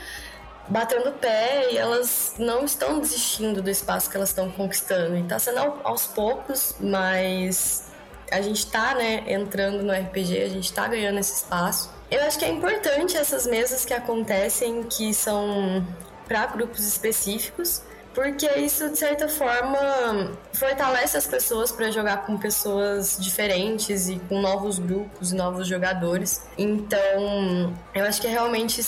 batendo 0.68 1.12
pé 1.14 1.72
e 1.72 1.78
elas 1.78 2.36
não 2.38 2.64
estão 2.64 3.00
desistindo 3.00 3.62
do 3.62 3.70
espaço 3.70 4.10
que 4.10 4.16
elas 4.16 4.30
estão 4.30 4.50
conquistando. 4.52 5.18
E 5.18 5.24
tá 5.24 5.38
sendo 5.38 5.60
aos 5.84 6.08
poucos, 6.08 6.76
mas 6.80 7.92
a 8.32 8.42
gente 8.42 8.68
tá, 8.68 8.96
né, 8.96 9.24
entrando 9.28 9.84
no 9.84 9.92
RPG, 9.92 10.42
a 10.42 10.50
gente 10.50 10.72
tá 10.72 10.88
ganhando 10.88 11.20
esse 11.20 11.34
espaço. 11.34 11.92
Eu 12.10 12.24
acho 12.24 12.40
que 12.40 12.46
é 12.46 12.50
importante 12.50 13.18
essas 13.18 13.46
mesas 13.46 13.86
que 13.86 13.94
acontecem, 13.94 14.84
que 14.84 15.14
são 15.14 15.86
para 16.28 16.46
grupos 16.46 16.88
específicos, 16.88 17.82
porque 18.20 18.50
isso 18.60 18.90
de 18.90 18.98
certa 18.98 19.30
forma 19.30 19.80
fortalece 20.52 21.16
as 21.16 21.26
pessoas 21.26 21.72
para 21.72 21.90
jogar 21.90 22.26
com 22.26 22.38
pessoas 22.38 23.18
diferentes 23.18 24.10
e 24.10 24.20
com 24.28 24.42
novos 24.42 24.78
grupos, 24.78 25.32
novos 25.32 25.66
jogadores. 25.66 26.46
Então, 26.58 27.74
eu 27.96 28.04
acho 28.04 28.20
que 28.20 28.28
é 28.28 28.30
realmente 28.30 28.82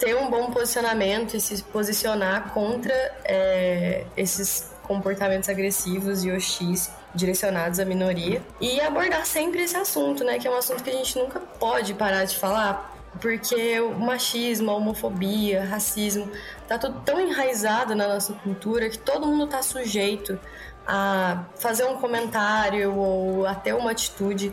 ter 0.00 0.16
um 0.16 0.28
bom 0.28 0.50
posicionamento 0.50 1.34
e 1.36 1.40
se 1.40 1.62
posicionar 1.62 2.52
contra 2.52 2.92
é, 3.24 4.04
esses 4.16 4.68
comportamentos 4.82 5.48
agressivos 5.48 6.24
e 6.24 6.32
hostis 6.32 6.90
direcionados 7.14 7.78
à 7.78 7.84
minoria 7.84 8.42
e 8.60 8.80
abordar 8.80 9.24
sempre 9.26 9.62
esse 9.62 9.76
assunto, 9.76 10.24
né, 10.24 10.40
que 10.40 10.48
é 10.48 10.50
um 10.50 10.56
assunto 10.56 10.82
que 10.82 10.90
a 10.90 10.92
gente 10.92 11.16
nunca 11.16 11.38
pode 11.38 11.94
parar 11.94 12.24
de 12.24 12.36
falar, 12.36 12.96
porque 13.20 13.80
o 13.80 13.94
machismo, 13.94 14.72
a 14.72 14.74
homofobia, 14.74 15.64
racismo, 15.64 16.28
tá 16.66 16.78
tudo 16.78 17.00
tão 17.00 17.20
enraizado 17.20 17.94
na 17.94 18.08
nossa 18.08 18.32
cultura 18.32 18.88
que 18.90 18.98
todo 18.98 19.26
mundo 19.26 19.46
tá 19.46 19.62
sujeito 19.62 20.38
a 20.86 21.44
fazer 21.56 21.84
um 21.84 21.96
comentário 21.96 22.94
ou 22.94 23.46
a 23.46 23.54
ter 23.54 23.74
uma 23.74 23.90
atitude 23.90 24.52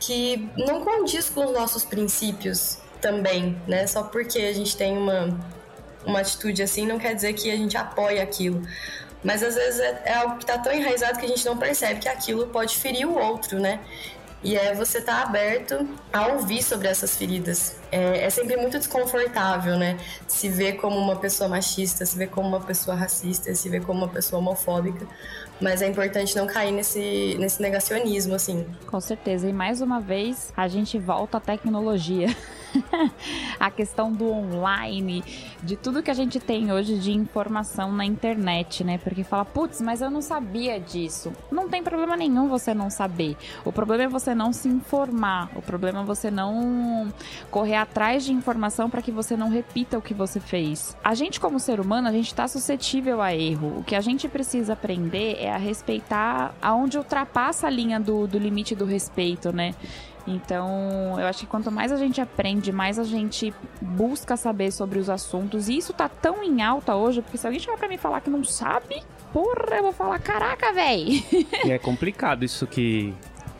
que 0.00 0.50
não 0.56 0.84
condiz 0.84 1.30
com 1.30 1.44
os 1.44 1.52
nossos 1.52 1.84
princípios 1.84 2.78
também, 3.00 3.60
né? 3.66 3.86
Só 3.86 4.02
porque 4.02 4.38
a 4.38 4.52
gente 4.52 4.76
tem 4.76 4.96
uma, 4.96 5.38
uma 6.04 6.20
atitude 6.20 6.62
assim 6.62 6.86
não 6.86 6.98
quer 6.98 7.14
dizer 7.14 7.32
que 7.34 7.50
a 7.50 7.56
gente 7.56 7.76
apoia 7.76 8.22
aquilo. 8.22 8.62
Mas 9.22 9.42
às 9.42 9.54
vezes 9.54 9.80
é, 9.80 10.02
é 10.04 10.14
algo 10.14 10.38
que 10.38 10.44
tá 10.44 10.58
tão 10.58 10.72
enraizado 10.72 11.18
que 11.18 11.24
a 11.24 11.28
gente 11.28 11.44
não 11.46 11.56
percebe 11.56 12.00
que 12.00 12.08
aquilo 12.08 12.46
pode 12.48 12.76
ferir 12.76 13.08
o 13.08 13.16
outro, 13.18 13.58
né? 13.58 13.80
E 14.44 14.56
é 14.56 14.74
você 14.74 14.98
estar 14.98 15.22
tá 15.22 15.22
aberto 15.22 15.88
a 16.12 16.26
ouvir 16.28 16.62
sobre 16.62 16.86
essas 16.86 17.16
feridas. 17.16 17.76
é, 17.90 18.26
é, 18.26 18.30
sempre 18.30 18.56
muito 18.58 18.78
desconfortável, 18.78 19.78
né? 19.78 19.98
Se 20.28 20.50
ver 20.50 20.74
como 20.74 20.98
uma 20.98 21.16
pessoa 21.16 21.48
machista, 21.48 22.04
se 22.04 22.16
ver 22.18 22.28
como 22.28 22.48
uma 22.48 22.60
pessoa 22.60 22.94
racista, 22.94 23.54
se 23.54 23.68
ver 23.70 23.82
como 23.82 24.00
uma 24.00 24.08
pessoa 24.08 24.40
homofóbica. 24.40 25.06
Mas 25.60 25.82
é 25.82 25.86
importante 25.86 26.36
não 26.36 26.46
cair 26.46 26.72
nesse, 26.72 27.36
nesse 27.38 27.62
negacionismo, 27.62 28.34
assim. 28.34 28.66
Com 28.86 29.00
certeza. 29.00 29.48
E 29.48 29.52
mais 29.52 29.80
uma 29.80 30.00
vez, 30.00 30.52
a 30.56 30.68
gente 30.68 30.98
volta 30.98 31.38
à 31.38 31.40
tecnologia. 31.40 32.28
a 33.58 33.70
questão 33.70 34.12
do 34.12 34.30
online, 34.30 35.24
de 35.62 35.76
tudo 35.76 36.02
que 36.02 36.10
a 36.10 36.14
gente 36.14 36.40
tem 36.40 36.72
hoje 36.72 36.98
de 36.98 37.12
informação 37.12 37.92
na 37.92 38.04
internet, 38.04 38.82
né? 38.84 38.98
Porque 38.98 39.24
fala, 39.24 39.44
putz, 39.44 39.80
mas 39.80 40.00
eu 40.00 40.10
não 40.10 40.20
sabia 40.20 40.78
disso. 40.80 41.32
Não 41.50 41.68
tem 41.68 41.82
problema 41.82 42.16
nenhum 42.16 42.48
você 42.48 42.74
não 42.74 42.90
saber. 42.90 43.36
O 43.64 43.72
problema 43.72 44.04
é 44.04 44.08
você 44.08 44.34
não 44.34 44.52
se 44.52 44.68
informar. 44.68 45.50
O 45.54 45.62
problema 45.62 46.00
é 46.00 46.04
você 46.04 46.30
não 46.30 47.12
correr 47.50 47.76
atrás 47.76 48.24
de 48.24 48.32
informação 48.32 48.90
para 48.90 49.02
que 49.02 49.12
você 49.12 49.36
não 49.36 49.48
repita 49.48 49.98
o 49.98 50.02
que 50.02 50.14
você 50.14 50.40
fez. 50.40 50.96
A 51.02 51.14
gente, 51.14 51.40
como 51.40 51.60
ser 51.60 51.80
humano, 51.80 52.08
a 52.08 52.12
gente 52.12 52.26
está 52.26 52.48
suscetível 52.48 53.22
a 53.22 53.34
erro. 53.34 53.78
O 53.78 53.84
que 53.84 53.94
a 53.94 54.00
gente 54.00 54.28
precisa 54.28 54.72
aprender 54.72 55.43
é 55.44 55.52
a 55.52 55.56
respeitar 55.56 56.54
aonde 56.60 56.98
ultrapassa 56.98 57.66
a 57.66 57.70
linha 57.70 58.00
do, 58.00 58.26
do 58.26 58.38
limite 58.38 58.74
do 58.74 58.84
respeito, 58.84 59.54
né? 59.54 59.74
Então, 60.26 61.16
eu 61.18 61.26
acho 61.26 61.40
que 61.40 61.46
quanto 61.46 61.70
mais 61.70 61.92
a 61.92 61.96
gente 61.96 62.20
aprende, 62.20 62.72
mais 62.72 62.98
a 62.98 63.04
gente 63.04 63.52
busca 63.80 64.36
saber 64.36 64.72
sobre 64.72 64.98
os 64.98 65.10
assuntos. 65.10 65.68
E 65.68 65.76
isso 65.76 65.92
tá 65.92 66.08
tão 66.08 66.42
em 66.42 66.62
alta 66.62 66.94
hoje, 66.94 67.20
porque 67.20 67.36
se 67.36 67.46
alguém 67.46 67.60
chegar 67.60 67.76
pra 67.76 67.88
mim 67.88 67.98
falar 67.98 68.20
que 68.22 68.30
não 68.30 68.42
sabe, 68.42 69.02
porra, 69.32 69.76
eu 69.76 69.82
vou 69.82 69.92
falar, 69.92 70.18
caraca, 70.18 70.72
véi. 70.72 71.22
E 71.64 71.70
é 71.70 71.78
complicado 71.78 72.42
isso 72.42 72.66
que 72.66 73.12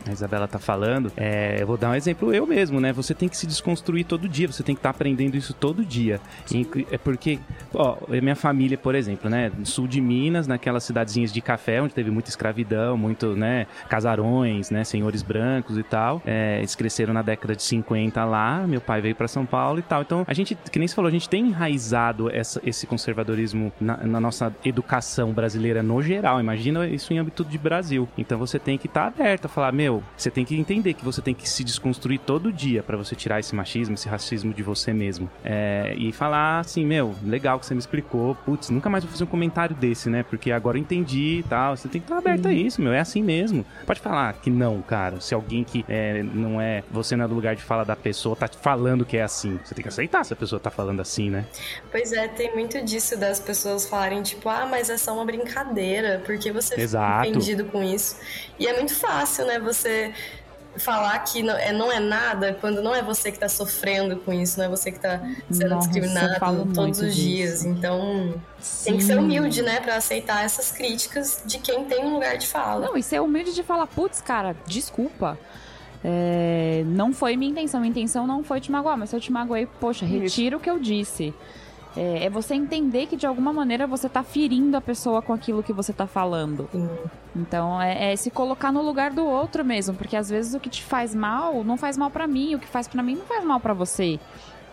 a 0.07 0.11
Isabela 0.11 0.47
tá 0.47 0.59
falando, 0.59 1.11
é, 1.17 1.57
eu 1.59 1.67
vou 1.67 1.77
dar 1.77 1.89
um 1.89 1.95
exemplo 1.95 2.33
eu 2.33 2.45
mesmo, 2.45 2.79
né? 2.79 2.93
Você 2.93 3.13
tem 3.13 3.27
que 3.27 3.37
se 3.37 3.47
desconstruir 3.47 4.05
todo 4.05 4.29
dia, 4.29 4.47
você 4.47 4.63
tem 4.63 4.75
que 4.75 4.79
estar 4.79 4.91
tá 4.91 4.95
aprendendo 4.95 5.35
isso 5.35 5.53
todo 5.53 5.83
dia. 5.83 6.19
E, 6.51 6.67
é 6.91 6.97
porque, 6.97 7.39
ó, 7.73 7.97
minha 8.07 8.35
família, 8.35 8.77
por 8.77 8.95
exemplo, 8.95 9.29
né? 9.29 9.51
Sul 9.63 9.87
de 9.87 9.99
Minas, 9.99 10.47
naquelas 10.47 10.83
cidadezinhas 10.83 11.31
de 11.33 11.41
café, 11.41 11.81
onde 11.81 11.93
teve 11.93 12.11
muita 12.11 12.29
escravidão, 12.29 12.97
muito, 12.97 13.35
né? 13.35 13.67
Casarões, 13.89 14.69
né? 14.69 14.83
Senhores 14.83 15.21
brancos 15.21 15.77
e 15.77 15.83
tal. 15.83 16.21
É, 16.25 16.59
eles 16.59 16.75
cresceram 16.75 17.13
na 17.13 17.21
década 17.21 17.55
de 17.55 17.63
50 17.63 18.23
lá, 18.25 18.65
meu 18.67 18.81
pai 18.81 19.01
veio 19.01 19.15
para 19.15 19.27
São 19.27 19.45
Paulo 19.45 19.79
e 19.79 19.83
tal. 19.83 20.01
Então, 20.01 20.23
a 20.27 20.33
gente, 20.33 20.55
que 20.71 20.79
nem 20.79 20.87
você 20.87 20.95
falou, 20.95 21.09
a 21.09 21.11
gente 21.11 21.29
tem 21.29 21.47
enraizado 21.47 22.29
essa, 22.31 22.61
esse 22.65 22.85
conservadorismo 22.85 23.71
na, 23.79 23.97
na, 23.97 24.19
nossa 24.19 24.53
educação 24.63 25.31
brasileira 25.31 25.81
no 25.81 26.01
geral. 26.01 26.39
Imagina 26.39 26.87
isso 26.87 27.13
em 27.13 27.19
âmbito 27.19 27.43
de 27.43 27.57
Brasil. 27.57 28.07
Então, 28.17 28.37
você 28.37 28.59
tem 28.59 28.77
que 28.77 28.87
estar 28.87 29.01
tá 29.01 29.07
aberto 29.07 29.45
a 29.45 29.49
falar, 29.49 29.71
meu, 29.71 29.94
meu, 29.95 30.03
você 30.17 30.29
tem 30.29 30.43
que 30.43 30.55
entender 30.55 30.93
que 30.93 31.03
você 31.03 31.21
tem 31.21 31.33
que 31.33 31.47
se 31.47 31.63
desconstruir 31.63 32.19
todo 32.19 32.51
dia 32.51 32.83
para 32.83 32.97
você 32.97 33.15
tirar 33.15 33.39
esse 33.39 33.55
machismo, 33.55 33.95
esse 33.95 34.07
racismo 34.07 34.53
de 34.53 34.63
você 34.63 34.93
mesmo. 34.93 35.29
É, 35.43 35.93
e 35.97 36.11
falar 36.11 36.59
assim, 36.59 36.85
meu, 36.85 37.15
legal 37.23 37.59
que 37.59 37.65
você 37.65 37.73
me 37.73 37.79
explicou, 37.79 38.35
putz, 38.35 38.69
nunca 38.69 38.89
mais 38.89 39.03
vou 39.03 39.11
fazer 39.11 39.23
um 39.23 39.27
comentário 39.27 39.75
desse, 39.75 40.09
né? 40.09 40.23
Porque 40.23 40.51
agora 40.51 40.77
eu 40.77 40.81
entendi 40.81 41.39
e 41.39 41.43
tal. 41.43 41.75
Você 41.75 41.87
tem 41.87 42.01
que 42.01 42.05
estar 42.05 42.17
aberto 42.17 42.47
a 42.47 42.53
isso, 42.53 42.81
meu, 42.81 42.93
é 42.93 42.99
assim 42.99 43.23
mesmo. 43.23 43.65
Pode 43.85 43.99
falar 43.99 44.33
que 44.33 44.49
não, 44.49 44.81
cara. 44.81 45.19
Se 45.21 45.33
alguém 45.33 45.63
que 45.63 45.85
é, 45.87 46.23
não 46.23 46.59
é, 46.59 46.83
você 46.91 47.15
não 47.15 47.25
é 47.25 47.27
do 47.27 47.35
lugar 47.35 47.55
de 47.55 47.63
fala 47.63 47.83
da 47.83 47.95
pessoa, 47.95 48.35
tá 48.35 48.47
falando 48.47 49.05
que 49.05 49.17
é 49.17 49.23
assim. 49.23 49.59
Você 49.63 49.73
tem 49.73 49.81
que 49.81 49.89
aceitar 49.89 50.23
se 50.23 50.33
a 50.33 50.35
pessoa 50.35 50.59
tá 50.59 50.69
falando 50.69 51.01
assim, 51.01 51.29
né? 51.29 51.45
Pois 51.91 52.11
é, 52.11 52.27
tem 52.27 52.53
muito 52.53 52.83
disso 52.83 53.17
das 53.17 53.39
pessoas 53.39 53.87
falarem, 53.87 54.21
tipo, 54.21 54.49
ah, 54.49 54.67
mas 54.69 54.89
é 54.89 54.97
só 54.97 55.13
uma 55.13 55.25
brincadeira, 55.25 56.21
porque 56.25 56.51
você 56.51 56.79
Exato. 56.79 57.25
fica 57.25 57.37
ofendido 57.37 57.65
com 57.65 57.83
isso. 57.83 58.17
E 58.59 58.67
é 58.67 58.73
muito 58.73 58.95
fácil, 58.95 59.45
né? 59.45 59.59
Você 59.59 59.84
você 59.85 60.13
falar 60.77 61.17
que 61.19 61.41
não 61.41 61.55
é, 61.55 61.71
não 61.71 61.91
é 61.91 61.99
nada 61.99 62.57
quando 62.59 62.81
não 62.81 62.93
é 62.93 63.01
você 63.01 63.31
que 63.31 63.37
está 63.37 63.47
sofrendo 63.47 64.17
com 64.17 64.33
isso, 64.33 64.57
não 64.57 64.65
é 64.65 64.69
você 64.69 64.91
que 64.91 64.97
está 64.97 65.21
sendo 65.49 65.69
Nossa, 65.69 65.87
discriminado 65.89 66.73
todos 66.73 66.99
os 66.99 67.15
disso. 67.15 67.27
dias. 67.27 67.65
Então, 67.65 68.33
Sim. 68.59 68.91
tem 68.91 68.97
que 68.97 69.03
ser 69.03 69.17
humilde, 69.17 69.61
né, 69.61 69.79
para 69.79 69.95
aceitar 69.95 70.43
essas 70.43 70.71
críticas 70.71 71.41
de 71.45 71.59
quem 71.59 71.85
tem 71.85 72.03
um 72.03 72.13
lugar 72.13 72.37
de 72.37 72.47
fala. 72.47 72.87
Não, 72.87 72.97
e 72.97 73.03
ser 73.03 73.21
humilde 73.21 73.53
de 73.53 73.63
falar, 73.63 73.87
putz, 73.87 74.21
cara, 74.21 74.55
desculpa. 74.65 75.37
É, 76.03 76.83
não 76.85 77.13
foi 77.13 77.35
minha 77.35 77.51
intenção, 77.51 77.79
minha 77.79 77.89
intenção 77.89 78.27
não 78.27 78.43
foi 78.43 78.59
te 78.61 78.71
magoar, 78.71 78.97
mas 78.97 79.09
se 79.09 79.15
eu 79.15 79.19
te 79.19 79.31
magoei, 79.31 79.65
poxa, 79.79 80.05
retiro 80.05 80.57
o 80.57 80.59
que 80.59 80.69
eu 80.69 80.77
disse. 80.77 81.33
É, 81.95 82.25
é, 82.25 82.29
você 82.29 82.53
entender 82.53 83.05
que 83.07 83.15
de 83.15 83.25
alguma 83.25 83.53
maneira 83.53 83.87
você 83.87 84.09
tá 84.09 84.21
ferindo 84.21 84.75
a 84.75 84.81
pessoa 84.81 85.21
com 85.21 85.33
aquilo 85.33 85.63
que 85.63 85.71
você 85.71 85.93
tá 85.93 86.05
falando. 86.05 86.67
Sim. 86.71 86.89
Então 87.35 87.81
é, 87.81 88.11
é, 88.11 88.15
se 88.15 88.29
colocar 88.29 88.71
no 88.71 88.81
lugar 88.81 89.11
do 89.11 89.25
outro 89.25 89.63
mesmo, 89.63 89.95
porque 89.95 90.15
às 90.15 90.29
vezes 90.29 90.53
o 90.53 90.59
que 90.59 90.69
te 90.69 90.83
faz 90.83 91.15
mal 91.15 91.63
não 91.63 91.77
faz 91.77 91.97
mal 91.97 92.09
para 92.09 92.27
mim, 92.27 92.55
o 92.55 92.59
que 92.59 92.67
faz 92.67 92.87
para 92.87 93.01
mim 93.01 93.15
não 93.15 93.25
faz 93.25 93.43
mal 93.43 93.59
para 93.59 93.73
você. 93.73 94.19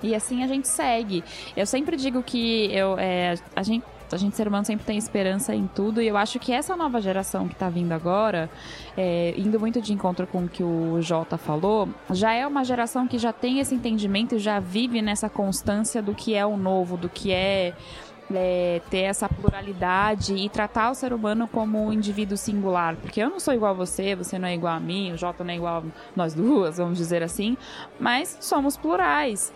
E 0.02 0.14
assim 0.14 0.42
a 0.42 0.48
gente 0.48 0.66
segue. 0.66 1.22
Eu 1.56 1.64
sempre 1.64 1.96
digo 1.96 2.22
que 2.22 2.74
eu, 2.74 2.96
é, 2.98 3.34
a 3.54 3.62
gente 3.62 3.84
a 4.14 4.18
gente 4.18 4.36
ser 4.36 4.48
humano 4.48 4.64
sempre 4.64 4.84
tem 4.84 4.96
esperança 4.96 5.54
em 5.54 5.66
tudo 5.66 6.00
e 6.00 6.08
eu 6.08 6.16
acho 6.16 6.38
que 6.38 6.52
essa 6.52 6.76
nova 6.76 7.00
geração 7.00 7.48
que 7.48 7.54
está 7.54 7.68
vindo 7.68 7.92
agora, 7.92 8.50
é, 8.96 9.34
indo 9.36 9.58
muito 9.58 9.80
de 9.80 9.92
encontro 9.92 10.26
com 10.26 10.44
o 10.44 10.48
que 10.48 10.62
o 10.62 11.00
Jota 11.00 11.36
falou, 11.36 11.88
já 12.10 12.32
é 12.32 12.46
uma 12.46 12.64
geração 12.64 13.06
que 13.06 13.18
já 13.18 13.32
tem 13.32 13.58
esse 13.58 13.74
entendimento 13.74 14.36
e 14.36 14.38
já 14.38 14.60
vive 14.60 15.02
nessa 15.02 15.28
constância 15.28 16.02
do 16.02 16.14
que 16.14 16.34
é 16.34 16.44
o 16.44 16.56
novo, 16.56 16.96
do 16.96 17.08
que 17.08 17.32
é 17.32 17.74
é, 18.34 18.80
ter 18.90 19.00
essa 19.02 19.28
pluralidade 19.28 20.34
e 20.34 20.48
tratar 20.48 20.90
o 20.90 20.94
ser 20.94 21.12
humano 21.12 21.48
como 21.48 21.86
um 21.86 21.92
indivíduo 21.92 22.36
singular. 22.36 22.96
Porque 22.96 23.20
eu 23.20 23.30
não 23.30 23.40
sou 23.40 23.54
igual 23.54 23.72
a 23.72 23.74
você, 23.74 24.14
você 24.14 24.38
não 24.38 24.48
é 24.48 24.54
igual 24.54 24.74
a 24.74 24.80
mim, 24.80 25.12
o 25.12 25.18
Jota 25.18 25.44
não 25.44 25.52
é 25.52 25.56
igual 25.56 25.78
a 25.78 25.82
nós 26.14 26.34
duas, 26.34 26.78
vamos 26.78 26.98
dizer 26.98 27.22
assim, 27.22 27.56
mas 27.98 28.36
somos 28.40 28.76
plurais 28.76 29.52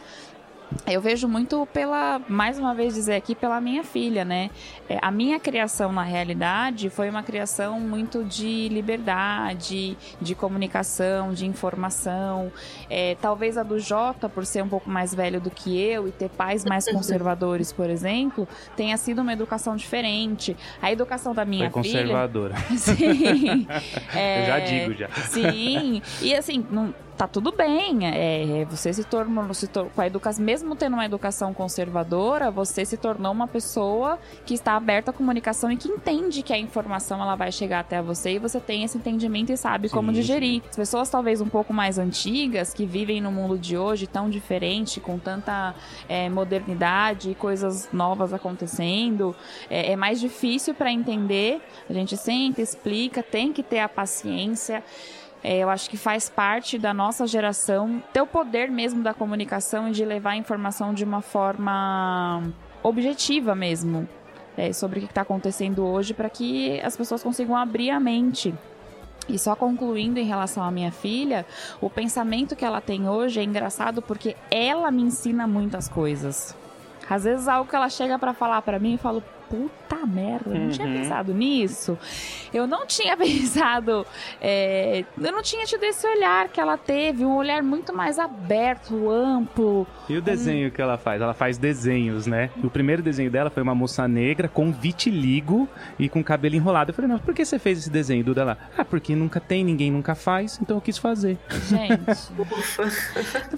eu 0.86 1.00
vejo 1.00 1.28
muito 1.28 1.66
pela, 1.72 2.20
mais 2.28 2.58
uma 2.58 2.74
vez 2.74 2.94
dizer 2.94 3.14
aqui, 3.14 3.34
pela 3.34 3.60
minha 3.60 3.82
filha, 3.82 4.24
né? 4.24 4.50
É, 4.88 4.98
a 5.00 5.10
minha 5.10 5.38
criação, 5.38 5.92
na 5.92 6.02
realidade, 6.02 6.90
foi 6.90 7.08
uma 7.08 7.22
criação 7.22 7.80
muito 7.80 8.24
de 8.24 8.68
liberdade, 8.68 9.96
de 10.20 10.34
comunicação, 10.34 11.32
de 11.32 11.46
informação. 11.46 12.52
É, 12.88 13.16
talvez 13.20 13.56
a 13.56 13.62
do 13.62 13.78
Jota, 13.78 14.28
por 14.28 14.44
ser 14.44 14.62
um 14.62 14.68
pouco 14.68 14.90
mais 14.90 15.14
velho 15.14 15.40
do 15.40 15.50
que 15.50 15.80
eu 15.80 16.08
e 16.08 16.12
ter 16.12 16.28
pais 16.28 16.64
mais 16.64 16.84
conservadores, 16.90 17.72
por 17.72 17.88
exemplo, 17.88 18.46
tenha 18.76 18.96
sido 18.96 19.22
uma 19.22 19.32
educação 19.32 19.76
diferente. 19.76 20.56
A 20.80 20.92
educação 20.92 21.34
da 21.34 21.44
minha 21.44 21.70
foi 21.70 21.82
filha... 21.82 22.02
conservadora. 22.02 22.54
Sim. 22.76 23.66
É, 24.14 24.42
eu 24.42 24.46
já 24.46 24.58
digo, 24.60 24.94
já. 24.94 25.08
Sim. 25.28 26.02
E 26.20 26.34
assim, 26.34 26.64
não, 26.70 26.94
tá 27.16 27.26
tudo 27.26 27.50
bem. 27.50 28.06
É, 28.06 28.64
você 28.68 28.92
se 28.92 29.02
tornou, 29.02 29.52
se 29.54 29.66
tor 29.66 29.88
com 29.94 30.00
a 30.00 30.06
educação, 30.06 30.44
mesmo 30.44 30.76
tendo 30.76 30.94
uma 30.94 31.04
educação 31.04 31.54
conservadora, 31.54 32.50
você 32.50 32.84
se 32.84 32.96
tornou 32.96 33.32
uma 33.32 33.48
pessoa 33.48 34.18
que 34.44 34.54
está 34.54 34.76
aberta 34.76 35.10
à 35.10 35.14
comunicação 35.14 35.70
e 35.72 35.76
que 35.76 35.88
entende 35.88 36.42
que 36.42 36.52
a 36.52 36.58
informação 36.58 37.20
ela 37.20 37.34
vai 37.34 37.50
chegar 37.50 37.80
até 37.80 38.02
você 38.02 38.32
e 38.32 38.38
você 38.38 38.60
tem 38.60 38.84
esse 38.84 38.98
entendimento 38.98 39.52
e 39.52 39.56
sabe 39.56 39.88
sim, 39.88 39.94
como 39.94 40.12
digerir. 40.12 40.62
As 40.68 40.76
pessoas 40.76 41.08
talvez 41.08 41.40
um 41.40 41.48
pouco 41.48 41.72
mais 41.72 41.98
antigas 41.98 42.74
que 42.74 42.84
vivem 42.84 43.20
no 43.20 43.32
mundo 43.32 43.58
de 43.58 43.76
hoje 43.76 44.06
tão 44.06 44.28
diferente, 44.28 45.00
com 45.00 45.18
tanta 45.18 45.74
é, 46.08 46.28
modernidade 46.28 47.30
e 47.30 47.34
coisas 47.34 47.88
novas 47.92 48.32
acontecendo, 48.32 49.34
é, 49.70 49.92
é 49.92 49.96
mais 49.96 50.20
difícil 50.20 50.74
para 50.74 50.92
entender. 50.92 51.62
A 51.88 51.92
gente 51.92 52.16
senta, 52.16 52.60
explica, 52.60 53.22
tem 53.22 53.52
que 53.52 53.62
ter 53.62 53.80
a 53.80 53.88
paciência. 53.88 54.82
É, 55.42 55.58
eu 55.58 55.70
acho 55.70 55.88
que 55.88 55.96
faz 55.96 56.28
parte 56.28 56.78
da 56.78 56.92
nossa 56.92 57.26
geração 57.26 58.02
ter 58.12 58.20
o 58.20 58.26
poder 58.26 58.70
mesmo 58.70 59.02
da 59.02 59.14
comunicação 59.14 59.88
e 59.88 59.92
de 59.92 60.04
levar 60.04 60.30
a 60.30 60.36
informação 60.36 60.92
de 60.92 61.04
uma 61.04 61.22
forma 61.22 62.42
objetiva 62.82 63.54
mesmo. 63.54 64.08
É, 64.56 64.72
sobre 64.72 65.00
o 65.00 65.02
que 65.02 65.08
está 65.08 65.20
acontecendo 65.20 65.84
hoje 65.84 66.14
para 66.14 66.30
que 66.30 66.80
as 66.80 66.96
pessoas 66.96 67.22
consigam 67.22 67.54
abrir 67.54 67.90
a 67.90 68.00
mente. 68.00 68.54
E 69.28 69.38
só 69.38 69.54
concluindo 69.54 70.18
em 70.18 70.24
relação 70.24 70.62
à 70.62 70.70
minha 70.70 70.90
filha, 70.90 71.44
o 71.78 71.90
pensamento 71.90 72.56
que 72.56 72.64
ela 72.64 72.80
tem 72.80 73.06
hoje 73.08 73.40
é 73.40 73.42
engraçado 73.42 74.00
porque 74.00 74.34
ela 74.50 74.90
me 74.90 75.02
ensina 75.02 75.46
muitas 75.46 75.88
coisas. 75.88 76.56
Às 77.08 77.24
vezes 77.24 77.48
algo 77.48 77.68
que 77.68 77.76
ela 77.76 77.88
chega 77.88 78.18
para 78.18 78.32
falar 78.32 78.62
para 78.62 78.78
mim, 78.78 78.92
eu 78.92 78.98
falo, 78.98 79.22
puta 79.48 80.06
merda, 80.06 80.50
eu 80.50 80.60
não 80.60 80.70
tinha 80.70 80.86
uhum. 80.86 80.94
pensado 80.94 81.34
nisso. 81.34 81.98
Eu 82.52 82.66
não 82.66 82.86
tinha 82.86 83.16
pensado. 83.18 84.06
É, 84.40 85.04
eu 85.20 85.32
não 85.32 85.42
tinha 85.42 85.64
tido 85.64 85.84
esse 85.84 86.06
olhar 86.06 86.48
que 86.48 86.60
ela 86.60 86.76
teve, 86.76 87.24
um 87.24 87.36
olhar 87.36 87.62
muito 87.62 87.94
mais 87.94 88.18
aberto, 88.18 89.10
amplo. 89.10 89.86
E 90.08 90.16
o 90.16 90.22
desenho 90.22 90.68
um... 90.68 90.70
que 90.70 90.80
ela 90.80 90.98
faz? 90.98 91.20
Ela 91.20 91.34
faz 91.34 91.58
desenhos, 91.58 92.26
né? 92.26 92.50
E 92.56 92.66
o 92.66 92.70
primeiro 92.70 93.02
desenho 93.02 93.30
dela 93.30 93.50
foi 93.50 93.62
uma 93.62 93.74
moça 93.74 94.06
negra 94.08 94.48
com 94.48 94.72
vitiligo 94.72 95.68
e 95.98 96.08
com 96.08 96.22
cabelo 96.22 96.54
enrolado. 96.54 96.90
Eu 96.90 96.94
falei, 96.94 97.10
não, 97.10 97.18
por 97.18 97.34
que 97.34 97.44
você 97.44 97.58
fez 97.58 97.78
esse 97.78 97.90
desenho, 97.90 98.24
Duda? 98.24 98.44
Lá? 98.44 98.56
Ah, 98.76 98.84
porque 98.84 99.14
nunca 99.14 99.40
tem, 99.40 99.64
ninguém 99.64 99.90
nunca 99.90 100.14
faz, 100.14 100.58
então 100.60 100.76
eu 100.76 100.80
quis 100.80 100.98
fazer. 100.98 101.38
Gente. 101.68 102.06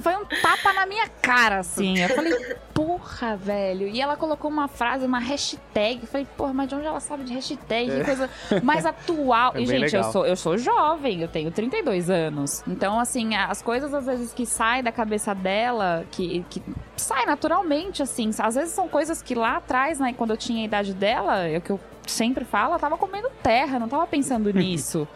foi 0.01 0.17
um 0.17 0.25
tapa 0.25 0.73
na 0.73 0.87
minha 0.87 1.09
cara, 1.23 1.59
assim. 1.59 1.99
Eu 1.99 2.09
falei, 2.11 2.33
porra, 2.75 3.37
velho. 3.37 3.89
E 3.89 4.01
ela 4.01 4.17
colocou 4.17 4.51
uma 4.51 4.69
frase, 4.69 5.05
uma 5.05 5.19
hashtag. 5.19 5.78
Eu 6.01 6.07
falei, 6.07 6.27
porra, 6.37 6.53
mas 6.53 6.69
de 6.69 6.75
onde 6.75 6.87
ela 6.87 7.01
sabe 7.01 7.25
de 7.25 7.33
hashtag? 7.33 7.91
É. 7.91 8.05
coisa 8.05 8.31
mais 8.63 8.85
atual. 8.85 9.53
É 9.59 9.63
e, 9.63 9.67
gente, 9.67 9.95
eu 9.95 10.05
sou, 10.05 10.27
eu 10.27 10.37
sou 10.37 10.59
jovem, 10.59 11.23
eu 11.23 11.29
tenho 11.29 11.51
32 11.51 12.11
anos. 12.11 12.63
Então, 12.67 12.99
assim, 12.99 13.35
as 13.35 13.63
coisas 13.63 13.93
às 13.95 14.07
vezes 14.07 14.33
que 14.33 14.45
saem 14.45 14.83
da 14.83 14.93
cabeça 14.93 15.35
dela, 15.35 16.05
que, 16.11 16.45
que 16.51 16.63
sai 16.97 17.25
naturalmente, 17.25 18.03
assim. 18.03 18.31
Às 18.39 18.55
vezes 18.55 18.73
são 18.73 18.89
coisas 18.89 19.23
que 19.23 19.35
lá 19.35 19.57
atrás, 19.57 19.99
né, 19.99 20.15
quando 20.17 20.31
eu 20.31 20.37
tinha 20.37 20.63
a 20.63 20.65
idade 20.65 20.95
dela, 20.95 21.39
é 21.39 21.59
o 21.59 21.61
que 21.61 21.71
eu 21.71 21.81
sempre 22.07 22.45
falo, 22.45 22.71
ela 22.71 22.79
tava 22.79 22.97
comendo 22.97 23.31
terra, 23.43 23.79
não 23.79 23.89
tava 23.89 24.07
pensando 24.07 24.53
nisso 24.55 25.09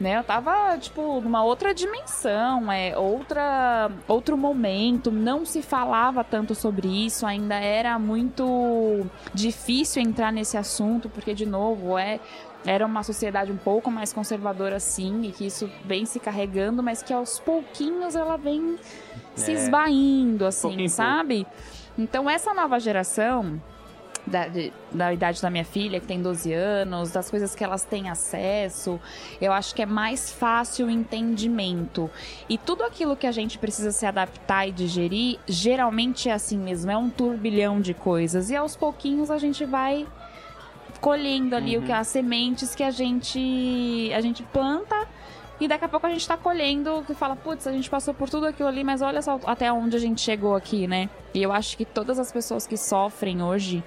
né? 0.00 0.18
Eu 0.18 0.24
tava, 0.24 0.76
tipo, 0.78 1.20
numa 1.20 1.44
outra 1.44 1.74
dimensão, 1.74 2.70
é 2.70 2.96
outra, 2.96 3.90
outro 4.08 4.36
momento, 4.36 5.10
não 5.10 5.44
se 5.44 5.62
falava 5.62 6.24
tanto 6.24 6.54
sobre 6.54 6.88
isso, 6.88 7.26
ainda 7.26 7.54
era 7.56 7.98
muito 7.98 9.06
difícil 9.32 10.02
entrar 10.02 10.32
nesse 10.32 10.56
assunto, 10.56 11.08
porque, 11.08 11.34
de 11.34 11.46
novo, 11.46 11.96
é 11.98 12.20
era 12.66 12.86
uma 12.86 13.02
sociedade 13.02 13.52
um 13.52 13.58
pouco 13.58 13.90
mais 13.90 14.12
conservadora 14.12 14.80
sim, 14.80 15.22
e 15.24 15.32
que 15.32 15.46
isso 15.46 15.70
vem 15.84 16.06
se 16.06 16.18
carregando, 16.18 16.82
mas 16.82 17.02
que 17.02 17.12
aos 17.12 17.38
pouquinhos 17.38 18.16
ela 18.16 18.36
vem 18.38 18.76
é. 18.76 19.38
se 19.38 19.52
esvaindo, 19.52 20.46
assim, 20.46 20.88
sabe? 20.88 21.46
Então 21.98 22.28
essa 22.28 22.54
nova 22.54 22.80
geração 22.80 23.60
da, 24.26 24.48
de, 24.48 24.72
da 24.90 25.12
idade 25.12 25.40
da 25.40 25.50
minha 25.50 25.64
filha, 25.64 26.00
que 26.00 26.06
tem 26.06 26.20
12 26.20 26.52
anos, 26.52 27.10
das 27.10 27.30
coisas 27.30 27.54
que 27.54 27.62
elas 27.62 27.84
têm 27.84 28.08
acesso. 28.08 29.00
Eu 29.40 29.52
acho 29.52 29.74
que 29.74 29.82
é 29.82 29.86
mais 29.86 30.32
fácil 30.32 30.86
o 30.86 30.90
entendimento. 30.90 32.10
E 32.48 32.56
tudo 32.56 32.84
aquilo 32.84 33.16
que 33.16 33.26
a 33.26 33.32
gente 33.32 33.58
precisa 33.58 33.92
se 33.92 34.06
adaptar 34.06 34.68
e 34.68 34.72
digerir, 34.72 35.38
geralmente 35.46 36.28
é 36.28 36.32
assim 36.32 36.58
mesmo, 36.58 36.90
é 36.90 36.96
um 36.96 37.10
turbilhão 37.10 37.80
de 37.80 37.94
coisas. 37.94 38.50
E 38.50 38.56
aos 38.56 38.76
pouquinhos 38.76 39.30
a 39.30 39.38
gente 39.38 39.64
vai 39.64 40.06
colhendo 41.00 41.54
ali 41.54 41.76
uhum. 41.76 41.82
o 41.82 41.86
que 41.86 41.92
as 41.92 42.08
sementes 42.08 42.74
que 42.74 42.82
a 42.82 42.90
gente 42.90 44.10
a 44.14 44.20
gente 44.22 44.42
planta 44.44 45.06
e 45.60 45.68
daqui 45.68 45.84
a 45.84 45.88
pouco 45.88 46.06
a 46.06 46.10
gente 46.10 46.26
tá 46.26 46.36
colhendo 46.36 47.04
que 47.06 47.14
fala, 47.14 47.36
putz, 47.36 47.66
a 47.66 47.72
gente 47.72 47.88
passou 47.88 48.12
por 48.12 48.28
tudo 48.28 48.46
aquilo 48.46 48.68
ali, 48.68 48.82
mas 48.82 49.02
olha 49.02 49.22
só 49.22 49.38
até 49.46 49.72
onde 49.72 49.96
a 49.96 50.00
gente 50.00 50.20
chegou 50.20 50.54
aqui, 50.54 50.86
né? 50.86 51.08
E 51.32 51.42
eu 51.42 51.52
acho 51.52 51.76
que 51.76 51.84
todas 51.84 52.18
as 52.18 52.32
pessoas 52.32 52.66
que 52.66 52.76
sofrem 52.76 53.42
hoje 53.42 53.82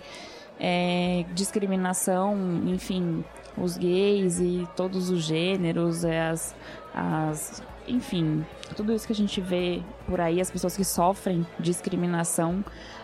é, 0.60 1.26
discriminação, 1.34 2.36
enfim, 2.66 3.24
os 3.58 3.78
gays 3.78 4.40
e 4.40 4.68
todos 4.76 5.10
os 5.10 5.24
gêneros, 5.24 6.04
é, 6.04 6.30
as, 6.30 6.56
as, 6.94 7.64
enfim, 7.88 8.46
tudo 8.76 8.94
isso 8.94 9.06
que 9.06 9.14
a 9.14 9.16
gente 9.16 9.42
vê 9.42 9.82
por 10.06 10.22
aí, 10.22 10.40
as 10.42 10.52
pessoas 10.52 10.76
que 10.76 10.84
sofrem 10.84 11.46
discriminação, 11.60 12.64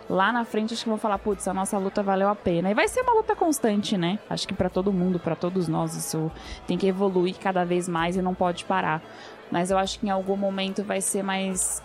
lá 0.10 0.32
na 0.32 0.46
frente 0.46 0.74
acho 0.74 0.84
que 0.84 0.90
vão 0.90 0.98
falar, 0.98 1.18
putz, 1.20 1.48
a 1.48 1.54
nossa 1.54 1.78
luta 1.78 2.04
valeu 2.04 2.30
a 2.30 2.36
pena. 2.36 2.70
E 2.70 2.74
vai 2.74 2.88
ser 2.88 3.02
uma 3.02 3.14
luta 3.14 3.36
constante, 3.36 3.98
né? 3.98 4.20
Acho 4.30 4.48
que 4.48 4.54
para 4.54 4.70
todo 4.70 4.92
mundo, 4.92 5.20
para 5.20 5.36
todos 5.36 5.68
nós, 5.68 5.96
isso 5.96 6.32
tem 6.68 6.78
que 6.78 6.88
evoluir 6.88 7.36
cada 7.40 7.64
vez 7.64 7.88
mais 7.88 8.16
e 8.16 8.22
não 8.22 8.34
pode 8.34 8.66
parar. 8.66 9.02
Mas 9.52 9.72
eu 9.72 9.78
acho 9.78 10.00
que 10.00 10.08
em 10.08 10.10
algum 10.10 10.36
momento 10.36 10.84
vai 10.84 11.02
ser 11.02 11.24
mais 11.24 11.82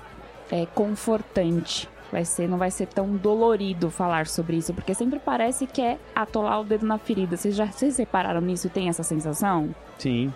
é, 0.51 0.67
confortante 0.67 1.89
vai 2.11 2.25
ser, 2.25 2.49
não 2.49 2.59
vai 2.59 2.71
ser 2.71 2.87
tão 2.87 3.17
dolorido 3.17 3.91
falar 3.91 4.27
sobre 4.27 4.57
isso, 4.57 4.73
porque 4.75 4.95
sempre 4.95 5.19
parece 5.19 5.67
que 5.67 5.81
é 5.81 5.99
atolar 6.15 6.61
o 6.61 6.65
dedo 6.65 6.87
na 6.87 6.99
ferida. 6.99 7.37
Vocês 7.37 7.55
já 7.55 7.71
se 7.71 7.91
separaram 7.93 8.41
nisso 8.41 8.67
e 8.67 8.71
tem 8.71 8.89
essa 8.89 9.03
sensação? 9.03 9.75
Sim. 9.99 10.33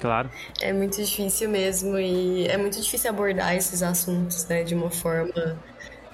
Claro. 0.00 0.30
É 0.60 0.72
muito 0.72 0.96
difícil 0.96 1.48
mesmo 1.50 1.98
e 1.98 2.46
é 2.46 2.56
muito 2.56 2.80
difícil 2.80 3.10
abordar 3.10 3.54
esses 3.54 3.82
assuntos, 3.82 4.46
né, 4.48 4.62
de 4.62 4.74
uma 4.74 4.90
forma 4.90 5.58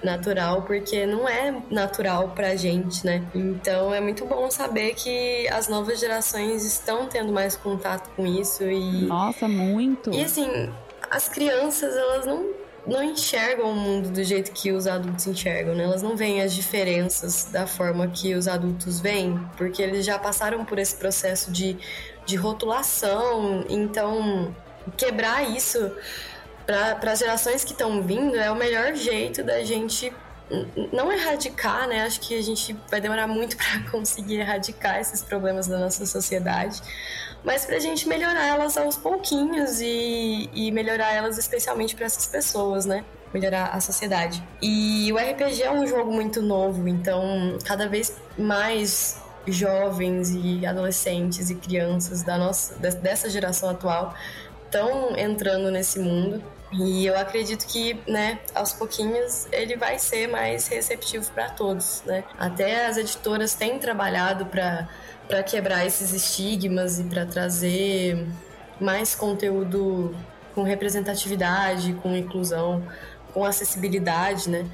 natural, 0.03 0.61
porque 0.63 1.05
não 1.05 1.27
é 1.27 1.55
natural 1.71 2.29
pra 2.29 2.55
gente, 2.55 3.05
né? 3.05 3.23
Então 3.33 3.93
é 3.93 3.99
muito 3.99 4.25
bom 4.25 4.51
saber 4.51 4.93
que 4.93 5.47
as 5.47 5.67
novas 5.67 5.99
gerações 5.99 6.63
estão 6.65 7.07
tendo 7.07 7.31
mais 7.31 7.55
contato 7.55 8.09
com 8.15 8.25
isso 8.25 8.63
e 8.63 9.05
Nossa, 9.05 9.47
muito. 9.47 10.13
E 10.13 10.23
assim, 10.23 10.69
as 11.09 11.27
crianças, 11.27 11.95
elas 11.95 12.25
não 12.25 12.45
não 12.87 13.03
enxergam 13.03 13.69
o 13.69 13.75
mundo 13.75 14.09
do 14.09 14.23
jeito 14.23 14.51
que 14.51 14.71
os 14.71 14.87
adultos 14.87 15.27
enxergam, 15.27 15.75
né? 15.75 15.83
Elas 15.83 16.01
não 16.01 16.15
veem 16.15 16.41
as 16.41 16.53
diferenças 16.53 17.45
da 17.45 17.67
forma 17.67 18.07
que 18.07 18.33
os 18.33 18.47
adultos 18.47 18.99
veem, 19.01 19.37
porque 19.57 19.81
eles 19.81 20.05
já 20.05 20.17
passaram 20.17 20.63
por 20.63 20.79
esse 20.79 20.95
processo 20.95 21.51
de, 21.51 21.77
de 22.25 22.35
rotulação. 22.37 23.65
Então, 23.69 24.55
quebrar 24.95 25.43
isso 25.43 25.91
para 26.65 27.11
as 27.11 27.19
gerações 27.19 27.63
que 27.63 27.73
estão 27.73 28.01
vindo 28.01 28.35
é 28.35 28.49
o 28.49 28.55
melhor 28.55 28.95
jeito 28.95 29.43
da 29.43 29.63
gente 29.63 30.13
não 30.93 31.11
erradicar, 31.11 31.87
né? 31.87 32.03
Acho 32.03 32.21
que 32.21 32.37
a 32.37 32.41
gente 32.41 32.75
vai 32.89 33.01
demorar 33.01 33.27
muito 33.27 33.57
para 33.57 33.89
conseguir 33.91 34.39
erradicar 34.39 34.99
esses 34.99 35.21
problemas 35.21 35.67
da 35.67 35.77
nossa 35.77 36.05
sociedade, 36.05 36.81
mas 37.47 37.65
para 37.65 37.77
a 37.77 37.79
gente 37.79 38.09
melhorar 38.09 38.45
elas 38.45 38.77
aos 38.77 38.97
pouquinhos 38.97 39.79
e, 39.79 40.49
e 40.53 40.69
melhorar 40.69 41.13
elas 41.13 41.37
especialmente 41.37 41.95
para 41.95 42.05
essas 42.05 42.27
pessoas, 42.27 42.85
né? 42.85 43.05
Melhorar 43.33 43.67
a 43.67 43.79
sociedade. 43.79 44.43
E 44.61 45.09
o 45.13 45.15
RPG 45.15 45.63
é 45.63 45.71
um 45.71 45.87
jogo 45.87 46.11
muito 46.11 46.41
novo, 46.41 46.89
então 46.89 47.57
cada 47.63 47.87
vez 47.87 48.17
mais 48.37 49.17
jovens 49.47 50.31
e 50.31 50.65
adolescentes 50.65 51.49
e 51.49 51.55
crianças 51.55 52.21
da 52.21 52.37
nossa 52.37 52.75
dessa 52.75 53.29
geração 53.29 53.69
atual 53.69 54.13
estão 54.65 55.15
entrando 55.15 55.71
nesse 55.71 55.99
mundo 55.99 56.43
e 56.71 57.05
eu 57.05 57.17
acredito 57.17 57.65
que, 57.65 57.99
né, 58.07 58.39
aos 58.53 58.73
pouquinhos 58.73 59.47
ele 59.51 59.77
vai 59.77 59.97
ser 59.97 60.27
mais 60.27 60.67
receptivo 60.67 61.31
para 61.31 61.49
todos, 61.49 62.03
né? 62.05 62.23
Até 62.37 62.87
as 62.87 62.97
editoras 62.97 63.53
têm 63.53 63.79
trabalhado 63.79 64.45
para 64.47 65.43
quebrar 65.43 65.85
esses 65.85 66.11
estigmas 66.11 66.99
e 66.99 67.03
para 67.05 67.25
trazer 67.25 68.27
mais 68.79 69.15
conteúdo 69.15 70.15
com 70.53 70.63
representatividade, 70.63 71.93
com 72.01 72.15
inclusão, 72.15 72.83
com 73.33 73.45
acessibilidade, 73.45 74.49
né? 74.49 74.65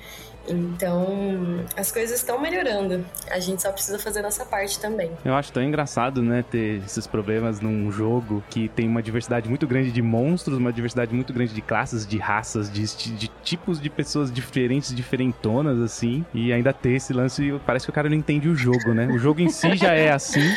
Então, 0.47 1.63
as 1.75 1.91
coisas 1.91 2.17
estão 2.17 2.39
melhorando. 2.39 3.05
A 3.29 3.39
gente 3.39 3.61
só 3.61 3.71
precisa 3.71 3.97
fazer 3.97 4.19
a 4.19 4.23
nossa 4.23 4.45
parte 4.45 4.79
também. 4.79 5.11
Eu 5.23 5.33
acho 5.33 5.51
tão 5.51 5.63
engraçado, 5.63 6.21
né, 6.21 6.43
ter 6.49 6.81
esses 6.85 7.07
problemas 7.07 7.61
num 7.61 7.91
jogo 7.91 8.43
que 8.49 8.67
tem 8.69 8.87
uma 8.87 9.01
diversidade 9.01 9.47
muito 9.47 9.65
grande 9.65 9.91
de 9.91 10.01
monstros, 10.01 10.57
uma 10.57 10.73
diversidade 10.73 11.13
muito 11.13 11.31
grande 11.33 11.53
de 11.53 11.61
classes, 11.61 12.05
de 12.05 12.17
raças, 12.17 12.71
de, 12.71 12.83
de 13.15 13.27
tipos 13.43 13.79
de 13.79 13.89
pessoas 13.89 14.31
diferentes, 14.31 14.93
diferentonas, 14.93 15.79
assim. 15.79 16.25
E 16.33 16.51
ainda 16.51 16.73
ter 16.73 16.93
esse 16.93 17.13
lance, 17.13 17.59
parece 17.65 17.85
que 17.85 17.89
o 17.89 17.93
cara 17.93 18.09
não 18.09 18.17
entende 18.17 18.49
o 18.49 18.55
jogo, 18.55 18.93
né? 18.93 19.07
O 19.07 19.17
jogo 19.17 19.41
em 19.41 19.49
si 19.49 19.75
já 19.75 19.93
é 19.93 20.11
assim. 20.11 20.53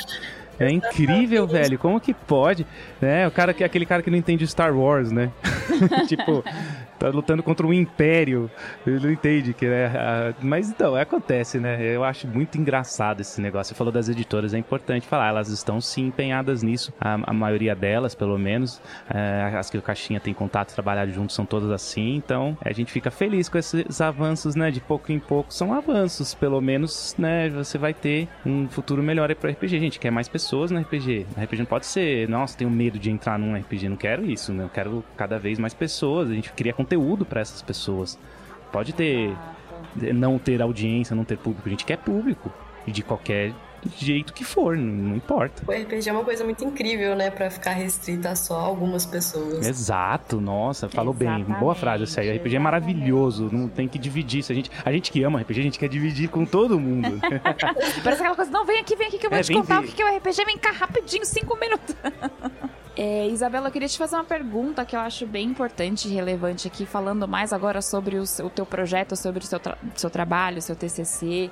É 0.58 0.70
incrível, 0.70 1.46
velho. 1.46 1.78
Como 1.78 2.00
que 2.00 2.14
pode? 2.14 2.66
É, 3.00 3.26
o 3.26 3.30
cara 3.30 3.52
que 3.52 3.62
aquele 3.62 3.84
cara 3.84 4.02
que 4.02 4.10
não 4.10 4.16
entende 4.16 4.46
Star 4.46 4.74
Wars, 4.76 5.12
né? 5.12 5.30
tipo, 6.08 6.42
tá 6.98 7.08
lutando 7.08 7.42
contra 7.42 7.66
um 7.66 7.72
império. 7.72 8.50
Ele 8.86 9.00
não 9.00 9.10
entende 9.10 9.52
que 9.52 9.66
é. 9.66 10.34
Mas 10.40 10.68
então, 10.68 10.94
acontece, 10.94 11.58
né? 11.58 11.82
Eu 11.82 12.04
acho 12.04 12.26
muito 12.26 12.58
engraçado 12.58 13.20
esse 13.20 13.40
negócio. 13.40 13.74
Você 13.74 13.78
falou 13.78 13.92
das 13.92 14.08
editoras, 14.08 14.54
é 14.54 14.58
importante 14.58 15.06
falar. 15.06 15.28
Elas 15.28 15.48
estão 15.48 15.80
sim 15.80 16.06
empenhadas 16.06 16.62
nisso. 16.62 16.92
A, 17.00 17.14
a 17.30 17.32
maioria 17.32 17.74
delas, 17.74 18.14
pelo 18.14 18.38
menos. 18.38 18.80
É, 19.08 19.56
as 19.56 19.70
que 19.70 19.78
o 19.78 19.82
Caixinha 19.82 20.20
tem 20.20 20.34
contato, 20.34 20.74
trabalhar 20.74 21.06
juntos, 21.06 21.34
são 21.34 21.44
todas 21.44 21.70
assim. 21.70 22.16
Então, 22.16 22.56
a 22.60 22.72
gente 22.72 22.92
fica 22.92 23.10
feliz 23.10 23.48
com 23.48 23.58
esses 23.58 24.00
avanços, 24.00 24.54
né? 24.54 24.70
De 24.70 24.80
pouco 24.80 25.12
em 25.12 25.18
pouco. 25.18 25.52
São 25.52 25.72
avanços, 25.72 26.34
pelo 26.34 26.60
menos, 26.60 27.14
né? 27.18 27.48
Você 27.50 27.78
vai 27.78 27.94
ter 27.94 28.28
um 28.44 28.68
futuro 28.68 29.02
melhor 29.02 29.28
aí 29.30 29.34
pro 29.34 29.50
RPG. 29.50 29.78
Gente 29.78 29.98
quer 29.98 30.10
mais 30.10 30.28
pessoas 30.28 30.70
no 30.70 30.80
RPG. 30.80 31.26
O 31.36 31.40
RPG 31.40 31.58
não 31.58 31.66
pode 31.66 31.86
ser, 31.86 32.28
nossa, 32.28 32.56
tenho 32.56 32.70
medo 32.70 32.98
de 32.98 33.10
entrar 33.10 33.38
num 33.38 33.56
RPG. 33.56 33.88
Não 33.88 33.96
quero 33.96 34.24
isso, 34.24 34.52
né? 34.52 34.64
Eu 34.64 34.68
quero 34.68 35.04
cada 35.16 35.38
vez 35.38 35.58
mais 35.58 35.74
pessoas. 35.74 36.30
A 36.30 36.34
gente 36.34 36.52
cria 36.52 36.72
conteúdo 36.86 37.26
para 37.26 37.40
essas 37.40 37.60
pessoas. 37.60 38.16
Pode 38.70 38.92
ter. 38.92 39.36
Não 40.14 40.38
ter 40.38 40.62
audiência, 40.62 41.16
não 41.16 41.24
ter 41.24 41.36
público. 41.36 41.68
A 41.68 41.70
gente 41.70 41.84
quer 41.84 41.98
público. 41.98 42.52
E 42.86 42.92
de 42.92 43.02
qualquer 43.02 43.52
jeito 43.98 44.32
que 44.32 44.44
for, 44.44 44.76
não, 44.76 45.16
importa. 45.16 45.62
O 45.66 45.72
RPG 45.72 46.08
é 46.08 46.12
uma 46.12 46.24
coisa 46.24 46.44
muito 46.44 46.64
incrível, 46.64 47.14
né, 47.14 47.30
para 47.30 47.50
ficar 47.50 47.72
restrita 47.72 48.30
a 48.30 48.36
só 48.36 48.58
algumas 48.58 49.04
pessoas. 49.06 49.66
Exato, 49.66 50.40
nossa, 50.40 50.88
falou 50.88 51.14
Exatamente. 51.18 51.50
bem. 51.50 51.58
Boa 51.58 51.74
frase 51.74 52.04
essa 52.04 52.20
aí. 52.20 52.30
O 52.30 52.36
RPG 52.36 52.56
é 52.56 52.58
maravilhoso, 52.58 53.48
não 53.52 53.68
tem 53.68 53.88
que 53.88 53.98
dividir. 53.98 54.42
Se 54.42 54.52
a 54.52 54.54
gente, 54.54 54.70
a 54.84 54.92
gente 54.92 55.10
que 55.10 55.22
ama 55.22 55.40
RPG, 55.40 55.60
a 55.60 55.62
gente 55.64 55.78
quer 55.78 55.88
dividir 55.88 56.28
com 56.28 56.44
todo 56.44 56.78
mundo. 56.78 57.20
Parece 58.02 58.22
aquela 58.22 58.36
coisa, 58.36 58.50
não, 58.50 58.64
vem 58.64 58.80
aqui, 58.80 58.96
vem 58.96 59.08
aqui 59.08 59.18
que 59.18 59.26
eu 59.26 59.30
vou 59.30 59.38
é, 59.38 59.42
te 59.42 59.52
contar 59.52 59.80
ver. 59.80 59.88
o 59.88 59.92
que 59.92 60.02
é 60.02 60.12
o 60.12 60.16
RPG, 60.16 60.44
vem 60.44 60.58
cá 60.58 60.70
rapidinho, 60.70 61.24
cinco 61.24 61.58
minutos. 61.58 61.94
É, 62.98 63.28
Isabela, 63.28 63.68
eu 63.68 63.72
queria 63.72 63.88
te 63.88 63.98
fazer 63.98 64.16
uma 64.16 64.24
pergunta 64.24 64.82
que 64.86 64.96
eu 64.96 65.00
acho 65.00 65.26
bem 65.26 65.46
importante 65.46 66.08
e 66.08 66.14
relevante 66.14 66.66
aqui, 66.66 66.86
falando 66.86 67.28
mais 67.28 67.52
agora 67.52 67.82
sobre 67.82 68.16
o, 68.16 68.26
seu, 68.26 68.46
o 68.46 68.50
teu 68.50 68.64
projeto, 68.64 69.14
sobre 69.14 69.44
o 69.44 69.46
seu, 69.46 69.60
tra 69.60 69.76
seu 69.94 70.08
trabalho, 70.08 70.62
seu 70.62 70.74
TCC. 70.74 71.50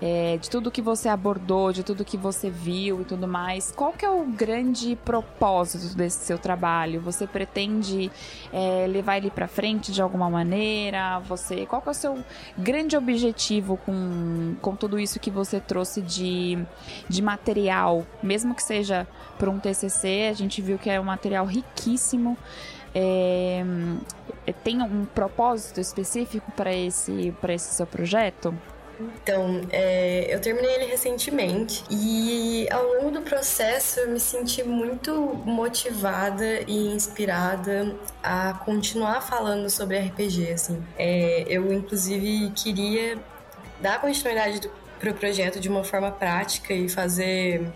É, 0.00 0.36
de 0.36 0.48
tudo 0.48 0.70
que 0.70 0.80
você 0.80 1.08
abordou, 1.08 1.72
de 1.72 1.82
tudo 1.82 2.04
que 2.04 2.16
você 2.16 2.48
viu 2.48 3.00
e 3.00 3.04
tudo 3.04 3.26
mais, 3.26 3.72
qual 3.72 3.92
que 3.92 4.04
é 4.04 4.10
o 4.10 4.24
grande 4.24 4.96
propósito 5.04 5.96
desse 5.96 6.24
seu 6.24 6.38
trabalho? 6.38 7.00
Você 7.00 7.26
pretende 7.26 8.10
é, 8.52 8.86
levar 8.86 9.16
ele 9.16 9.30
para 9.30 9.48
frente 9.48 9.90
de 9.90 10.00
alguma 10.00 10.30
maneira? 10.30 11.18
Você, 11.20 11.66
qual 11.66 11.82
que 11.82 11.88
é 11.88 11.90
o 11.90 11.94
seu 11.94 12.18
grande 12.56 12.96
objetivo 12.96 13.76
com, 13.78 14.54
com 14.60 14.76
tudo 14.76 15.00
isso 15.00 15.18
que 15.18 15.30
você 15.30 15.58
trouxe 15.58 16.00
de, 16.00 16.58
de 17.08 17.20
material, 17.20 18.06
mesmo 18.22 18.54
que 18.54 18.62
seja 18.62 19.06
para 19.36 19.50
um 19.50 19.58
TCC? 19.58 20.28
A 20.30 20.34
gente 20.34 20.62
viu 20.62 20.78
que 20.78 20.88
é 20.88 21.00
um 21.00 21.04
material 21.04 21.44
riquíssimo. 21.44 22.38
É, 22.94 23.64
tem 24.64 24.80
um 24.80 25.04
propósito 25.04 25.80
específico 25.80 26.50
para 26.52 26.72
esse, 26.72 27.34
esse 27.48 27.74
seu 27.74 27.86
projeto? 27.86 28.54
Então, 29.00 29.62
é, 29.70 30.26
eu 30.28 30.40
terminei 30.40 30.74
ele 30.74 30.86
recentemente 30.86 31.84
e 31.90 32.66
ao 32.70 32.82
longo 32.82 33.10
do 33.10 33.22
processo 33.22 34.00
eu 34.00 34.10
me 34.10 34.18
senti 34.18 34.62
muito 34.62 35.12
motivada 35.44 36.62
e 36.66 36.88
inspirada 36.88 37.94
a 38.22 38.54
continuar 38.64 39.20
falando 39.20 39.70
sobre 39.70 39.98
RPG. 39.98 40.52
Assim. 40.52 40.82
É, 40.98 41.44
eu, 41.46 41.72
inclusive, 41.72 42.50
queria 42.50 43.18
dar 43.80 44.00
continuidade 44.00 44.68
para 44.98 45.10
o 45.10 45.14
projeto 45.14 45.60
de 45.60 45.68
uma 45.68 45.84
forma 45.84 46.10
prática 46.10 46.74
e 46.74 46.88
fazer 46.88 47.70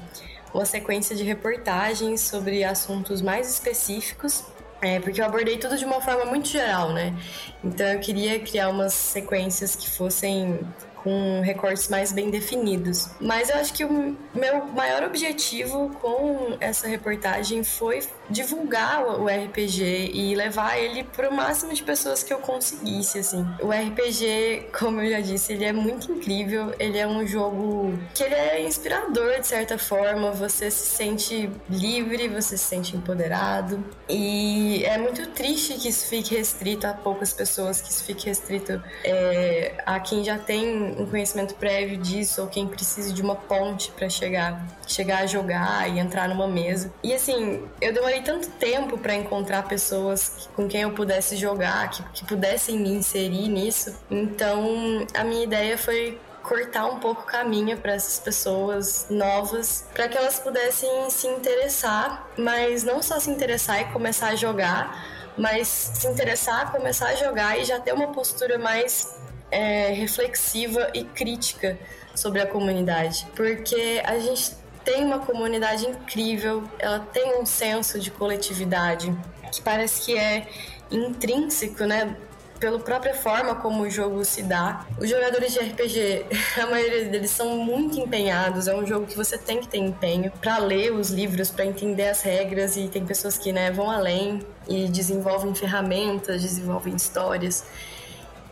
uma 0.52 0.64
sequência 0.64 1.14
de 1.14 1.22
reportagens 1.22 2.20
sobre 2.20 2.64
assuntos 2.64 3.22
mais 3.22 3.48
específicos 3.48 4.44
é, 4.82 4.98
porque 4.98 5.20
eu 5.20 5.24
abordei 5.24 5.56
tudo 5.58 5.78
de 5.78 5.84
uma 5.84 6.00
forma 6.00 6.24
muito 6.24 6.48
geral, 6.48 6.92
né? 6.92 7.14
Então 7.62 7.86
eu 7.86 8.00
queria 8.00 8.40
criar 8.40 8.68
umas 8.68 8.92
sequências 8.92 9.76
que 9.76 9.88
fossem 9.88 10.58
com 11.02 11.40
recortes 11.40 11.88
mais 11.88 12.12
bem 12.12 12.30
definidos. 12.30 13.08
Mas 13.20 13.50
eu 13.50 13.56
acho 13.56 13.72
que 13.72 13.84
o 13.84 14.16
meu 14.34 14.66
maior 14.66 15.02
objetivo 15.02 15.90
com 16.00 16.56
essa 16.60 16.86
reportagem 16.86 17.64
foi 17.64 18.02
divulgar 18.32 19.04
o 19.04 19.26
RPG 19.26 20.10
e 20.12 20.34
levar 20.34 20.78
ele 20.78 21.04
para 21.04 21.28
o 21.28 21.34
máximo 21.34 21.72
de 21.72 21.82
pessoas 21.82 22.22
que 22.22 22.32
eu 22.32 22.38
conseguisse, 22.38 23.18
assim. 23.18 23.46
O 23.60 23.70
RPG, 23.70 24.68
como 24.78 25.00
eu 25.00 25.10
já 25.10 25.20
disse, 25.20 25.52
ele 25.52 25.64
é 25.64 25.72
muito 25.72 26.10
incrível, 26.10 26.74
ele 26.78 26.98
é 26.98 27.06
um 27.06 27.26
jogo 27.26 27.98
que 28.14 28.22
ele 28.22 28.34
é 28.34 28.62
inspirador 28.62 29.40
de 29.40 29.46
certa 29.46 29.78
forma, 29.78 30.30
você 30.32 30.70
se 30.70 30.86
sente 30.86 31.50
livre, 31.68 32.28
você 32.28 32.56
se 32.56 32.64
sente 32.64 32.96
empoderado 32.96 33.82
e 34.08 34.84
é 34.84 34.98
muito 34.98 35.26
triste 35.28 35.74
que 35.74 35.88
isso 35.88 36.06
fique 36.06 36.34
restrito 36.34 36.86
a 36.86 36.92
poucas 36.92 37.32
pessoas, 37.32 37.80
que 37.80 37.90
isso 37.90 38.04
fique 38.04 38.26
restrito 38.26 38.82
é, 39.04 39.74
a 39.84 40.00
quem 40.00 40.24
já 40.24 40.38
tem 40.38 40.94
um 40.98 41.06
conhecimento 41.06 41.54
prévio 41.54 41.96
disso 41.98 42.42
ou 42.42 42.48
quem 42.48 42.66
precisa 42.66 43.12
de 43.12 43.22
uma 43.22 43.34
ponte 43.34 43.90
para 43.92 44.08
chegar, 44.08 44.66
chegar 44.86 45.18
a 45.18 45.26
jogar 45.26 45.88
e 45.90 45.98
entrar 45.98 46.28
numa 46.28 46.46
mesa. 46.46 46.92
E 47.02 47.12
assim, 47.12 47.62
eu 47.80 47.92
tanto 48.22 48.48
tempo 48.50 48.98
para 48.98 49.14
encontrar 49.14 49.68
pessoas 49.68 50.48
com 50.54 50.68
quem 50.68 50.82
eu 50.82 50.92
pudesse 50.92 51.36
jogar, 51.36 51.90
que, 51.90 52.02
que 52.12 52.24
pudessem 52.24 52.78
me 52.78 52.90
inserir 52.90 53.48
nisso. 53.48 53.94
Então, 54.10 55.06
a 55.14 55.24
minha 55.24 55.44
ideia 55.44 55.76
foi 55.76 56.18
cortar 56.42 56.86
um 56.86 56.98
pouco 56.98 57.22
o 57.22 57.24
caminho 57.24 57.78
para 57.78 57.92
essas 57.92 58.18
pessoas 58.18 59.06
novas, 59.08 59.86
para 59.94 60.08
que 60.08 60.18
elas 60.18 60.38
pudessem 60.38 61.08
se 61.10 61.26
interessar, 61.26 62.28
mas 62.36 62.82
não 62.82 63.02
só 63.02 63.18
se 63.20 63.30
interessar 63.30 63.80
e 63.80 63.84
começar 63.92 64.28
a 64.28 64.34
jogar, 64.34 65.32
mas 65.36 65.68
se 65.68 66.06
interessar, 66.08 66.72
começar 66.72 67.08
a 67.08 67.14
jogar 67.14 67.58
e 67.58 67.64
já 67.64 67.80
ter 67.80 67.92
uma 67.92 68.08
postura 68.08 68.58
mais 68.58 69.16
é, 69.50 69.92
reflexiva 69.92 70.90
e 70.92 71.04
crítica 71.04 71.78
sobre 72.14 72.40
a 72.40 72.46
comunidade, 72.46 73.26
porque 73.34 74.02
a 74.04 74.18
gente 74.18 74.61
tem 74.84 75.04
uma 75.04 75.20
comunidade 75.20 75.86
incrível, 75.86 76.64
ela 76.78 77.00
tem 77.00 77.40
um 77.40 77.46
senso 77.46 77.98
de 77.98 78.10
coletividade 78.10 79.14
que 79.50 79.60
parece 79.60 80.02
que 80.02 80.18
é 80.18 80.46
intrínseco, 80.90 81.84
né? 81.84 82.16
Pela 82.58 82.78
própria 82.78 83.12
forma 83.12 83.56
como 83.56 83.82
o 83.82 83.90
jogo 83.90 84.24
se 84.24 84.42
dá. 84.42 84.86
Os 84.98 85.10
jogadores 85.10 85.52
de 85.52 85.58
RPG, 85.58 86.26
a 86.62 86.66
maioria 86.66 87.06
deles 87.06 87.30
são 87.30 87.56
muito 87.56 87.98
empenhados. 87.98 88.68
É 88.68 88.74
um 88.74 88.86
jogo 88.86 89.06
que 89.06 89.16
você 89.16 89.36
tem 89.36 89.58
que 89.58 89.66
ter 89.66 89.78
empenho 89.78 90.30
para 90.40 90.58
ler 90.58 90.92
os 90.92 91.10
livros, 91.10 91.50
para 91.50 91.66
entender 91.66 92.08
as 92.08 92.22
regras. 92.22 92.76
E 92.76 92.86
tem 92.86 93.04
pessoas 93.04 93.36
que 93.36 93.52
né, 93.52 93.72
vão 93.72 93.90
além 93.90 94.46
e 94.68 94.86
desenvolvem 94.86 95.52
ferramentas, 95.54 96.40
desenvolvem 96.40 96.94
histórias 96.94 97.64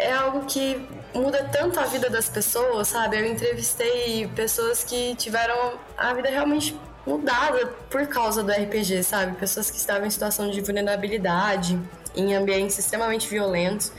é 0.00 0.12
algo 0.12 0.44
que 0.46 0.80
muda 1.14 1.48
tanto 1.52 1.78
a 1.78 1.84
vida 1.84 2.08
das 2.08 2.28
pessoas, 2.28 2.88
sabe? 2.88 3.18
Eu 3.18 3.26
entrevistei 3.26 4.26
pessoas 4.34 4.84
que 4.84 5.14
tiveram 5.16 5.74
a 5.96 6.14
vida 6.14 6.28
realmente 6.28 6.78
mudada 7.06 7.66
por 7.88 8.06
causa 8.06 8.42
do 8.42 8.52
RPG, 8.52 9.02
sabe? 9.02 9.36
Pessoas 9.36 9.70
que 9.70 9.76
estavam 9.76 10.06
em 10.06 10.10
situação 10.10 10.50
de 10.50 10.60
vulnerabilidade, 10.60 11.78
em 12.14 12.34
ambientes 12.34 12.78
extremamente 12.78 13.28
violentos 13.28 13.92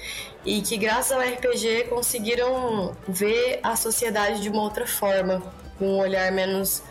e 0.45 0.61
que 0.61 0.77
graças 0.77 1.11
ao 1.11 1.21
RPG 1.21 1.85
conseguiram 1.89 2.95
ver 3.07 3.59
a 3.63 3.75
sociedade 3.75 4.41
de 4.41 4.49
uma 4.49 4.61
outra 4.61 4.87
forma, 4.87 5.41
com 5.77 5.85
um 5.85 5.99
olhar 5.99 6.31
menos 6.31 6.83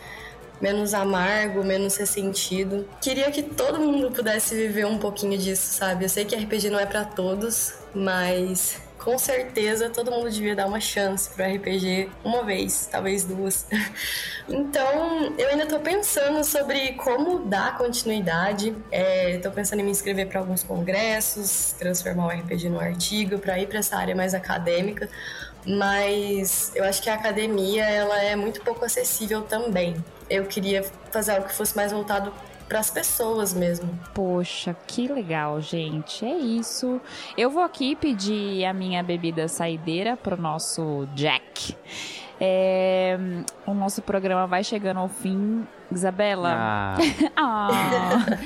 menos 0.59 0.93
amargo, 0.93 1.63
menos 1.63 1.97
ressentido. 1.97 2.87
Queria 3.01 3.31
que 3.31 3.41
todo 3.41 3.79
mundo 3.79 4.11
pudesse 4.11 4.53
viver 4.53 4.85
um 4.85 4.99
pouquinho 4.99 5.35
disso, 5.35 5.73
sabe? 5.73 6.05
Eu 6.05 6.09
sei 6.09 6.23
que 6.23 6.35
RPG 6.35 6.69
não 6.69 6.79
é 6.79 6.85
para 6.85 7.03
todos, 7.03 7.73
mas 7.95 8.79
com 9.03 9.17
certeza 9.17 9.89
todo 9.89 10.11
mundo 10.11 10.29
devia 10.29 10.55
dar 10.55 10.67
uma 10.67 10.79
chance 10.79 11.29
pro 11.29 11.43
RPG 11.43 12.09
uma 12.23 12.43
vez, 12.43 12.87
talvez 12.91 13.23
duas. 13.23 13.65
então, 14.47 15.33
eu 15.37 15.49
ainda 15.49 15.65
tô 15.65 15.79
pensando 15.79 16.43
sobre 16.43 16.93
como 16.93 17.39
dar 17.39 17.77
continuidade. 17.77 18.75
É, 18.91 19.39
tô 19.39 19.51
pensando 19.51 19.79
em 19.79 19.83
me 19.83 19.91
inscrever 19.91 20.27
para 20.27 20.39
alguns 20.39 20.63
congressos, 20.63 21.73
transformar 21.79 22.27
o 22.27 22.29
RPG 22.29 22.69
no 22.69 22.79
artigo, 22.79 23.39
para 23.39 23.59
ir 23.59 23.67
para 23.67 23.79
essa 23.79 23.97
área 23.97 24.15
mais 24.15 24.33
acadêmica. 24.35 25.09
Mas 25.65 26.71
eu 26.75 26.83
acho 26.83 27.01
que 27.01 27.09
a 27.09 27.15
academia 27.15 27.83
ela 27.83 28.21
é 28.21 28.35
muito 28.35 28.61
pouco 28.61 28.85
acessível 28.85 29.41
também. 29.41 29.95
Eu 30.29 30.45
queria 30.45 30.85
fazer 31.11 31.33
algo 31.33 31.47
que 31.47 31.53
fosse 31.53 31.75
mais 31.75 31.91
voltado 31.91 32.31
para 32.71 32.79
as 32.79 32.89
pessoas 32.89 33.53
mesmo. 33.53 33.89
Poxa, 34.13 34.73
que 34.87 35.05
legal, 35.05 35.59
gente. 35.59 36.23
É 36.23 36.33
isso. 36.37 37.01
Eu 37.37 37.49
vou 37.49 37.61
aqui 37.61 37.97
pedir 37.97 38.63
a 38.63 38.71
minha 38.71 39.03
bebida 39.03 39.49
saideira 39.49 40.15
pro 40.15 40.41
nosso 40.41 41.05
Jack. 41.13 41.75
É, 42.39 43.19
o 43.67 43.73
nosso 43.73 44.01
programa 44.01 44.47
vai 44.47 44.63
chegando 44.63 45.01
ao 45.01 45.09
fim. 45.09 45.67
Isabela. 45.91 46.49
Ah. 46.55 46.97
ah. 47.35 48.37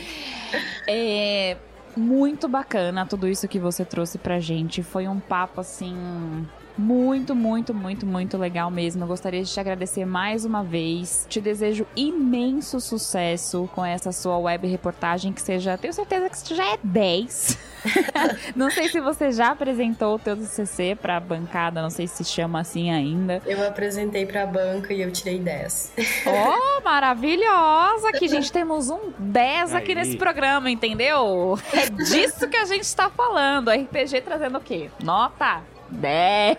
É 0.87 1.55
muito 1.95 2.47
bacana 2.47 3.05
tudo 3.05 3.27
isso 3.27 3.47
que 3.47 3.59
você 3.59 3.85
trouxe 3.85 4.17
pra 4.17 4.39
gente. 4.39 4.81
Foi 4.81 5.07
um 5.07 5.19
papo 5.19 5.61
assim 5.61 6.47
muito, 6.77 7.35
muito, 7.35 7.73
muito, 7.73 8.05
muito 8.05 8.37
legal 8.37 8.69
mesmo. 8.69 9.03
Eu 9.03 9.07
gostaria 9.07 9.43
de 9.43 9.51
te 9.51 9.59
agradecer 9.59 10.05
mais 10.05 10.45
uma 10.45 10.63
vez. 10.63 11.25
Te 11.29 11.39
desejo 11.39 11.87
imenso 11.95 12.79
sucesso 12.79 13.69
com 13.73 13.85
essa 13.85 14.11
sua 14.11 14.37
web 14.37 14.67
reportagem, 14.67 15.31
que 15.31 15.41
seja, 15.41 15.77
tenho 15.77 15.93
certeza 15.93 16.29
que 16.29 16.55
já 16.55 16.73
é 16.73 16.77
10. 16.83 17.57
não 18.55 18.69
sei 18.69 18.89
se 18.89 18.99
você 18.99 19.31
já 19.31 19.51
apresentou 19.51 20.15
o 20.15 20.19
teu 20.19 20.35
TCC 20.35 20.97
para 20.99 21.17
a 21.17 21.19
bancada, 21.19 21.81
não 21.81 21.89
sei 21.89 22.07
se 22.07 22.23
chama 22.23 22.59
assim 22.59 22.91
ainda. 22.91 23.41
Eu 23.45 23.65
apresentei 23.65 24.25
para 24.25 24.43
a 24.43 24.45
banca 24.47 24.93
e 24.93 25.01
eu 25.01 25.11
tirei 25.11 25.39
10. 25.39 25.93
oh, 26.25 26.81
maravilhosa! 26.83 28.11
Que 28.13 28.27
gente 28.27 28.51
temos 28.51 28.89
um 28.89 29.11
10 29.17 29.75
aqui 29.75 29.91
Aí. 29.91 29.95
nesse 29.95 30.17
programa, 30.17 30.69
entendeu? 30.69 31.57
É 31.71 31.89
disso 31.89 32.47
que 32.47 32.57
a 32.57 32.65
gente 32.65 32.83
está 32.83 33.09
falando. 33.09 33.69
RPG 33.69 34.21
trazendo 34.21 34.57
o 34.57 34.61
quê? 34.61 34.89
Nota 35.03 35.74
10. 35.91 36.57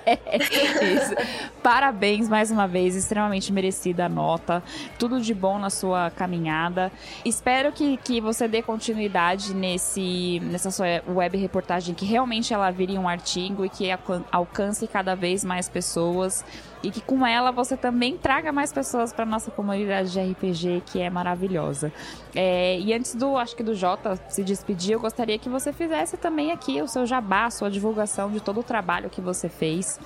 Parabéns 1.62 2.28
mais 2.28 2.50
uma 2.50 2.66
vez, 2.66 2.94
extremamente 2.94 3.52
merecida 3.52 4.06
a 4.06 4.08
nota. 4.08 4.62
Tudo 4.98 5.20
de 5.20 5.34
bom 5.34 5.58
na 5.58 5.70
sua 5.70 6.10
caminhada. 6.10 6.92
Espero 7.24 7.72
que, 7.72 7.96
que 7.98 8.20
você 8.20 8.46
dê 8.46 8.62
continuidade 8.62 9.54
nesse, 9.54 10.40
nessa 10.44 10.70
sua 10.70 11.02
web 11.08 11.36
reportagem, 11.36 11.94
que 11.94 12.04
realmente 12.04 12.54
ela 12.54 12.70
vire 12.70 12.96
um 12.98 13.08
artigo 13.08 13.64
e 13.64 13.68
que 13.68 13.88
alcance 14.30 14.86
cada 14.86 15.14
vez 15.14 15.44
mais 15.44 15.68
pessoas 15.68 16.44
e 16.82 16.90
que 16.90 17.00
com 17.00 17.26
ela 17.26 17.50
você 17.50 17.76
também 17.76 18.16
traga 18.16 18.52
mais 18.52 18.72
pessoas 18.72 19.12
para 19.12 19.24
nossa 19.24 19.50
comunidade 19.50 20.12
de 20.12 20.20
RPG, 20.20 20.82
que 20.86 21.00
é 21.00 21.10
maravilhosa. 21.10 21.92
É, 22.34 22.78
e 22.78 22.92
antes 22.92 23.14
do, 23.14 23.36
acho 23.36 23.56
que 23.56 23.62
do 23.62 23.74
Jota 23.74 24.18
se 24.28 24.44
despedir, 24.44 24.92
eu 24.92 25.00
gostaria 25.00 25.38
que 25.38 25.48
você 25.48 25.72
fizesse 25.72 26.16
também 26.16 26.52
aqui 26.52 26.80
o 26.82 26.88
seu 26.88 27.06
jabá, 27.06 27.46
a 27.46 27.50
sua 27.50 27.70
divulgação 27.70 28.30
de 28.30 28.40
todo 28.40 28.60
o 28.60 28.62
trabalho 28.62 29.10
que 29.10 29.20
você 29.20 29.48
fez. 29.48 29.98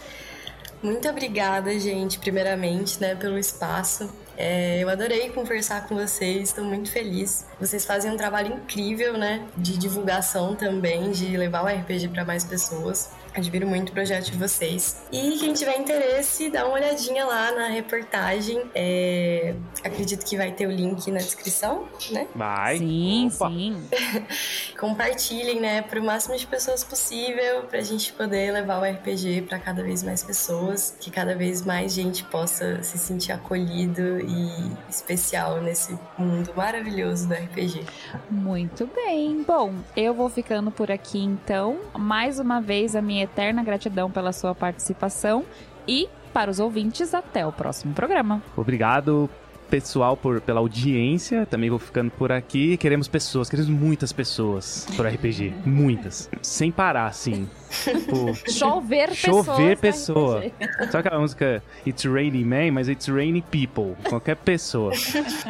Muito 0.83 1.07
obrigada, 1.11 1.79
gente, 1.79 2.19
primeiramente, 2.19 2.99
né, 2.99 3.15
pelo 3.15 3.39
espaço. 3.39 4.11
É, 4.35 4.83
eu 4.83 4.89
adorei 4.89 5.29
conversar 5.29 5.87
com 5.87 5.95
vocês, 5.95 6.49
estou 6.49 6.65
muito 6.65 6.91
feliz. 6.91 7.47
Vocês 7.61 7.85
fazem 7.85 8.11
um 8.11 8.17
trabalho 8.17 8.55
incrível, 8.55 9.19
né, 9.19 9.47
de 9.55 9.77
divulgação 9.77 10.57
também, 10.57 11.11
de 11.11 11.37
levar 11.37 11.63
o 11.63 11.67
RPG 11.67 12.09
para 12.09 12.25
mais 12.25 12.45
pessoas. 12.45 13.11
Admiro 13.35 13.67
muito 13.67 13.91
o 13.91 13.93
projeto 13.93 14.31
de 14.31 14.39
vocês. 14.39 15.03
E 15.13 15.39
quem 15.39 15.53
tiver 15.53 15.79
interesse, 15.79 16.51
dá 16.51 16.67
uma 16.67 16.75
olhadinha 16.75 17.25
lá 17.25 17.53
na 17.53 17.69
reportagem. 17.69 18.63
É... 18.75 19.55
Acredito 19.85 20.25
que 20.25 20.37
vai 20.37 20.53
ter 20.53 20.67
o 20.67 20.71
link 20.71 21.11
na 21.11 21.19
descrição, 21.19 21.89
né? 22.11 22.27
Vai. 22.35 22.79
Sim, 22.79 23.31
Opa. 23.35 23.49
sim. 23.49 23.83
Compartilhem, 24.79 25.61
né, 25.61 25.83
para 25.83 26.01
o 26.01 26.05
máximo 26.05 26.37
de 26.37 26.47
pessoas 26.47 26.83
possível, 26.83 27.63
para 27.65 27.79
a 27.79 27.83
gente 27.83 28.13
poder 28.13 28.53
levar 28.53 28.81
o 28.81 28.85
RPG 28.85 29.43
para 29.43 29.59
cada 29.59 29.83
vez 29.83 30.03
mais 30.03 30.23
pessoas, 30.23 30.97
que 30.99 31.11
cada 31.11 31.35
vez 31.35 31.65
mais 31.65 31.93
gente 31.93 32.25
possa 32.25 32.83
se 32.83 32.99
sentir 32.99 33.33
acolhido 33.33 34.21
e 34.21 34.73
especial 34.89 35.61
nesse 35.61 35.97
mundo 36.19 36.53
maravilhoso 36.57 37.29
do 37.29 37.35
RPG. 37.35 37.85
Muito 38.31 38.89
bem. 38.95 39.43
Bom, 39.43 39.75
eu 39.97 40.15
vou 40.15 40.29
ficando 40.29 40.71
por 40.71 40.91
aqui 40.91 41.19
então. 41.19 41.79
Mais 41.97 42.39
uma 42.39 42.61
vez 42.61 42.97
a 42.97 43.03
minha 43.03 43.20
minha 43.21 43.25
eterna 43.25 43.63
gratidão 43.63 44.11
pela 44.11 44.33
sua 44.33 44.55
participação 44.55 45.45
e 45.87 46.09
para 46.33 46.51
os 46.51 46.61
ouvintes, 46.61 47.13
até 47.13 47.47
o 47.47 47.53
próximo 47.53 47.93
programa. 47.93 48.43
Obrigado 48.57 49.29
pessoal 49.69 50.17
por, 50.17 50.41
pela 50.41 50.59
audiência. 50.59 51.47
Também 51.47 51.71
vou 51.71 51.79
ficando 51.79 52.11
por 52.11 52.33
aqui. 52.33 52.77
Queremos 52.77 53.07
pessoas, 53.07 53.49
queremos 53.49 53.71
muitas 53.71 54.13
pessoas 54.13 54.87
pro 54.97 55.09
RPG. 55.09 55.55
Muitas. 55.65 56.29
Sem 56.43 56.73
parar, 56.73 57.07
assim. 57.07 57.49
Tipo, 57.85 58.35
chover, 58.51 59.15
chover 59.15 59.79
pessoa. 59.79 60.43
Só 60.91 60.99
aquela 60.99 61.21
música 61.21 61.63
It's 61.87 62.05
Raining 62.05 62.45
Man, 62.45 62.73
mas 62.73 62.89
It's 62.89 63.07
Raining 63.07 63.43
People. 63.43 63.95
Qualquer 64.09 64.37
pessoa. 64.37 64.93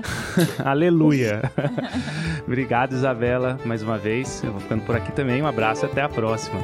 Aleluia. 0.63 1.41
Obrigado, 2.47 2.93
Isabela, 2.93 3.59
mais 3.65 3.83
uma 3.83 3.97
vez. 3.97 4.45
Eu 4.45 4.53
vou 4.53 4.61
ficando 4.61 4.85
por 4.85 4.95
aqui 4.95 5.13
também. 5.13 5.43
Um 5.43 5.47
abraço 5.47 5.87
e 5.87 5.87
até 5.87 6.03
a 6.03 6.09
próxima. 6.11 6.61